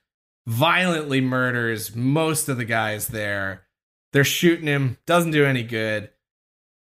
[0.47, 3.65] Violently murders most of the guys there.
[4.13, 4.97] They're shooting him.
[5.07, 6.11] Doesn't do any good.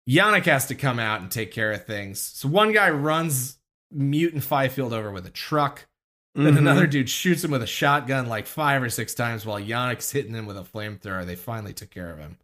[0.08, 2.20] Janek has to come out and take care of things.
[2.20, 3.58] So one guy runs
[3.92, 5.88] mutant Fifield over with a truck.
[6.36, 6.58] Then Mhm.
[6.60, 10.34] another dude shoots him with a shotgun like five or six times while Janek's hitting
[10.36, 11.26] him with a flamethrower.
[11.26, 12.38] They finally took care of him.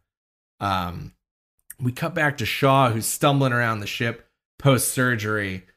[0.60, 1.14] Um,
[1.80, 4.28] we cut back to Shaw, who's stumbling around the ship
[4.58, 5.68] post surgery.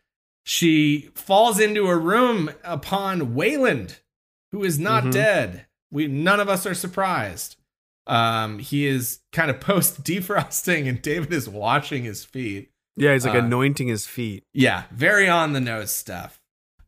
[0.44, 4.00] She falls into a room upon Weyland,
[4.52, 5.12] who is not Mhm.
[5.12, 5.66] dead.
[5.90, 7.56] We none of us are surprised.
[8.06, 12.70] Um, he is kind of post defrosting, and David is washing his feet.
[12.96, 14.44] Yeah, he's like Uh, anointing his feet.
[14.54, 16.40] Yeah, very on the nose stuff.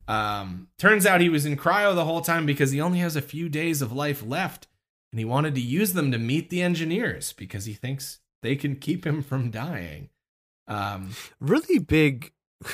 [0.06, 3.20] Um, turns out he was in cryo the whole time because he only has a
[3.20, 4.66] few days of life left,
[5.12, 8.76] and he wanted to use them to meet the engineers because he thinks they can
[8.76, 10.08] keep him from dying.
[10.66, 12.32] Um, Really big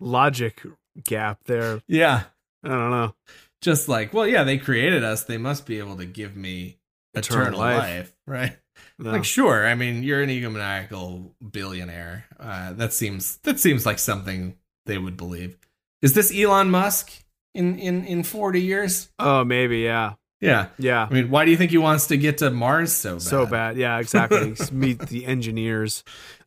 [0.00, 0.62] logic
[1.04, 1.82] gap there.
[1.86, 2.24] yeah,
[2.64, 3.14] I don't know.
[3.60, 6.78] just like, well, yeah, they created us; they must be able to give me
[7.14, 7.78] eternal, Eternal life.
[7.78, 8.16] life.
[8.26, 8.56] right?
[8.98, 9.10] No.
[9.12, 9.66] Like, sure.
[9.66, 12.26] I mean, you're an egomaniacal billionaire.
[12.38, 14.56] Uh, that seems that seems like something
[14.86, 15.58] they would believe.
[16.02, 17.10] Is this Elon Musk
[17.54, 19.10] in in in forty years?
[19.18, 19.78] oh, maybe.
[19.80, 20.14] Yeah.
[20.40, 20.68] Yeah.
[20.78, 21.06] Yeah.
[21.10, 23.22] I mean, why do you think he wants to get to Mars so bad?
[23.22, 23.76] So bad.
[23.76, 24.54] Yeah, exactly.
[24.72, 26.02] Meet the engineers.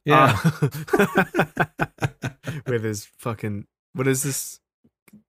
[0.05, 0.39] Yeah.
[0.43, 0.67] Uh,
[2.67, 4.59] with his fucking what is this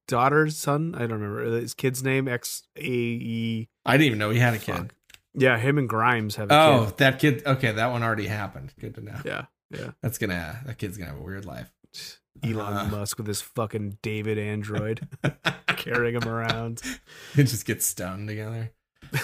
[0.09, 0.95] daughter son?
[0.95, 2.27] I don't remember his kid's name.
[2.29, 3.69] X A E.
[3.85, 4.75] I didn't even know he had a kid.
[4.77, 4.95] Fuck.
[5.35, 6.97] Yeah, him and Grimes have a Oh, kid.
[6.99, 7.43] that kid.
[7.47, 8.73] Okay, that one already happened.
[8.81, 9.17] Good to know.
[9.25, 9.91] Yeah, yeah.
[10.03, 10.61] That's gonna.
[10.67, 11.73] That kid's gonna have a weird life.
[12.43, 12.85] Elon Uh.
[12.91, 15.07] Musk with his fucking David android
[15.69, 16.83] carrying him around.
[17.37, 18.73] it just gets stoned together.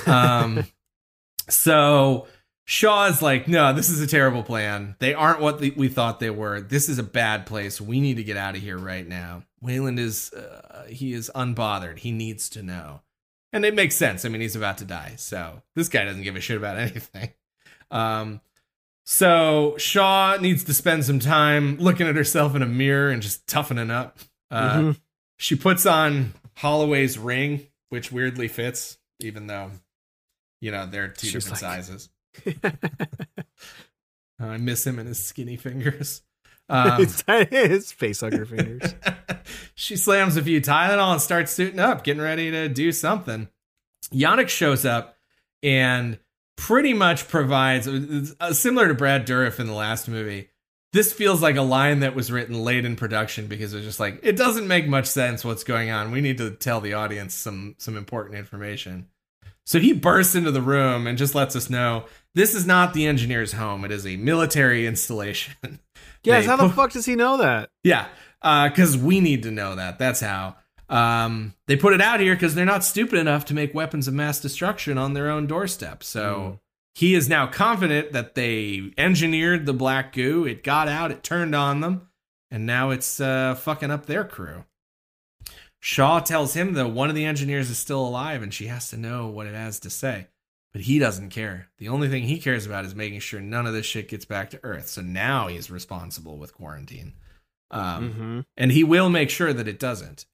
[0.06, 0.64] Um,
[1.48, 2.26] so
[2.64, 4.94] Shaw is like, no, this is a terrible plan.
[5.00, 6.60] They aren't what the, we thought they were.
[6.60, 7.80] This is a bad place.
[7.80, 9.42] We need to get out of here right now.
[9.60, 11.98] Weyland is, uh, he is unbothered.
[11.98, 13.00] He needs to know.
[13.52, 14.24] And it makes sense.
[14.24, 15.14] I mean, he's about to die.
[15.16, 17.30] So this guy doesn't give a shit about anything.
[17.90, 18.40] Um,
[19.04, 23.46] so Shaw needs to spend some time looking at herself in a mirror and just
[23.48, 24.18] toughening up.
[24.50, 25.00] Uh, Mhm.
[25.38, 29.70] she puts on Holloway's ring, which weirdly fits, even though,
[30.60, 32.08] you know, they're two She was different like- sizes.
[34.38, 36.22] I miss him and his skinny fingers.
[36.70, 38.94] Um, face hugger fingers.
[39.74, 43.48] she slams a few Tylenol and starts suiting up, getting ready to do something.
[44.12, 45.16] Janek shows up
[45.62, 46.18] and
[46.56, 50.50] pretty much provides, uh, similar to Brad Dourif in the last movie,
[50.92, 54.20] this feels like a line that was written late in production because it's just like
[54.22, 56.10] it doesn't make much sense what's going on.
[56.10, 59.08] We need to tell the audience some some important information.
[59.64, 63.06] So he bursts into the room and just lets us know this is not the
[63.06, 63.84] engineer's home.
[63.84, 65.78] It is a military installation.
[66.24, 67.70] Yes, how the put- fuck does he know that?
[67.82, 68.06] yeah,
[68.42, 69.98] because we need to know that.
[69.98, 70.56] That's how.
[70.88, 74.14] Um, they put it out here because they're not stupid enough to make weapons of
[74.14, 76.02] mass destruction on their own doorstep.
[76.02, 76.58] So
[76.94, 80.44] he is now confident that they engineered the black goo.
[80.44, 82.08] It got out, it turned on them,
[82.50, 84.64] and now it's uh, fucking up their crew.
[85.78, 88.96] Shaw tells him that one of the engineers is still alive and she has to
[88.96, 90.26] know what it has to say.
[90.72, 91.68] But he doesn't care.
[91.78, 94.50] The only thing he cares about is making sure none of this shit gets back
[94.50, 94.86] to Earth.
[94.88, 97.14] So now he's responsible with quarantine.
[97.72, 98.44] Um, Mhm.
[98.56, 100.26] and he will make sure that it doesn't.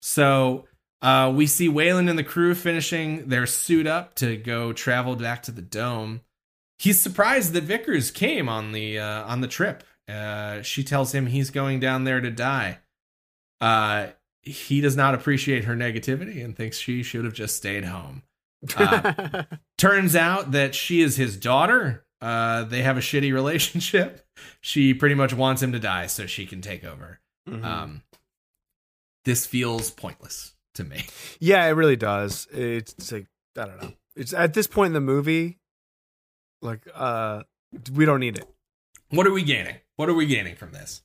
[0.00, 0.66] So
[1.02, 5.42] uh, we see Weyland and the crew finishing their suit up to go travel back
[5.44, 6.20] to the dome.
[6.78, 9.84] He's surprised that Vickers came on the uh, on the trip.
[10.08, 12.78] Uh, she tells him he's going down there to die.
[13.60, 14.08] Uh,
[14.42, 18.22] he does not appreciate her negativity and thinks she should have just stayed home.
[18.76, 19.42] Uh,
[19.78, 22.04] turns out that she is his daughter.
[22.20, 24.24] Uh, they have a shitty relationship.
[24.60, 27.20] She pretty much wants him to die so she can take over.
[27.48, 27.64] Mhm.
[27.64, 28.02] Um,
[29.24, 31.04] this feels pointless to me.
[31.40, 32.46] yeah, it really does.
[32.52, 33.26] It's like
[33.58, 33.92] I don't know.
[34.16, 35.58] It's at this point in the movie,
[36.60, 37.42] like uh,
[37.92, 38.48] we don't need it.
[39.10, 39.76] What are we gaining?
[39.96, 41.02] What are we gaining from this?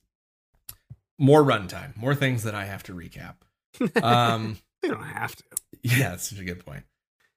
[1.18, 3.34] More runtime, more things that I have to recap.
[4.02, 5.42] Um, We don't have to.
[5.82, 6.84] yeah, that's such a good point.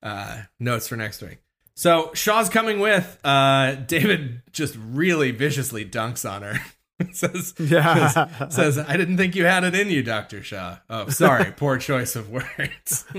[0.04, 1.38] Uh, notes for next week.
[1.76, 3.18] So Shaw's coming with.
[3.24, 6.60] Uh, David just really viciously dunks on her.
[7.14, 8.48] says, Yeah.
[8.50, 10.44] says, I didn't think you had it in you, Dr.
[10.44, 10.78] Shaw.
[10.90, 11.52] Oh, sorry.
[11.58, 13.06] Poor choice of words.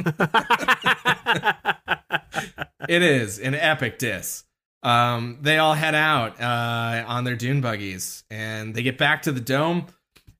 [2.88, 4.44] it is an epic diss.
[4.82, 9.32] Um, they all head out uh, on their dune buggies and they get back to
[9.32, 9.86] the dome.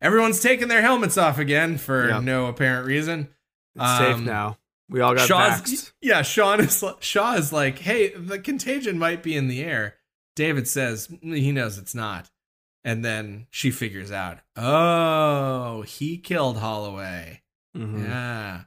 [0.00, 2.22] Everyone's taking their helmets off again for Yep.
[2.24, 3.28] no apparent reason.
[3.76, 4.58] It's safe Um, now.
[4.92, 5.92] We all got Shaw's, vaxxed.
[6.00, 9.96] yeah, Sean is Shaw is like, hey, the contagion might be in the air.
[10.36, 12.30] David says he knows it's not,
[12.84, 17.42] and then she figures out, oh, he killed Holloway.
[17.76, 18.04] Mhm.
[18.04, 18.60] Yeah,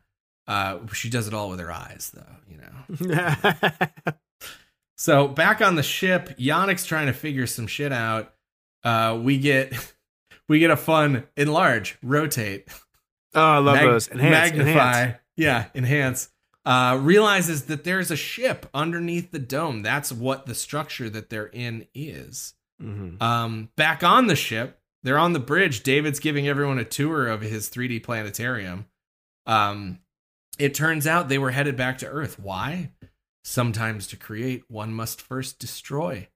[0.48, 3.72] uh, she does it all with her eyes, though, you know.
[4.98, 8.34] So back on the ship, Janek's trying to figure some shit out.
[8.84, 9.74] Uh, we get
[10.48, 12.68] we get a fun enlarge, rotate
[13.34, 14.08] Oh, I love mag- those.
[14.08, 14.70] Enhance, magnify,
[15.02, 15.18] enhance.
[15.36, 16.30] Yeah, enhance.
[16.66, 19.82] Uh, realizes that there's a ship underneath the dome.
[19.84, 22.56] That's what the structure that they're in is.
[22.82, 23.22] Mhm.
[23.22, 25.84] Um, back on the ship, they're on the bridge.
[25.84, 28.88] David's giving everyone a tour of his 3D planetarium.
[29.46, 30.00] Um,
[30.58, 32.40] it turns out they were headed back to Earth.
[32.40, 32.92] Why?
[33.44, 36.28] Sometimes to create, one must first destroy.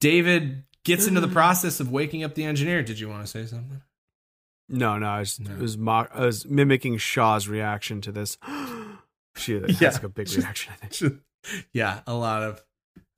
[0.00, 2.82] David gets into the process of waking up the engineer.
[2.82, 3.82] Did you want to say something?
[4.72, 5.52] No, no, I was, No.
[5.52, 8.38] it was mock, I was mimicking Shaw's reaction to this.
[9.36, 9.90] she that's Yeah.
[9.90, 11.14] like a big reaction, I think.
[11.72, 12.62] yeah, a lot of.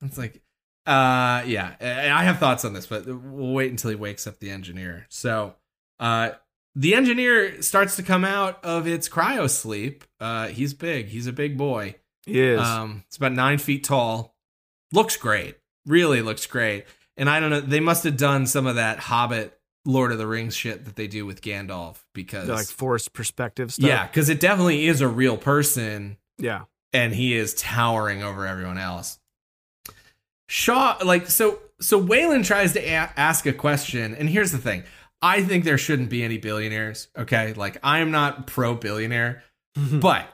[0.01, 0.41] It's like,
[0.85, 4.51] uh, yeah, I have thoughts on this, but we'll wait until he wakes up the
[4.51, 5.07] engineer.
[5.09, 5.55] So,
[5.99, 6.31] uh,
[6.75, 10.03] the engineer starts to come out of its cryo sleep.
[10.19, 11.07] Uh, he's big.
[11.07, 11.95] He's a big boy.
[12.25, 12.59] He is.
[12.59, 14.35] Um, it's about nine feet tall.
[14.91, 15.55] Looks great.
[15.85, 16.85] Really looks great.
[17.17, 17.61] And I don't know.
[17.61, 19.54] They must have done some of that Hobbit,
[19.85, 23.71] Lord of the Rings shit that they do with Gandalf because, They're like forced perspective
[23.73, 23.87] stuff.
[23.87, 26.63] yeah, because it definitely is a real person Yeah.
[26.91, 29.19] and he is towering over everyone else.
[30.47, 34.83] Shaw, like, so, so Waylon tries to a- ask a question, and here's the thing:
[35.21, 37.07] I think there shouldn't be any billionaires.
[37.17, 39.43] Okay, like I am not pro billionaire,
[39.77, 39.99] mm-hmm.
[39.99, 40.27] but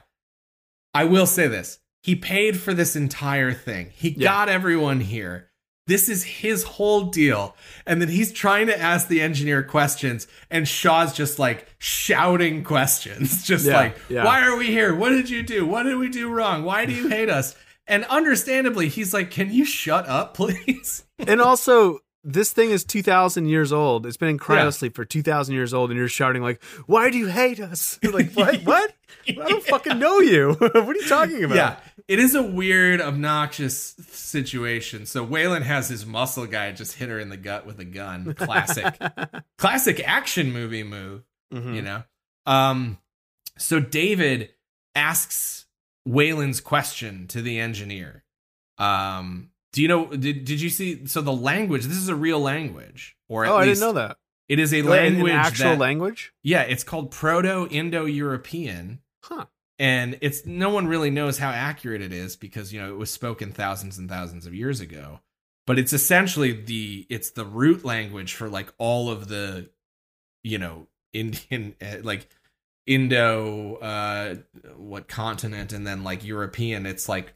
[0.92, 3.90] I will say this: he paid for this entire thing.
[3.94, 4.28] He Yeah.
[4.28, 5.48] got everyone here.
[5.86, 7.56] This is his whole deal.
[7.86, 13.42] And then he's trying to ask the engineer questions, and Shaw's just like shouting questions.
[13.46, 14.24] Just Yeah, like, yeah.
[14.24, 14.94] why are we here?
[14.94, 15.66] What did you do?
[15.66, 16.64] What did we do wrong?
[16.64, 17.56] Why do you hate us?
[17.88, 21.04] And understandably, he's like, Can you shut up, please?
[21.18, 24.06] and also, this thing is 2,000 years old.
[24.06, 24.42] It's been in Yeah.
[24.44, 27.98] cryosleep for 2,000 years old, and you're shouting, like, why do you hate us?
[28.12, 28.62] like, what?
[28.62, 28.92] What?
[29.28, 30.52] I don't fucking know you.
[30.58, 31.56] what are you talking about?
[31.56, 31.76] Yeah.
[32.08, 35.06] It is a weird, obnoxious situation.
[35.06, 38.34] So Waylon has his muscle guy just hit her in the gut with a gun.
[38.34, 38.94] Classic.
[39.58, 41.22] classic action movie move.
[41.52, 41.74] Mhm.
[41.76, 42.02] you know
[42.46, 42.96] um
[43.58, 44.48] so david
[44.94, 45.66] asks
[46.08, 48.24] Waylon's question to the engineer
[48.78, 52.40] um do you know did, did you see so the language this is a real
[52.40, 54.16] language or at Oh, I didn't know that.
[54.48, 56.32] it is a An language actual that- language?
[56.42, 59.46] yeah it's called proto-indo-european Huh.
[59.78, 63.10] and it's no one really knows how accurate it is because you know it was
[63.10, 65.20] spoken thousands and thousands of years ago
[65.66, 69.70] but it's essentially the it's the root language for like all of the
[70.42, 72.28] you know indian uh, like
[72.86, 74.34] indo uh
[74.76, 77.32] what continent and then like european it's like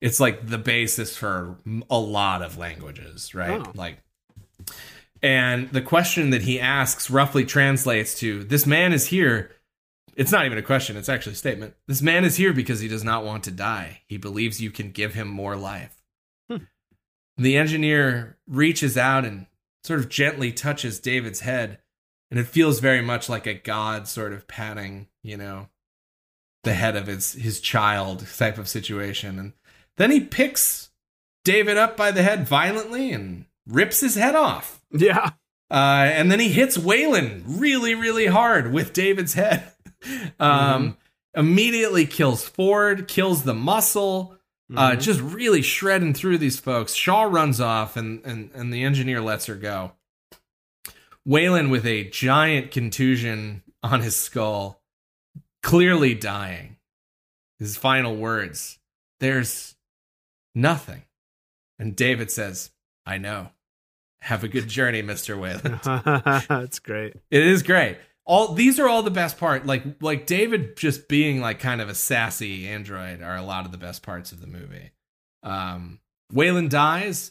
[0.00, 1.56] it's like the basis for
[1.90, 3.72] a lot of languages right Oh.
[3.74, 3.98] like
[5.22, 9.50] and the question that he asks roughly translates to this man is here
[10.14, 11.74] it's not even a question, it's actually a statement.
[11.86, 14.00] This man is here because he does not want to die.
[14.08, 16.02] He believes you can give him more life.
[16.50, 16.64] Hmm.
[17.36, 19.46] The engineer reaches out and
[19.84, 21.78] sort of gently touches David's head,
[22.32, 25.68] and it feels very much like a god sort of patting, you know,
[26.64, 29.38] the head of his his child type of situation.
[29.38, 29.52] And
[29.98, 30.90] then he picks
[31.44, 34.80] David up by the head violently and rips his head off.
[34.92, 35.30] Yeah.
[35.70, 39.70] Uh, and then he hits Waylon really, really hard with David's head.
[40.40, 40.96] um,
[41.34, 44.34] Immediately kills Ford, kills the muscle,
[44.74, 45.00] uh, Mhm.
[45.00, 46.94] just really shredding through these folks.
[46.94, 49.92] Shaw runs off, and, and, and the engineer lets her go.
[51.26, 54.82] Waylon with a giant contusion on his skull,
[55.62, 56.76] clearly dying.
[57.58, 58.78] His final words
[59.20, 59.74] There's
[60.58, 61.02] nothing.
[61.78, 62.70] And David says,
[63.06, 63.50] I know.
[64.22, 65.38] Have a good journey, Mr.
[65.38, 65.80] Weyland.
[66.48, 67.14] That's great.
[67.30, 67.98] It is great.
[68.26, 69.64] All these are all the best part.
[69.64, 73.72] Like like David just being like kind of a sassy android are a lot of
[73.72, 74.90] the best parts of the movie.
[75.42, 76.00] Um
[76.34, 77.30] Waylon dies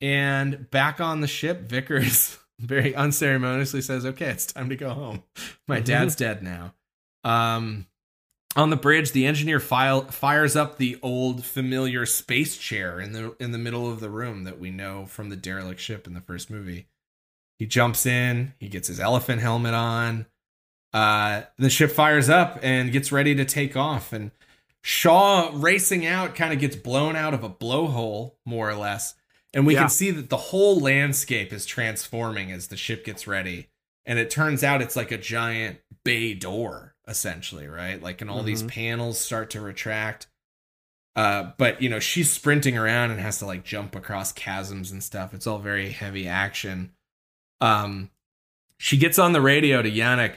[0.00, 5.24] and back on the ship, Vickers very unceremoniously says, "Okay, it's time to go home.
[5.66, 6.74] My dad's dead now."
[7.24, 7.86] Um
[8.56, 13.34] on the bridge, the engineer file, fires up the old familiar space chair in the
[13.38, 16.20] in the middle of the room that we know from the derelict ship in the
[16.20, 16.86] first movie.
[17.58, 20.26] He jumps in, he gets his elephant helmet on.
[20.92, 24.12] Uh, the ship fires up and gets ready to take off.
[24.12, 24.30] And
[24.82, 29.14] Shaw racing out kind of gets blown out of a blowhole, more or less.
[29.52, 29.80] And we Yeah.
[29.80, 33.68] can see that the whole landscape is transforming as the ship gets ready.
[34.04, 38.02] And it turns out it's like a giant bay door, essentially, right?
[38.02, 38.68] Like, and all these Mhm.
[38.68, 40.26] panels start to retract.
[41.14, 45.02] Uh, but you know, she's sprinting around and has to like jump across chasms and
[45.02, 45.32] stuff.
[45.32, 46.92] It's all very heavy action.
[47.60, 48.10] Um,
[48.78, 50.36] she gets on the radio to Janek,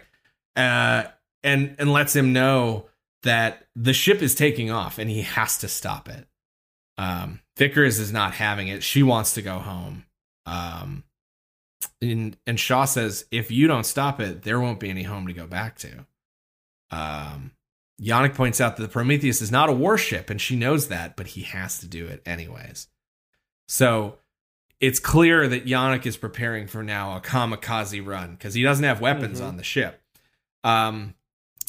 [0.55, 1.09] uh,
[1.43, 2.87] and and lets him know
[3.23, 6.27] that the ship is taking off and he has to stop it.
[6.97, 8.81] Um, Vickers is not having it.
[8.83, 10.05] She wants to go home.
[10.45, 11.03] Um,
[12.01, 15.33] and and Shaw says, if you don't stop it, there won't be any home to
[15.33, 16.05] go back to.
[16.91, 17.52] Um,
[18.02, 21.28] Janek points out that the Prometheus is not a warship, and she knows that, but
[21.28, 22.88] he has to do it anyways.
[23.68, 24.18] So
[24.80, 29.02] it's clear that Janek is preparing for now a kamikaze run because he doesn't have
[29.02, 29.48] weapons Mhm.
[29.48, 30.02] on the ship.
[30.64, 31.16] Um,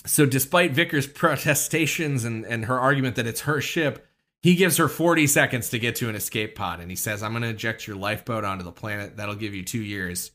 [0.07, 4.07] so despite Vickers' protestations and, and her argument that it's her ship,
[4.43, 7.33] he gives her 40 seconds to get to an escape pod and he says, I'm
[7.35, 9.17] gonna eject your lifeboat onto the planet.
[9.19, 10.31] That'll give you two years.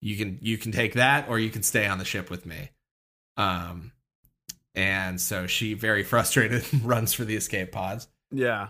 [0.00, 2.70] You can you can take that or you can stay on the ship with me.
[3.36, 3.92] Um
[4.76, 8.68] and so she very frustrated runs for the escape pods Yeah.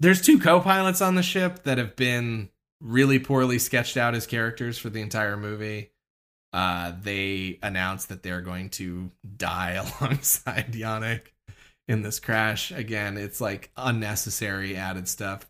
[0.00, 2.50] there's two co-pilots on the ship that have been
[2.80, 5.90] really poorly sketched out as characters for the entire movie.
[6.52, 11.22] Uh, they announced that they're going to die alongside Janek
[11.88, 12.70] in this crash.
[12.70, 15.46] Again, it's like unnecessary added stuff.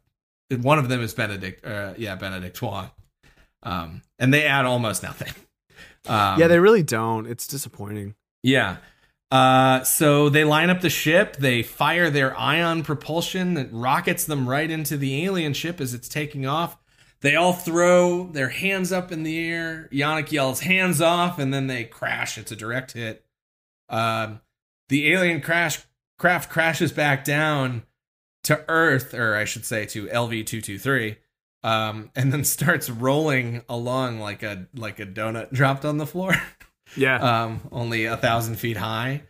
[0.50, 2.90] One of them is Benedict, uh, yeah, Benedict Wong,
[3.64, 5.32] um, and they add almost nothing.
[6.06, 7.26] Um, yeah, they really don't.
[7.26, 8.14] It's disappointing.
[8.42, 8.76] yeah.
[9.34, 11.36] Uh, so they line up the ship.
[11.38, 16.08] They fire their ion propulsion that rockets them right into the alien ship as it's
[16.08, 16.78] taking off.
[17.20, 19.88] They all throw their hands up in the air.
[19.92, 22.38] Janek yells, hands off, and then they crash.
[22.38, 23.24] It's a direct hit.
[23.88, 24.40] Um,
[24.88, 25.80] the alien crash
[26.16, 27.82] craft crashes back down
[28.44, 31.16] to Earth, or I should say to LV two two three,
[31.64, 36.34] um, and then starts rolling along like a like a donut dropped on the floor
[36.96, 37.44] Yeah.
[37.44, 39.22] um, only a thousand feet high.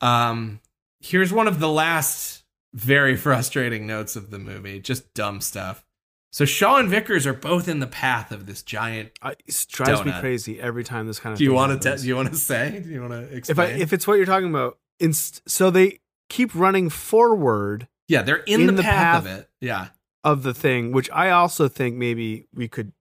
[0.00, 0.60] Um,
[1.00, 5.84] here's one of the last very frustrating notes of the movie, just dumb stuff.
[6.32, 9.10] So Shaw and Vickers are both in the path of this giant.
[9.20, 11.38] I, it drives me crazy every time this kind of.
[11.38, 11.96] Do you want to?
[11.96, 12.80] do you want to say?
[12.84, 13.80] Do you want to if I explain?
[13.80, 18.60] if it's what you're talking about, inst- so they keep running forward yeah, they're in,
[18.60, 19.50] in the, the path, path- of it.
[19.60, 19.88] Yeah,
[20.22, 22.92] of the thing, which I also think maybe we could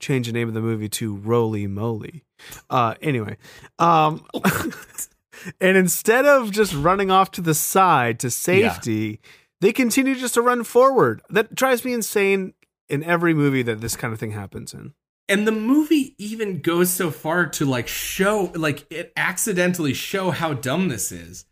[0.00, 2.24] change the name of the movie to Roly Moly.
[2.70, 3.36] Uh, anyway,
[3.78, 4.24] um,
[5.60, 9.20] and instead of just running off to the side to safety,
[9.60, 11.22] they continue just to run forward.
[11.30, 12.54] That drives me insane
[12.88, 14.92] in every movie that this kind of thing happens in.
[15.28, 20.52] and the movie even goes so far to like show, like it accidentally show how
[20.54, 21.44] dumb this is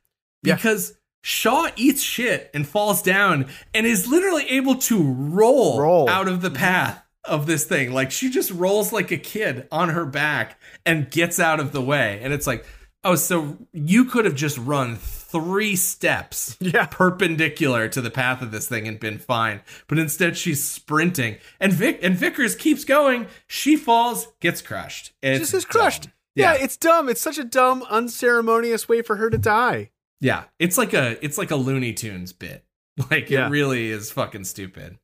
[0.42, 0.54] Yeah.
[0.56, 0.94] because.
[1.26, 6.06] Shaw eats shit and falls down and is literally able to roll, Roll.
[6.10, 7.92] out of the path of this thing.
[7.92, 11.80] Like she just rolls like a kid on her back and gets out of the
[11.82, 12.20] way.
[12.22, 12.64] And it's like,
[13.02, 16.86] oh, so you could have just run three steps Yeah.
[16.86, 19.62] perpendicular to the path of this thing and been fine.
[19.88, 21.36] But instead she's sprinting.
[21.60, 23.26] And Vic and Vickers keeps going.
[23.46, 25.12] She falls, gets crushed.
[25.22, 26.08] It's just is crushed.
[26.34, 26.54] Yeah.
[26.54, 26.64] Yeah.
[26.64, 27.08] it's dumb.
[27.08, 29.90] It's such a dumb, unceremonious way for her to die.
[30.20, 32.64] Yeah, it's like a it's like a Looney Tunes bit.
[33.10, 33.46] Like Yeah.
[33.48, 34.98] it really is fucking stupid.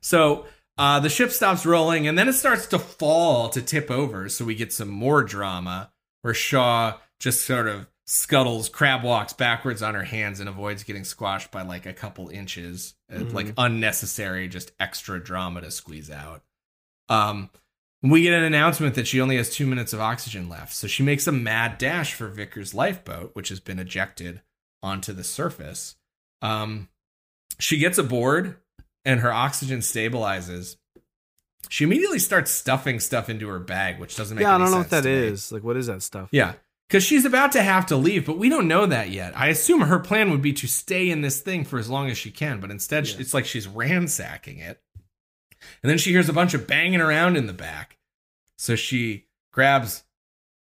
[0.00, 0.46] So
[0.78, 4.28] uh, the ship stops rolling and then it starts to fall to tip over.
[4.28, 5.92] So we get some more drama
[6.22, 11.04] where Shaw just sort of scuttles, crab walks backwards on her hands and avoids getting
[11.04, 12.94] squashed by like a couple inches.
[13.12, 13.32] Uh, Mhm.
[13.32, 16.42] Like unnecessary, just extra drama to squeeze out.
[17.08, 17.50] Um,
[18.02, 20.74] we get an announcement that she only has two minutes of oxygen left.
[20.74, 24.42] So she makes a mad dash for Vickers' lifeboat, which has been ejected
[24.82, 25.94] onto the surface.
[26.40, 26.88] Um,
[27.60, 28.56] she gets aboard
[29.04, 30.76] and her oxygen stabilizes.
[31.68, 34.78] She immediately starts stuffing stuff into her bag, which doesn't make yeah, I don't know
[34.78, 35.50] what that is.
[35.50, 35.56] me.
[35.56, 36.28] Like, what is that stuff?
[36.32, 36.54] Yeah.
[36.88, 39.32] Because she's about to have to leave, but we don't know that yet.
[39.34, 42.18] I assume her plan would be to stay in this thing for as long as
[42.18, 43.16] she can, but instead Yeah.
[43.20, 44.82] it's like she's ransacking it.
[45.82, 47.96] And then she hears a bunch of banging around in the back.
[48.58, 50.04] So she grabs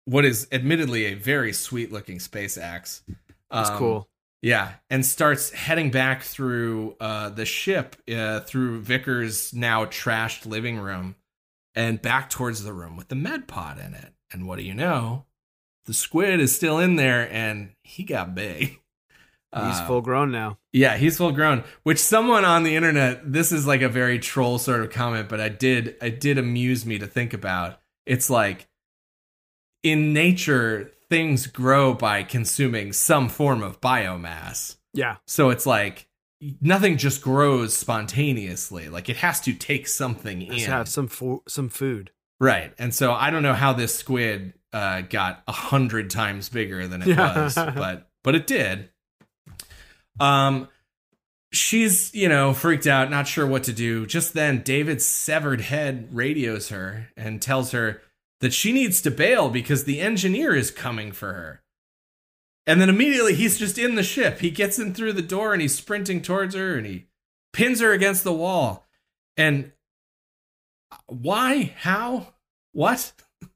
[0.05, 3.03] what is admittedly a very sweet looking space axe.
[3.51, 4.10] That's Um, cool.
[4.43, 10.79] Yeah, and starts heading back through uh, the ship, uh, through Vickers' now trashed living
[10.79, 11.17] room,
[11.75, 14.15] and back towards the room with the med pod in it.
[14.33, 15.27] And what do you know?
[15.87, 18.79] The squid is still in there, and he got big.
[19.53, 20.59] He's Uh, full grown now.
[20.73, 21.65] yeah, he's full grown.
[21.83, 25.41] Which someone on the internet, this is like a very troll sort of comment, but
[25.41, 27.81] I did, I did amuse me to think about.
[28.07, 28.69] It's like
[29.83, 34.77] in nature, things grow by consuming some form of biomass.
[34.95, 35.17] Yeah.
[35.27, 36.07] So it's like
[36.61, 38.89] nothing just grows spontaneously.
[38.89, 40.65] Like it has to take something Has in.
[40.65, 42.11] to have some fo- some food.
[42.41, 42.73] Right.
[42.79, 47.03] And so I don't know how this squid uh, got a hundred times bigger than
[47.03, 47.43] it Yeah.
[47.43, 48.89] was, but but it did.
[50.19, 50.69] Um
[51.53, 54.07] she's, you know, freaked out, not sure what to do.
[54.07, 58.01] Just then David's severed head radios her and tells her
[58.41, 61.63] that she needs to bail because the engineer is coming for her.
[62.67, 64.41] And then immediately he's just in the ship.
[64.41, 67.07] He gets in through the door and he's sprinting towards her and he
[67.53, 68.87] pins her against the wall.
[69.37, 69.73] And
[71.07, 71.75] why?
[71.79, 72.35] How?
[72.73, 73.13] What?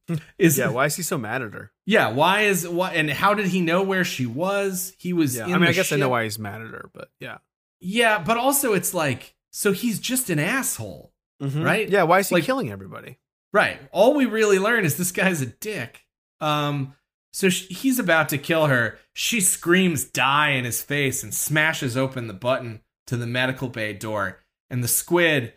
[0.38, 0.68] Is Yeah.
[0.70, 1.70] Why is he so mad at her?
[1.86, 4.94] Yeah, why is what and how did he know where she was?
[4.98, 5.36] He was.
[5.36, 7.38] Yeah, I mean, I guess I know why he's mad at her, but yeah,
[7.80, 11.12] Yeah, but also it's like so he's just an asshole,
[11.42, 11.62] mm-hmm.
[11.62, 11.88] Right?
[11.88, 13.18] Yeah, why is he Like- killing everybody?
[13.54, 13.80] Right?
[13.92, 16.04] All we really learn is this guy's a dick.
[16.40, 16.94] Um,
[17.32, 18.98] so sh he's about to kill her.
[19.14, 23.94] She screams "die" in his face and smashes open the button to the medical bay
[23.94, 25.54] door, and the squid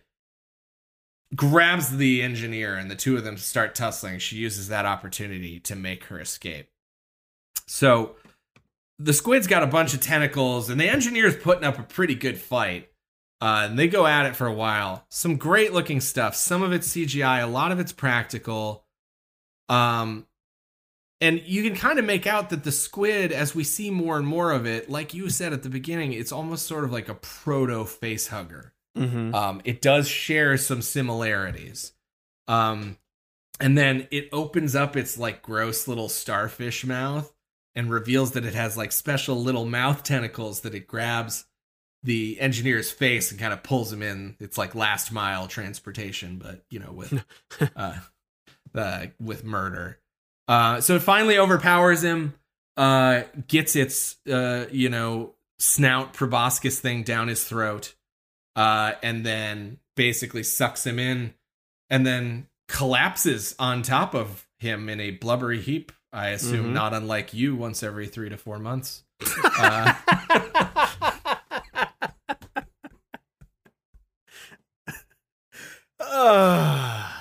[1.36, 4.20] grabs the engineer, and the two of them start tussling.
[4.20, 6.70] She uses that opportunity to make her escape.
[7.68, 8.16] So
[9.00, 12.38] the squid's got a bunch of tentacles, and the engineer's putting up a pretty good
[12.38, 12.90] fight.
[13.40, 15.06] Uh, and they go at it for a while.
[15.10, 16.36] Some great looking stuff.
[16.36, 18.86] Some of it's CGI, a lot of it's practical.
[19.70, 20.26] Um,
[21.22, 24.28] and you can kind of make out that the squid, as we see more and
[24.28, 27.16] more of it, like you said at the beginning, it's almost sort of like a
[27.16, 28.74] proto face hugger.
[28.98, 29.34] Mm-hmm.
[29.34, 31.94] Um, it does share some similarities.
[32.48, 32.98] Um,
[33.60, 37.34] and then it opens up its like gross little starfish mouth
[37.76, 41.46] and reveals that it has like special little mouth tentacles that it grabs
[42.04, 44.36] the engineer's face and kind of pulls him in.
[44.40, 47.24] It's like last mile transportation, but you know, with
[47.76, 47.98] uh,
[48.76, 50.00] uh with murder.
[50.48, 52.34] Uh, so it finally overpowers him.
[52.78, 57.96] Uh, gets its uh, you know, snout proboscis thing down his throat
[58.56, 61.34] uh, and then basically sucks him in
[61.90, 65.92] and then collapses on top of him in a blubbery heap.
[66.12, 66.74] I assume Mhm.
[66.74, 69.04] not unlike you once every three to four months.
[69.60, 69.94] Uh,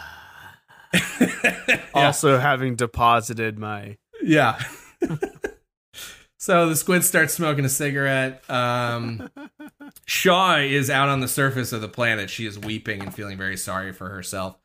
[1.94, 4.58] Also, having deposited my yeah.
[6.38, 8.42] so the squid starts smoking a cigarette.
[8.50, 9.30] Um,
[10.06, 12.28] Shaw is out on the surface of the planet.
[12.28, 14.58] She is weeping and feeling very sorry for herself.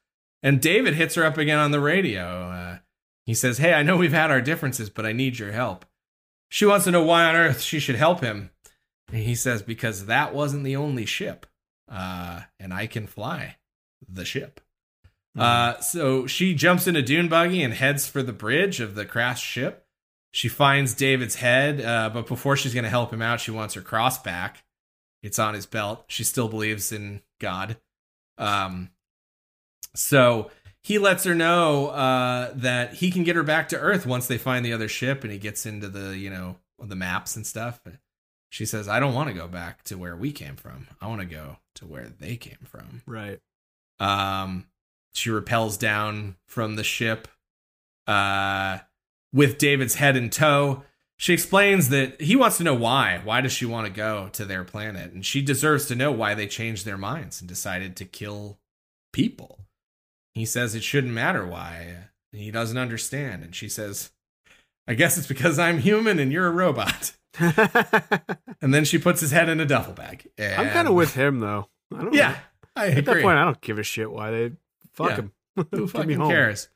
[0.44, 2.50] And David hits her up again on the radio.
[2.50, 2.78] Uh,
[3.26, 5.86] he says, Hey, I know we've had our differences, but I need your help.
[6.50, 8.50] She wants to know why on earth she should help him.
[9.10, 11.46] And he says, Because that wasn't the only ship.
[11.88, 13.58] Uh, and I can fly
[14.12, 14.60] the ship.
[15.38, 19.06] Uh, so she jumps in a dune buggy and heads for the bridge of the
[19.06, 19.86] crashed ship.
[20.32, 23.74] She finds David's head, uh, but before she's going to help him out, she wants
[23.74, 24.64] her cross back.
[25.24, 26.06] It's on his belt.
[26.08, 27.78] She still believes in God.
[28.38, 28.90] Um,
[29.94, 30.50] so
[30.82, 34.38] he lets her know uh, that he can get her back to Earth once they
[34.38, 37.80] find the other ship, and he gets into the you know the maps and stuff.
[38.50, 40.88] She says, "I don't want to go back to where we came from.
[41.00, 43.40] I want to go to where they came from." right.
[44.02, 44.66] Um,
[45.14, 47.28] she repels down from the ship
[48.08, 48.80] uh,
[49.32, 50.84] with David's head in tow.
[51.18, 53.22] She explains that he wants to know why.
[53.24, 55.14] Why does she want to go to their planet?
[55.14, 58.58] And she deserves to know why they changed their minds and decided to kill
[59.14, 59.60] people.
[60.34, 62.08] He says it shouldn't matter why.
[62.32, 63.44] He doesn't understand.
[63.44, 64.12] And she says,
[64.88, 67.12] I guess it's because I'm human and you're a robot.
[68.64, 70.30] And then she puts his head in a duffel bag.
[70.60, 71.68] I'm kind of with him though.
[71.96, 72.14] I don't.
[72.76, 74.52] I At that point, I don't give a shit why they
[74.94, 75.16] fuck Yeah.
[75.18, 75.32] him.
[75.72, 76.30] Who me fucking home.
[76.30, 76.70] cares?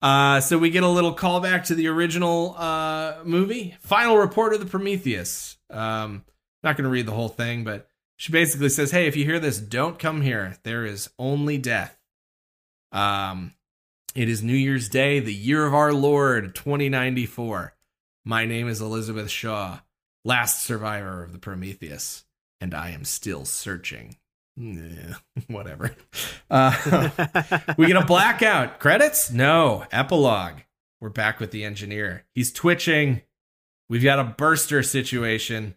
[0.00, 4.60] Uh, so we get a little callback to the original uh, movie, Final Report of
[4.60, 5.56] the Prometheus.
[5.70, 6.24] Um,
[6.62, 9.40] not going to read the whole thing, but she basically says, "Hey, if you hear
[9.40, 10.56] this, don't come here.
[10.62, 11.98] There is only death."
[12.92, 13.54] Um,
[14.14, 17.74] it is New Year's Day, the year of our Lord, 2094.
[18.24, 19.80] My name is Elizabeth Shaw,
[20.24, 22.24] last survivor of the Prometheus,
[22.60, 24.16] and I am still searching.
[24.60, 25.14] Nah,
[25.46, 25.94] whatever.
[26.50, 26.72] Uh,
[27.76, 28.80] we get a blackout.
[28.80, 29.30] Credits?
[29.30, 29.84] No.
[29.92, 30.58] Epilogue.
[31.00, 32.24] We're back with the engineer.
[32.34, 33.22] He's twitching.
[33.88, 35.76] We've got a burster situation.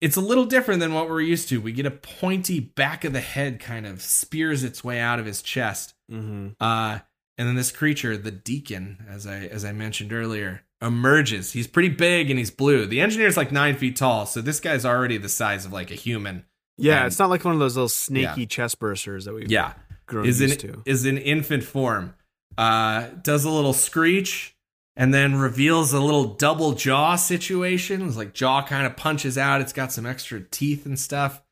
[0.00, 1.60] It's a little different than what we're used to.
[1.60, 5.26] We get a pointy back of the head kind of spears its way out of
[5.26, 5.94] his chest.
[6.10, 7.00] hmm Uh,
[7.36, 11.52] and then this creature, the deacon, as I as I mentioned earlier, emerges.
[11.52, 12.86] He's pretty big and he's blue.
[12.86, 15.94] The engineer's like nine feet tall, so this guy's already the size of like a
[15.96, 16.44] human.
[16.76, 19.74] Yeah, And- it's not like one of those little snaky chest bursters that we've Yeah.
[20.06, 20.82] grown is used in to.
[20.84, 22.14] is in infant form.
[22.58, 24.54] Uh, does a little screech
[24.96, 28.06] and then reveals a little double jaw situation.
[28.06, 29.60] It's like jaw kind of punches out.
[29.60, 31.42] It's got some extra teeth and stuff.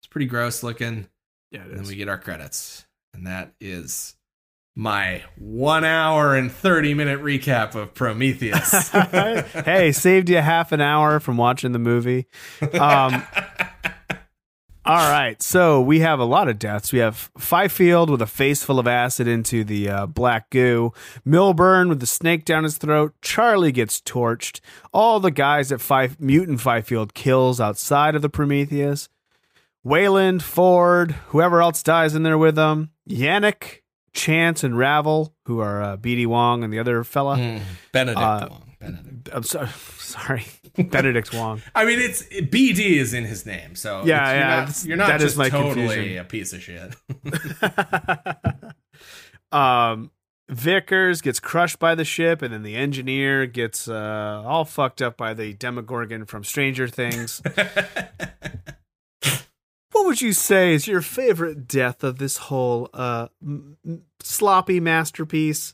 [0.00, 1.08] It's pretty gross looking.
[1.50, 4.14] Yeah, it And then we get our credits, and that is
[4.74, 8.88] my one hour and thirty minute recap of Prometheus.
[9.64, 12.26] hey, saved you half an hour from watching the movie.
[12.74, 13.22] Um,
[14.84, 16.92] all right, so we have a lot of deaths.
[16.92, 20.92] We have Fifield with a face full of acid into the uh, black goo.
[21.24, 23.14] Milburn with the snake down his throat.
[23.22, 24.60] Charlie gets torched.
[24.92, 29.08] All the guys that Fife, Mutant Fifield kills outside of the Prometheus.
[29.84, 32.90] Weyland, Ford, whoever else dies in there with them.
[33.08, 33.80] Janek
[34.12, 37.36] Chance and Ravel, who are uh, BD Wong and the other fella.
[37.36, 37.60] Mm,
[37.92, 38.62] Benedict Uh, Wong.
[39.32, 39.68] I'm sorry,
[39.98, 40.44] sorry,
[40.78, 41.60] Benedict Wong.
[41.74, 44.96] I mean, it's BD is in his name, so Yeah, it's- yeah, you're not, you're
[44.96, 46.18] not that is just my totally confusion.
[46.18, 46.94] a piece of shit.
[49.52, 50.10] um,
[50.48, 55.16] Vickers gets crushed by the ship, and then the engineer gets uh, all fucked up
[55.16, 57.40] by the Demogorgon from Stranger Things.
[59.92, 63.76] what would you say is your favorite death of this whole uh, m-
[64.20, 65.72] sloppy masterpiece?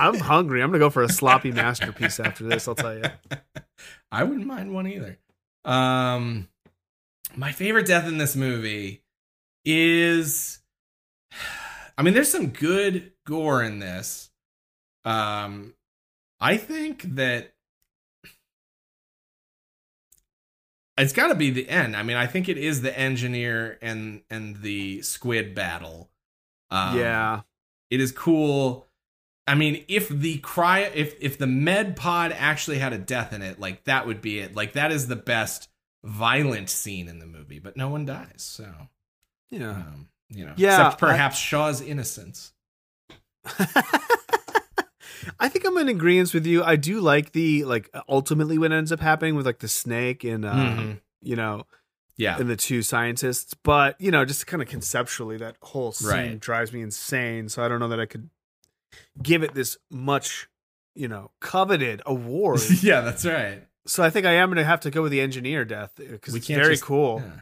[0.00, 0.62] I'm hungry.
[0.62, 2.66] I'm gonna go for a sloppy masterpiece after this.
[2.66, 3.04] I'll tell you.
[4.12, 5.18] I wouldn't mind one either.
[5.64, 6.48] Um,
[7.36, 9.02] my favorite death in this movie
[9.64, 10.60] is,
[11.98, 14.30] I mean, there's some good gore in this.
[15.04, 15.74] Um,
[16.40, 17.52] I think that
[20.96, 21.96] it's got to be the end.
[21.96, 26.10] I mean, I think it is the engineer and and the squid battle.
[26.70, 27.40] Um, yeah,
[27.90, 28.86] it is cool.
[29.50, 33.42] I mean, if the cry, if if the med pod actually had a death in
[33.42, 34.54] it, like that would be it.
[34.54, 35.68] Like that is the best
[36.04, 38.36] violent scene in the movie, but no one dies.
[38.38, 38.66] So,
[39.50, 39.70] yeah.
[39.70, 42.52] um, you know, Yeah, except perhaps Shaw's innocence.
[45.38, 46.62] I think I'm in agreement with you.
[46.62, 50.44] I do like the like ultimately what ends up happening with like the snake and
[50.44, 51.00] uh, Mhm.
[51.22, 51.66] you know
[52.16, 56.08] Yeah, and the two scientists, but you know just kind of conceptually that whole scene
[56.08, 56.40] Right.
[56.40, 57.48] drives me insane.
[57.48, 58.30] So I don't know that I could
[59.22, 60.48] give it this much
[60.94, 62.60] you know coveted award.
[62.82, 63.66] yeah, that's right.
[63.86, 66.32] so I think I am going to have to go with the engineer death because
[66.34, 67.22] We it's very just- cool.
[67.24, 67.40] Yeah.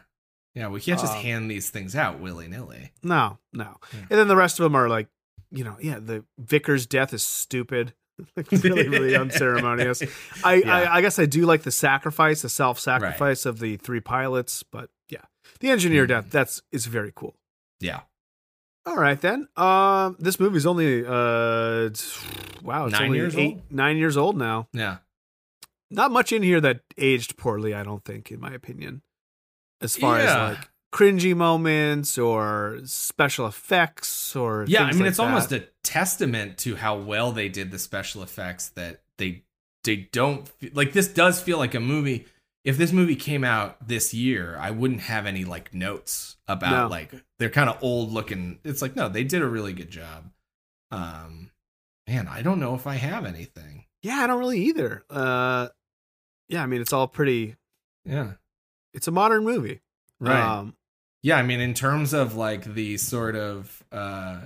[0.55, 2.91] yeah, we can't just Um, hand these things out willy nilly.
[3.03, 3.77] No, no.
[3.93, 3.99] Yeah.
[4.09, 5.07] And then the rest of them are like,
[5.51, 7.93] you know, yeah, the Vickers' death is stupid.
[8.35, 10.03] like really, really unceremonious.
[10.43, 10.75] I, Yeah.
[10.75, 14.89] I, I guess I do like the sacrifice, the self-sacrifice of the three pilots, but
[15.09, 15.21] yeah,
[15.59, 16.09] the engineer Mhm.
[16.09, 17.35] death that's is very cool.
[17.79, 18.01] Yeah,
[18.85, 19.47] All right then.
[19.57, 22.23] Um, this movie's only uh, it's-
[22.63, 23.71] wow, it's Nine only years eight, old?
[23.71, 24.67] nine years old now.
[24.73, 24.97] yeah.
[25.91, 29.01] Not much in here that aged poorly, I don't think, in my opinion.
[29.81, 30.23] As far Yeah.
[30.51, 35.63] as like cringy moments or special effects or yeah i mean like it's almost a
[35.83, 39.43] testament to how well they did the special effects that they
[39.83, 42.25] they don't like this does feel like a movie
[42.63, 46.87] if this movie came out this year i wouldn't have any like notes about No.
[46.89, 50.29] like they're kind of old looking it's like no they did a really good job
[50.91, 51.51] um
[52.07, 55.03] man i don't know if i have anything Yeah, I don't really either.
[55.09, 55.67] Uh,
[56.47, 57.55] yeah, I mean it's all pretty.
[58.05, 58.33] yeah
[58.93, 59.81] It's a modern movie,
[60.25, 60.75] Um,
[61.21, 64.39] yeah i mean in terms of like the sort of uh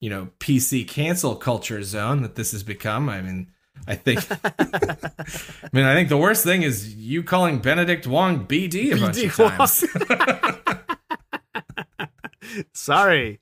[0.00, 3.50] you know pc cancel culture zone that this has become i mean
[3.86, 4.20] i think
[5.68, 9.16] I mean, I think the worst thing is you calling Benedict Wong BD a bunch
[9.16, 11.04] BD of times.
[12.72, 13.40] Sorry.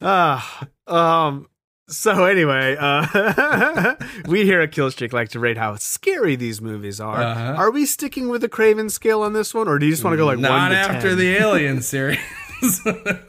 [0.00, 0.40] Uh,
[0.86, 1.46] um.
[1.88, 7.20] So anyway, uh, we here at Killstreak like to rate how scary these movies are.
[7.20, 7.54] Uh-huh.
[7.56, 10.14] Are we sticking with the Craven scale on this one, or do you just want
[10.14, 11.18] to go like Not after 10?
[11.18, 12.18] the Alien series.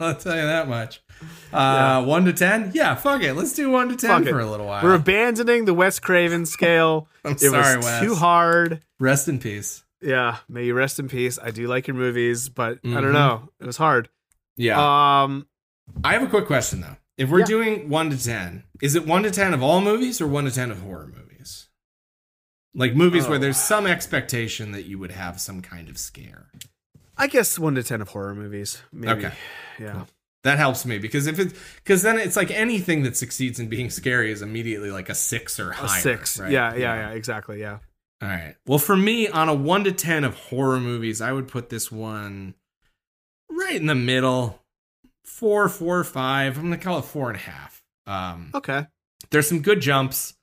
[0.00, 1.02] I'll tell you that much.
[1.52, 1.98] Uh, Yeah.
[2.00, 2.70] One to ten?
[2.74, 3.34] Yeah, fuck it.
[3.34, 4.30] Let's do one to ten Fuck it.
[4.30, 4.82] for a little while.
[4.82, 7.08] We're abandoning the Wes Craven scale.
[7.24, 8.02] I'm it sorry, was Wes.
[8.02, 8.80] too hard.
[9.00, 9.84] Rest in peace.
[10.00, 11.38] Yeah, may you rest in peace.
[11.42, 13.00] I do like your movies, but I Mhm.
[13.02, 13.48] don't know.
[13.60, 14.08] It was hard.
[14.56, 15.22] Yeah.
[15.22, 15.46] Um,
[16.02, 16.96] I have a quick question though.
[17.18, 17.44] If we're Yeah.
[17.46, 20.50] doing one to ten, is it one to ten of all movies or one to
[20.50, 21.68] ten of horror movies?
[22.74, 23.40] Like movies where Oh.
[23.40, 26.46] there's some expectation that you would have some kind of scare.
[27.16, 28.82] I guess one to ten of horror movies.
[28.92, 29.26] Maybe.
[29.26, 29.34] Okay.
[29.78, 29.92] Yeah.
[29.92, 30.08] Cool.
[30.44, 33.90] That helps me because if it because then it's like anything that succeeds in being
[33.90, 35.86] scary is immediately like a six or higher.
[35.98, 36.38] A six.
[36.40, 36.50] right?
[36.50, 37.10] Yeah, yeah, yeah.
[37.10, 37.60] Exactly.
[37.60, 37.78] Yeah.
[38.20, 38.56] All right.
[38.66, 41.92] Well, for me, on a one to ten of horror movies, I would put this
[41.92, 42.54] one
[43.50, 44.60] right in the middle.
[45.24, 46.56] Four, four, five.
[46.58, 47.82] I'm gonna call it four and a half.
[48.08, 48.86] Um, Okay.
[49.30, 50.34] there's some good jumps,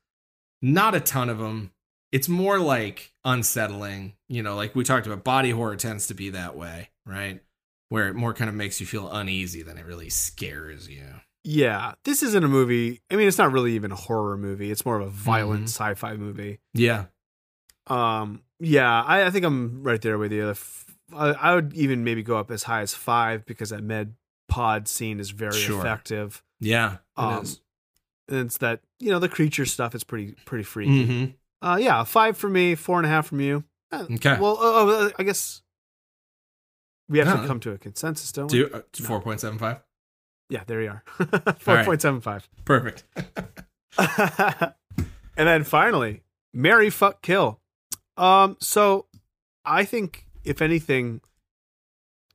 [0.61, 1.71] not a ton of them.
[2.13, 4.13] It's more like unsettling.
[4.29, 7.41] You know, like we talked about, body horror tends to be that way, right?
[7.89, 11.03] Where it more kind of makes you feel uneasy than it really scares you.
[11.43, 11.93] Yeah.
[12.05, 13.01] This isn't a movie.
[13.11, 14.69] I mean, it's not really even a horror movie.
[14.71, 15.69] It's more of a violent Mhm.
[15.69, 16.59] sci-fi movie.
[16.73, 17.05] Yeah.
[17.87, 18.43] Um.
[18.59, 19.01] Yeah.
[19.03, 20.53] I, I think I'm right there with you.
[21.15, 24.13] I, I would even maybe go up as high as five because that med
[24.47, 25.79] pod scene is very Sure.
[25.79, 26.43] effective.
[26.59, 26.93] Yeah.
[27.17, 27.61] It Um, is.
[28.27, 31.07] And it's that you know the creature stuff is pretty pretty freaky.
[31.07, 31.33] Mhm.
[31.61, 33.63] Uh, yeah, five for me, four and a half from you.
[33.91, 34.37] Uh, Okay.
[34.39, 35.61] Well, oh, I guess
[37.09, 37.41] we have No.
[37.41, 38.59] to come to a consensus, don't we?
[38.59, 39.81] Do uh, four point seven five.
[40.49, 41.03] Yeah, there you are.
[41.59, 42.47] Four point seven five.
[42.65, 43.03] Perfect.
[43.97, 44.73] and
[45.35, 46.23] then finally,
[46.53, 47.59] Mary fuck kill.
[48.17, 49.05] Um, so
[49.65, 51.21] I think if anything,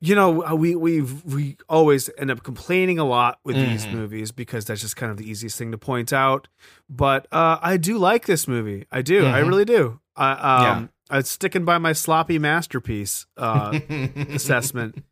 [0.00, 3.92] you know, uh, we we we always end up complaining a lot with these Mhm.
[3.94, 6.48] movies because that's just kind of the easiest thing to point out.
[6.88, 8.86] But uh, I do like this movie.
[8.92, 9.26] I do.
[9.26, 9.48] I Mhm.
[9.48, 10.00] really do.
[10.16, 11.16] I um, Yeah.
[11.16, 13.78] I'm sticking by my sloppy masterpiece uh,
[14.30, 15.04] assessment.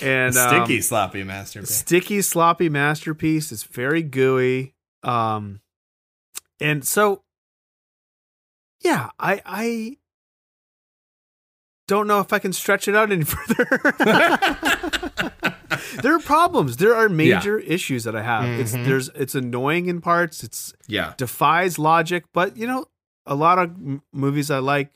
[0.00, 1.74] And um, sticky sloppy masterpiece.
[1.74, 5.60] sticky sloppy masterpiece it's very gooey um
[6.60, 7.24] and so
[8.84, 9.96] yeah i i
[11.88, 13.66] don't know if i can stretch it out any further
[16.02, 18.84] there are problems there are major issues that i have it's Mhm.
[18.84, 21.14] there's it's annoying in parts it's yeah.
[21.16, 22.84] defies logic but you know
[23.26, 24.92] a lot of m- movies i like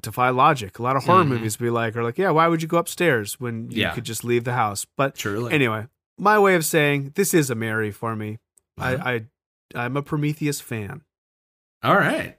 [0.00, 1.28] defy logic a lot of horror Mhm.
[1.28, 3.94] movies we like are like yeah why would you go upstairs when you Yeah.
[3.94, 5.52] could just leave the house but Truly.
[5.52, 5.86] anyway
[6.18, 8.38] my way of saying this is a mary for me
[8.78, 8.98] Uh-huh.
[9.04, 9.24] i i
[9.84, 11.02] i'm a prometheus fan
[11.82, 12.36] All right.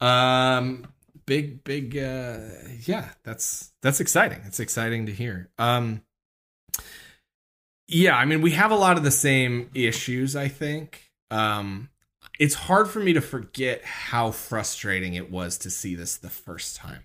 [0.00, 0.86] Um
[1.26, 2.38] big big uh
[2.86, 4.40] yeah, that's that's exciting.
[4.46, 5.50] It's exciting to hear.
[5.58, 6.00] Um
[7.88, 11.10] Yeah, I mean we have a lot of the same issues, I think.
[11.30, 11.89] Um
[12.40, 16.74] it's hard for me to forget how frustrating it was to see this the first
[16.74, 17.04] time.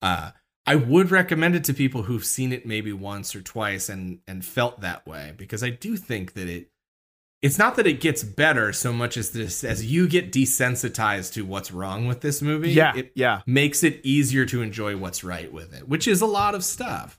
[0.00, 0.30] Uh
[0.66, 4.44] I would recommend it to people who've seen it maybe once or twice and and
[4.44, 6.70] felt that way because I do think that it
[7.42, 11.42] it's not that it gets better so much as this as you get desensitized to
[11.44, 15.52] what's wrong with this movie yeah it yeah makes it easier to enjoy what's right
[15.52, 17.18] with it which is a lot of stuff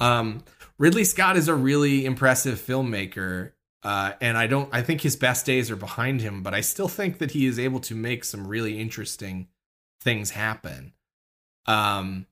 [0.00, 0.42] um
[0.78, 3.52] ridley scott is a really impressive filmmaker
[3.84, 4.68] uh, and I don't.
[4.72, 7.58] I think his best days are behind him, but I still think that he is
[7.58, 9.48] able to make some really interesting
[10.00, 10.94] things happen.
[11.66, 12.26] Um,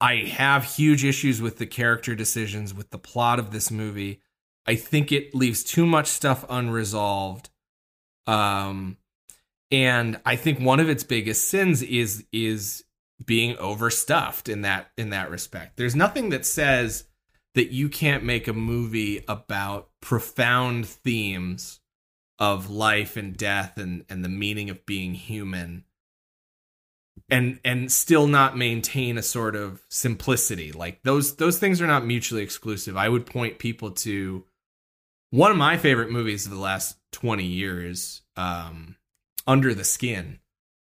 [0.00, 4.20] I have huge issues with the character decisions, with the plot of this movie.
[4.66, 7.50] I think it leaves too much stuff unresolved.
[8.26, 8.96] Um,
[9.70, 12.84] and I think one of its biggest sins is is
[13.24, 15.76] being overstuffed in that in that respect.
[15.76, 17.04] There's nothing that says
[17.54, 21.80] that you can't make a movie about profound themes
[22.38, 25.82] of life and death and and the meaning of being human
[27.30, 30.72] and and still not maintain a sort of simplicity.
[30.72, 32.98] Like those those things are not mutually exclusive.
[32.98, 34.44] I would point people to
[35.30, 38.96] one of my favorite movies of the last 20 years um
[39.46, 40.38] under the skin.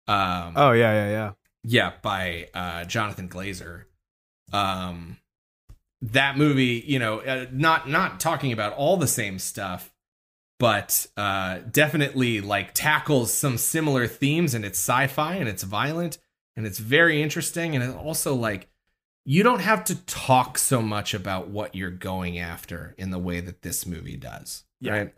[0.07, 1.33] Um oh yeah yeah yeah.
[1.65, 3.85] Yeah by uh jonathan glazer.
[4.53, 5.17] Um
[6.01, 9.93] that movie you know uh, not not talking about all the same stuff
[10.59, 16.19] but uh definitely like tackles some similar themes and it's sci-fi and it's violent
[16.57, 18.69] and it's very interesting and it also like
[19.25, 23.41] you don't have to talk so much about what you're going after in the way
[23.41, 24.93] that this movie does Yeah.
[24.93, 25.15] right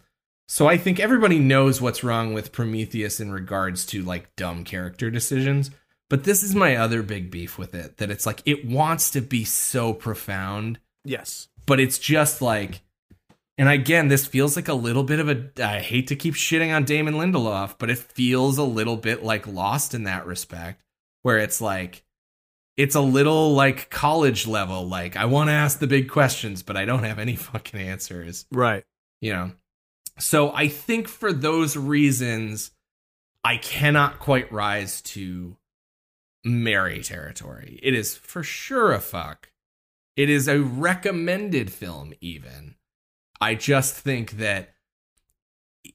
[0.49, 5.10] so i think everybody knows what's wrong with prometheus in regards to like dumb character
[5.10, 5.70] decisions
[6.10, 9.22] but this is my other big beef with it that it's like it wants to
[9.22, 10.78] be so profound.
[11.05, 11.48] Yes.
[11.64, 12.82] But it's just like
[13.56, 16.74] and again this feels like a little bit of a i hate to keep shitting
[16.74, 20.82] on damon lindelof but it feels a little bit like lost in that respect
[21.22, 22.02] where it's like
[22.78, 26.76] it's a little like college level like i want to ask the big questions but
[26.76, 28.47] i don't have any fucking answers.
[28.50, 28.84] Right.
[29.20, 29.52] You know?
[30.18, 32.70] So i think for those reasons
[33.44, 35.56] i cannot quite rise to
[36.44, 37.78] mary territory.
[37.83, 39.51] It is for sure a fuck.
[40.17, 42.75] It is a recommended film even.
[43.41, 44.75] I just think that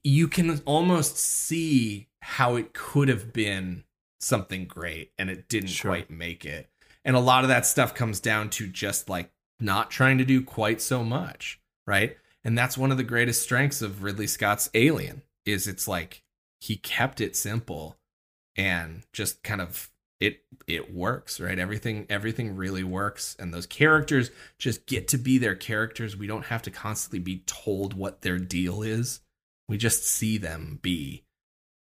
[0.03, 3.83] you can almost see how it could have been
[4.19, 5.91] something great and it didn't Sure.
[5.91, 6.69] quite make it.
[7.03, 10.41] And a lot of that stuff comes down to just like not trying to do
[10.41, 12.17] quite so much right?
[12.43, 16.23] And that's one of the greatest strengths of ridley scott's alien is it's like
[16.59, 17.97] he kept it simple
[18.55, 21.59] and just kind of it it works right?
[21.59, 23.35] Everything everything really works.
[23.39, 26.15] And those characters just get to be their characters.
[26.15, 29.21] We don't have to constantly be told what their deal is.
[29.67, 31.23] We just see them be.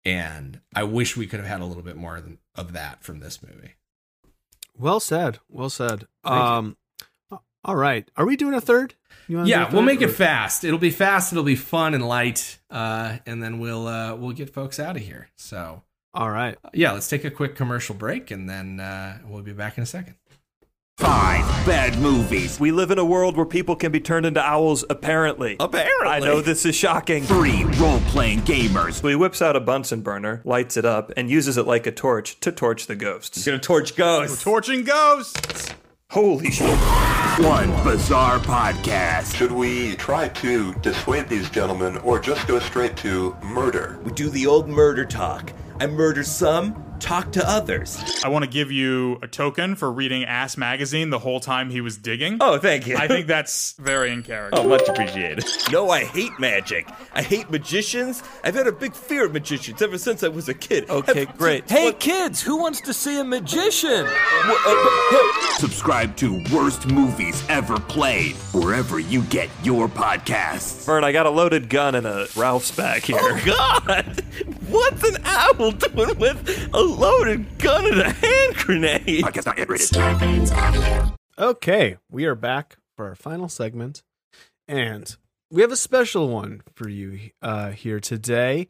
[0.04, 3.20] And i wish we could have had a little bit more than- of that from
[3.20, 3.74] this movie.
[4.76, 5.38] Well said.
[5.48, 6.06] Well said.
[6.24, 6.76] Um
[7.64, 8.08] all right.
[8.16, 8.94] Are we doing a third?
[9.26, 10.64] You wanna a yeah we'll third, make it fast.
[10.64, 11.32] It'll be fast.
[11.32, 12.58] It'll be fun and light.
[12.70, 15.30] Uh and then we'll uh we'll get folks out of here.
[15.36, 15.82] So
[16.14, 19.76] all right yeah let's take a quick commercial break and then uh we'll be back
[19.76, 20.14] in a second
[20.98, 22.58] Five bad movies.
[22.58, 25.54] We live in a world where people can be turned into owls, apparently.
[25.60, 26.08] Apparently.
[26.08, 27.22] I know this is shocking.
[27.22, 28.94] Three role playing gamers.
[28.94, 31.92] So he whips out a Bunsen burner, lights it up, and uses it like a
[31.92, 33.36] torch to torch the ghosts.
[33.36, 34.42] He's gonna torch ghosts.
[34.42, 35.72] torching ghosts
[36.10, 36.74] Holy shit.
[37.38, 39.36] One bizarre podcast.
[39.36, 44.00] Should we try to dissuade these gentlemen or just go straight to murder?
[44.02, 45.52] We do the old murder talk.
[45.80, 48.02] I murder some, talk to others.
[48.24, 51.80] I want to give you a token for reading Ass Magazine the whole time he
[51.80, 52.38] was digging.
[52.40, 52.96] Oh, thank you.
[52.96, 54.60] I think that's very in character.
[54.60, 55.44] Oh, much appreciated.
[55.70, 56.88] No, I hate magic.
[57.14, 58.22] I hate magicians.
[58.44, 60.88] I've had a big fear of magicians ever since I was a kid.
[60.90, 61.68] Okay, Have- great.
[61.70, 64.04] Hey kids, who wants to see a magician?
[64.04, 70.84] Wha- uh, Subscribe to Worst Movies Ever Played wherever you get your podcasts.
[70.86, 73.18] Vern, I got a loaded gun and a Ralph's back here.
[73.20, 74.22] Oh God!
[74.68, 79.24] What's an owl doing with a loaded gun and a hand grenade?
[79.24, 81.12] Podcast not yet rated.
[81.38, 84.02] Okay, we are back for our final segment,
[84.66, 85.16] and
[85.50, 88.68] we have a special one for you uh, here today.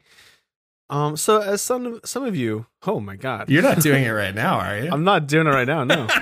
[0.91, 4.33] Um, so as some some of you, oh my god, You're not doing it right
[4.33, 4.89] now, are you?
[4.91, 5.83] I'm not doing it right now.
[5.83, 6.07] No.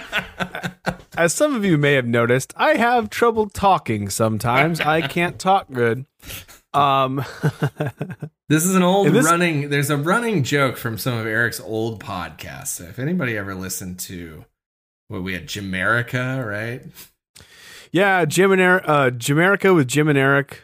[1.18, 4.80] As some of you may have noticed, I have trouble talking sometimes.
[4.80, 6.06] I can't talk good.
[6.76, 7.26] Um,
[8.50, 9.70] This is an old this- running.
[9.70, 12.68] There's a running joke from some of Eric's old podcasts.
[12.68, 14.46] So if anybody ever listened to
[15.10, 16.82] what we had, Jamerica, right?
[17.92, 20.64] yeah, Jim and Eric, uh, Jamerica with Jim and Eric.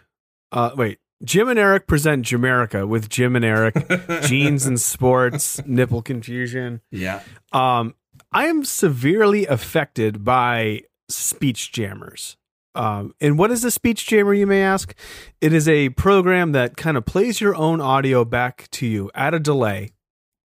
[0.51, 3.75] Uh, wait, Jim and Eric present Jamerica with Jim and Eric.
[4.23, 6.81] Jeans and sports, nipple confusion.
[6.91, 7.21] Yeah.
[7.51, 7.95] Um,
[8.31, 12.37] I am severely affected by speech jammers.
[12.75, 14.95] Um, and what is a speech jammer, you may ask?
[15.41, 19.33] It is a program that kind of plays your own audio back to you at
[19.33, 19.91] a delay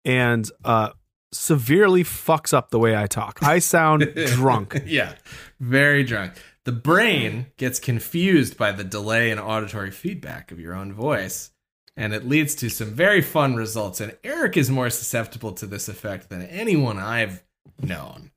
[0.04, 0.90] and uh,
[1.32, 3.42] severely fucks up the way I talk.
[3.42, 4.82] I sound drunk.
[4.86, 5.14] yeah.
[5.60, 6.34] Very drunk.
[6.64, 11.50] The brain gets confused by the delay and auditory feedback of your own voice,
[11.94, 14.00] and it leads to some very fun results.
[14.00, 17.42] And Eric is more susceptible to this effect than anyone I've
[17.82, 18.30] known.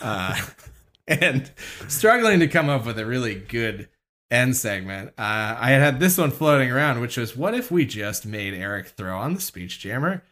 [0.00, 0.40] Uh,
[1.20, 1.50] and
[1.88, 3.88] struggling to come up with a really good
[4.30, 7.86] end segment, uh, I had had this one floating around, which was what if we
[7.86, 10.22] just made Eric throw on the speech jammer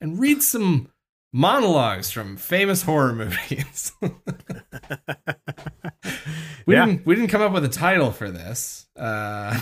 [0.00, 0.88] and read some
[1.32, 3.92] monologues from famous horror movies?
[6.66, 6.86] we Yeah.
[6.86, 8.86] didn't we didn't come up with a title for this.
[8.96, 9.60] Uh,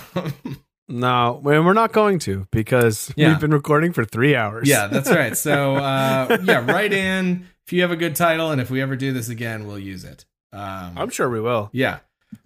[0.89, 3.28] No, we're not going to because Yeah.
[3.28, 4.68] we've been recording for three hours.
[4.68, 5.36] yeah, that's right.
[5.36, 8.97] So uh, yeah, write in if you have a good title, and if we ever
[8.97, 10.25] do this again, we'll use it.
[10.52, 11.70] Um, I'm sure we will.
[11.72, 11.98] Yeah.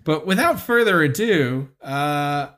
[0.05, 2.49] But without further ado, uh,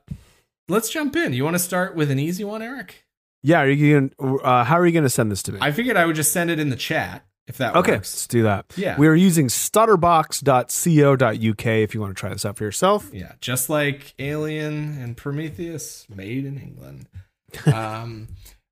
[0.67, 1.33] let's jump in.
[1.33, 3.05] You want to start with an easy one, Eric?
[3.41, 5.59] Yeah, are you gonna, uh, how are you going to send this to me?
[5.61, 8.13] I figured I would just send it in the chat if that Okay, works.
[8.13, 8.65] let's do that.
[8.75, 8.97] Yeah.
[8.97, 13.09] We are using stutterbox.co.uk if you want to try this out for yourself.
[13.13, 17.07] Yeah, just like Alien and Prometheus, made in England.
[17.73, 18.27] um,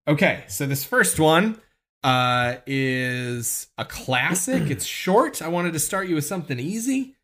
[0.07, 1.59] okay, so this first one
[2.08, 4.69] uh, is a classic.
[4.69, 5.42] it's short.
[5.42, 7.16] I wanted to start you with something easy.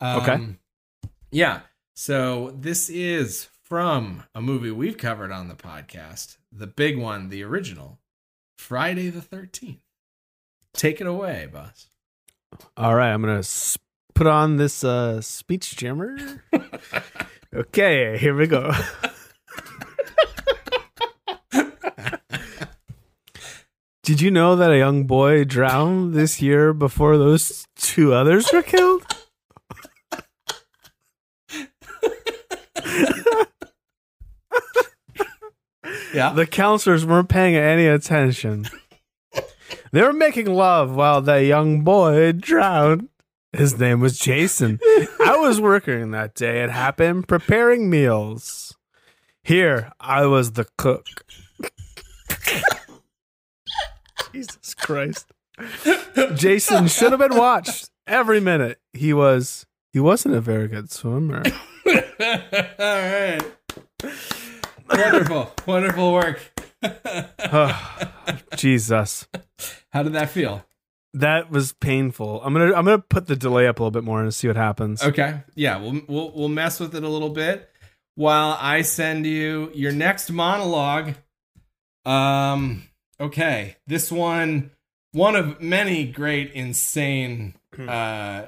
[0.00, 0.38] Um, Okay.
[1.30, 1.60] Yeah.
[1.94, 7.44] So this is from a movie we've covered on the podcast, the big one, the
[7.44, 8.00] original,
[8.58, 9.78] Friday the 13th.
[10.74, 11.86] Take it away, boss.
[12.76, 13.78] All right, I'm going to
[14.14, 16.18] put on this uh, speech jammer.
[17.54, 18.72] okay, here we go.
[24.12, 28.60] Did you know that a young boy drowned this year before those two others were
[28.60, 29.06] killed?
[36.12, 36.34] Yeah.
[36.34, 38.68] The counselors weren't paying any attention.
[39.92, 43.08] They were making love while the young boy drowned.
[43.54, 44.78] His name was Jason.
[45.24, 46.62] I was working that day.
[46.62, 48.76] It happened preparing meals.
[49.42, 51.06] Here, I was the cook.
[54.32, 55.32] Jesus Christ.
[56.34, 58.80] Jason should have been watched every minute.
[58.92, 61.42] He was he wasn't a very good swimmer.
[61.86, 61.92] All
[62.78, 63.42] right.
[64.90, 65.52] Wonderful.
[65.66, 66.40] Wonderful work.
[66.82, 67.98] oh,
[68.56, 69.28] Jesus.
[69.90, 70.64] How did that feel?
[71.14, 72.42] That was painful.
[72.42, 74.56] I'm gonna I'm gonna put the delay up a little bit more and see what
[74.56, 75.02] happens.
[75.02, 75.42] Okay.
[75.54, 77.68] Yeah, we'll we'll we'll mess with it a little bit
[78.14, 81.14] while I send you your next monologue.
[82.06, 82.84] Um
[83.22, 83.76] okay.
[83.86, 84.70] This one
[85.12, 88.46] one of many great insane uh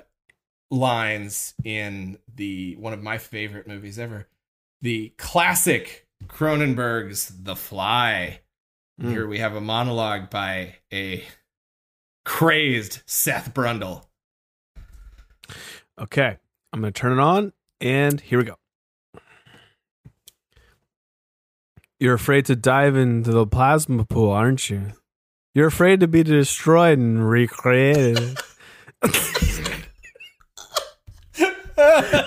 [0.70, 4.26] lines in the one of my favorite movies ever.
[4.82, 8.40] The classic Cronenberg's The Fly.
[9.00, 9.10] Mm.
[9.10, 11.24] Here we have a monologue by a
[12.24, 14.04] crazed Seth Brundle.
[15.98, 16.38] Okay.
[16.72, 18.56] I'm gonna turn it on and here we go.
[22.00, 24.92] You're afraid to dive into the plasma pool, aren't you?
[25.54, 28.36] You're afraid to be destroyed and recreated.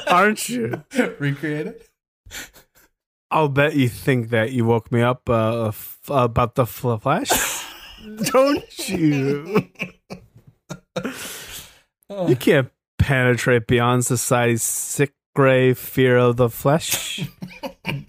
[0.09, 0.83] aren't you?
[1.19, 1.81] Recreated?
[3.29, 7.29] I'll bet you think that you woke me up uh, f- about the fl- flash.
[8.31, 9.67] Don't you?
[12.09, 17.21] You can't penetrate beyond society's sick gray fear of the flesh.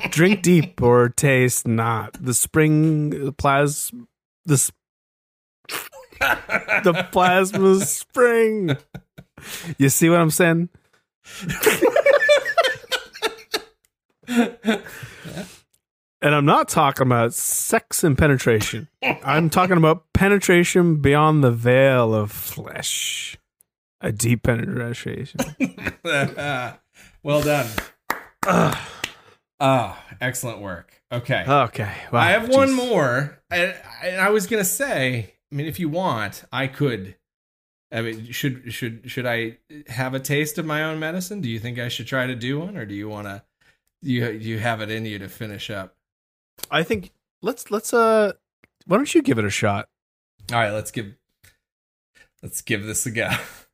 [0.08, 2.14] Drink deep or taste not.
[2.18, 3.92] The spring plas
[4.46, 4.72] the s-
[6.18, 8.78] the plasma spring.
[9.76, 10.70] You see what I'm saying?
[16.20, 18.88] And I'm not talking about sex and penetration.
[19.02, 23.36] I'm talking about penetration beyond the veil of flesh.
[24.00, 25.40] A deep penetration.
[27.22, 27.68] well done.
[29.60, 31.02] Ah, excellent work.
[31.10, 31.44] Okay.
[31.46, 31.92] Okay.
[32.12, 33.40] Wow, I have one more.
[33.50, 37.16] And I, I was gonna say, I mean, if you want, I could.
[37.90, 41.40] I mean, should should should I have a taste of my own medicine?
[41.40, 43.42] Do you think I should try to do one, or do you want to?
[44.02, 45.96] You you have it in you to finish up.
[46.70, 48.32] I think let's let's uh
[48.86, 49.88] why don't you give it a shot?
[50.52, 51.14] All right, let's give
[52.42, 53.30] let's give this a go.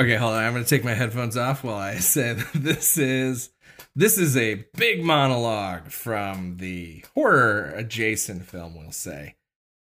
[0.00, 0.42] Okay, hold on.
[0.42, 3.50] I'm going to take my headphones off while I say that this is
[3.94, 8.76] this is a big monologue from the horror adjacent film.
[8.78, 9.36] We'll say,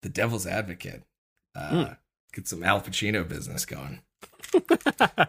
[0.03, 1.03] The Devil's Advocate.
[1.55, 1.95] Uh,
[2.33, 4.01] Get some Al Pacino business going.
[4.55, 5.23] All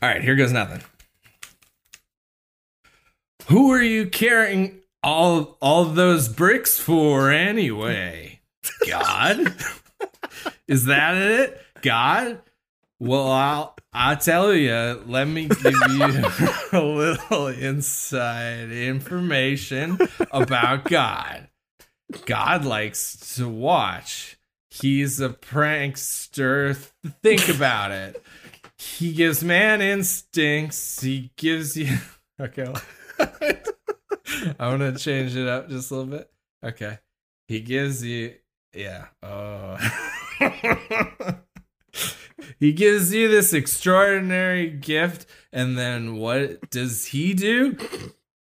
[0.00, 0.82] right, here goes nothing.
[3.48, 8.40] Who are you carrying all all those bricks for anyway?
[8.88, 9.52] God?
[10.68, 11.60] Is that it?
[11.82, 12.40] God?
[13.02, 15.02] Well, I'll I'll tell you.
[15.06, 16.24] Let me give you
[16.72, 19.98] a little inside information
[20.30, 21.48] about God.
[22.26, 24.38] God likes to watch.
[24.70, 26.76] He's a prankster.
[27.24, 28.22] Think about it.
[28.78, 31.00] He gives man instincts.
[31.00, 31.96] He gives you.
[32.40, 32.72] Okay.
[34.58, 36.30] I'm gonna change it up just a little bit.
[36.64, 36.98] Okay.
[37.46, 38.34] He gives you.
[38.74, 39.06] Yeah.
[39.22, 39.76] Oh.
[42.58, 47.76] he gives you this extraordinary gift, and then what does he do?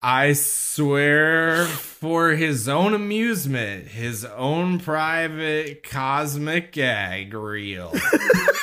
[0.02, 7.94] I swear, for his own amusement, his own private cosmic gag reel,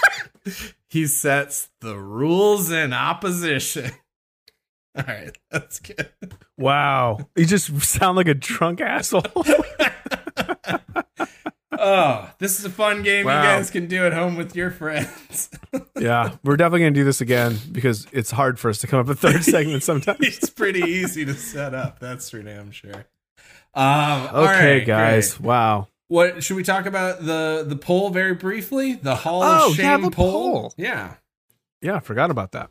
[0.89, 3.90] he sets the rules in opposition.
[4.97, 6.10] All right, that's good.
[6.56, 7.18] Wow.
[7.36, 9.23] You just sound like a drunk asshole.
[12.47, 13.42] This is a fun game Wow.
[13.42, 15.50] you guys can do at home with your friends.
[15.99, 16.36] yeah.
[16.44, 19.18] We're definitely gonna do this again because it's hard for us to come up with
[19.18, 20.18] third segment sometimes.
[20.20, 21.99] it's pretty easy to set up.
[21.99, 23.07] That's for damn sure.
[23.75, 25.34] Um, Okay, right, guys.
[25.34, 25.44] great.
[25.47, 25.89] Wow.
[26.07, 28.94] What should we talk about the the poll very briefly?
[28.94, 30.31] The Hall Oh, of yeah, Shame the poll.
[30.60, 30.75] poll.
[30.76, 31.15] Yeah.
[31.83, 32.70] Yeah, I forgot about that.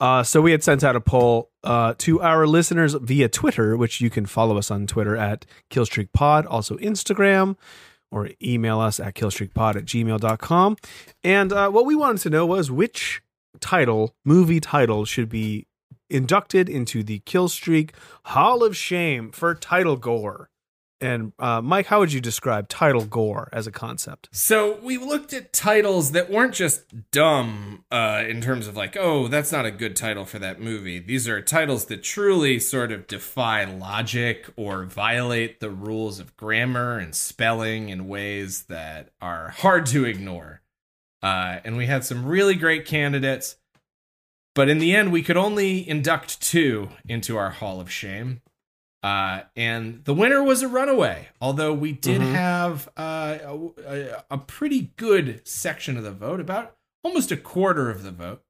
[0.00, 4.00] Uh, so we had sent out a poll uh, to our listeners via Twitter, which
[4.00, 7.56] you can follow us on Twitter at KillstreakPod, also Instagram,
[8.10, 10.76] or email us at killstreakpod at gmail.com.
[11.22, 13.22] And uh, what we wanted to know was which
[13.60, 15.66] title, movie title, should be
[16.10, 17.90] inducted into the Killstreak
[18.26, 20.50] Hall of Shame for title gore.
[21.00, 24.28] And uh, Mike, how would you describe title gore as a concept?
[24.32, 29.28] So we looked at titles that weren't just dumb uh, in terms of like, oh,
[29.28, 30.98] that's not a good title for that movie.
[30.98, 36.98] These are titles that truly sort of defy logic or violate the rules of grammar
[36.98, 40.62] and spelling in ways that are hard to ignore.
[41.22, 43.56] Uh, and we had some really great candidates,
[44.54, 48.40] but in the end, we could only induct two into our Hall of Shame.
[49.02, 53.38] Uh, and the winner was a runaway, although we did have uh,
[53.86, 58.42] a, a pretty good section of the vote, about almost a quarter of the vote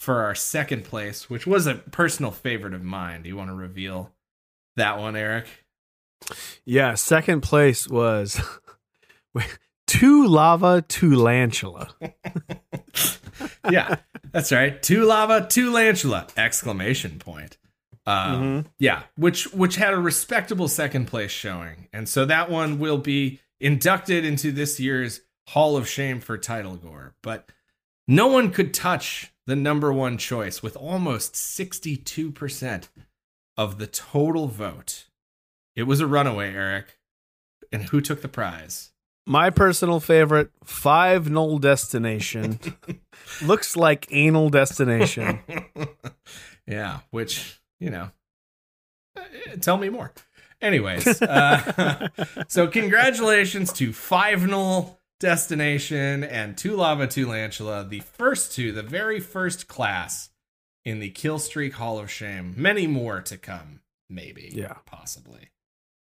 [0.00, 3.22] for our second place, which was a personal favorite of mine.
[3.22, 4.10] Do you want to reveal
[4.74, 5.46] that one, Eric?
[6.64, 8.40] Yeah, second place was
[9.86, 11.94] two lava, two lantula.
[13.70, 13.96] yeah,
[14.32, 14.82] that's right.
[14.82, 16.26] Two lava, two lantula!
[16.36, 17.56] Exclamation point.
[18.06, 22.98] Um, Yeah, which which had a respectable second place showing, and so that one will
[22.98, 27.14] be inducted into this year's Hall of Shame for title gore.
[27.22, 27.48] But
[28.08, 32.88] no one could touch the number one choice with almost sixty-two percent
[33.56, 35.06] of the total vote.
[35.76, 36.98] It was a runaway, Eric.
[37.70, 38.92] And who took the prize?
[39.26, 42.58] My personal favorite, Five Null Destination.
[43.42, 45.38] Looks like anal destination.
[46.66, 48.10] yeah, which, you know,
[49.16, 49.22] uh,
[49.60, 50.12] tell me more.
[50.60, 52.08] Anyways, uh,
[52.48, 58.82] so congratulations to Five Null Destination and Two Lava, Two Lantula, the first two, the
[58.82, 60.30] very first class
[60.84, 62.54] in the Kill Streak Hall of Shame.
[62.56, 64.50] Many more to come, maybe.
[64.54, 64.74] Yeah.
[64.86, 65.48] Possibly.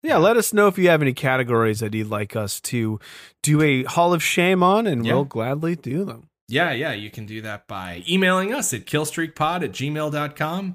[0.05, 3.01] Yeah, let us know if you have any categories that you'd like us to
[3.43, 5.15] do a Hall of Shame on, and Yeah.
[5.15, 6.29] we'll gladly do them.
[6.47, 10.75] Yeah, yeah, you can do that by emailing us at killstreakpod at gmail.com,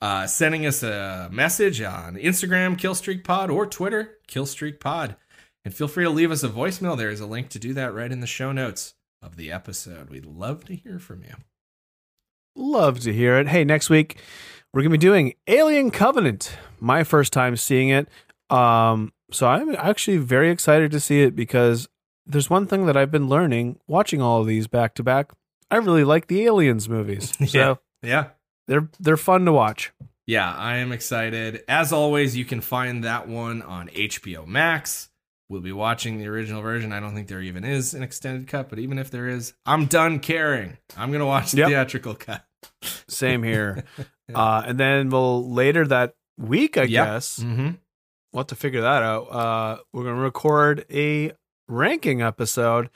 [0.00, 5.16] uh, sending us a message on Instagram, Killstreak Pod, or Twitter, Killstreak Pod.
[5.64, 6.96] And feel free to leave us a voicemail.
[6.96, 10.10] There is a link to do that right in the show notes of the episode.
[10.10, 11.34] We'd love to hear from you.
[12.54, 13.48] Love to hear it.
[13.48, 14.18] Hey, next week
[14.72, 16.56] we're gonna be doing Alien Covenant.
[16.80, 18.08] My first time seeing it.
[18.50, 21.88] Um, so I'm actually very excited to see it because
[22.26, 25.32] there's one thing that I've been learning watching all of these back to back.
[25.70, 27.32] I really like the Aliens movies.
[27.48, 28.28] So Yeah.
[28.66, 29.92] They're they're fun to watch.
[30.26, 31.62] Yeah, I am excited.
[31.68, 35.08] As always, you can find that one on HBO Max.
[35.48, 36.92] We'll be watching the original version.
[36.92, 39.86] I don't think there even is an extended cut, but even if there is, I'm
[39.86, 40.76] done caring.
[40.96, 41.68] I'm going to watch the Yep.
[41.68, 42.44] theatrical cut.
[43.08, 43.84] Same here.
[44.34, 46.88] uh, and then we'll later that week, I Yep.
[47.06, 47.70] guess, Mm-hmm.
[48.32, 49.20] we'll have to figure that out.
[49.30, 51.30] Uh, we're going to record a
[51.68, 52.90] ranking episode,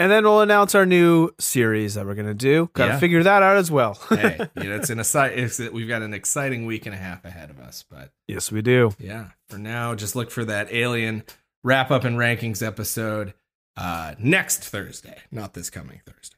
[0.00, 2.70] and then we'll announce our new series that we're going to do.
[2.72, 2.98] Got to Yeah.
[2.98, 3.94] figure that out as well.
[4.08, 7.50] hey, you know, it's an it's, we've got an exciting week and a half ahead
[7.50, 8.92] of us, but yes, we do.
[8.98, 11.22] yeah, for now, just look for that Alien
[11.62, 13.34] wrap up and rankings episode
[13.76, 16.36] uh, next Thursday, not this coming Thursday.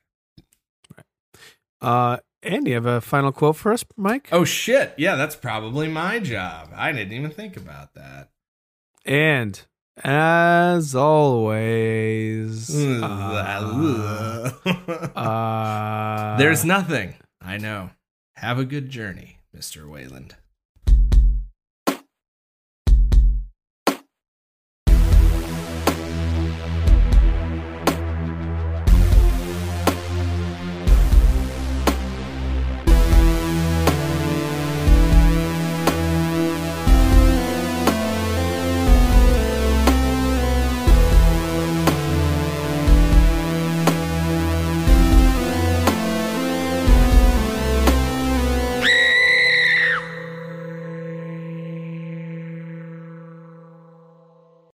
[1.80, 4.28] Uh, and you have a final quote for us, Mike?
[4.32, 4.94] Oh shit!
[4.96, 6.70] Yeah, that's probably my job.
[6.74, 8.30] I didn't even think about that.
[9.04, 9.60] And
[10.02, 14.52] as always, uh,
[15.16, 17.14] uh, There's nothing.
[17.40, 17.90] I know.
[18.36, 19.88] Have a good journey, Mr.
[19.88, 20.36] Weyland.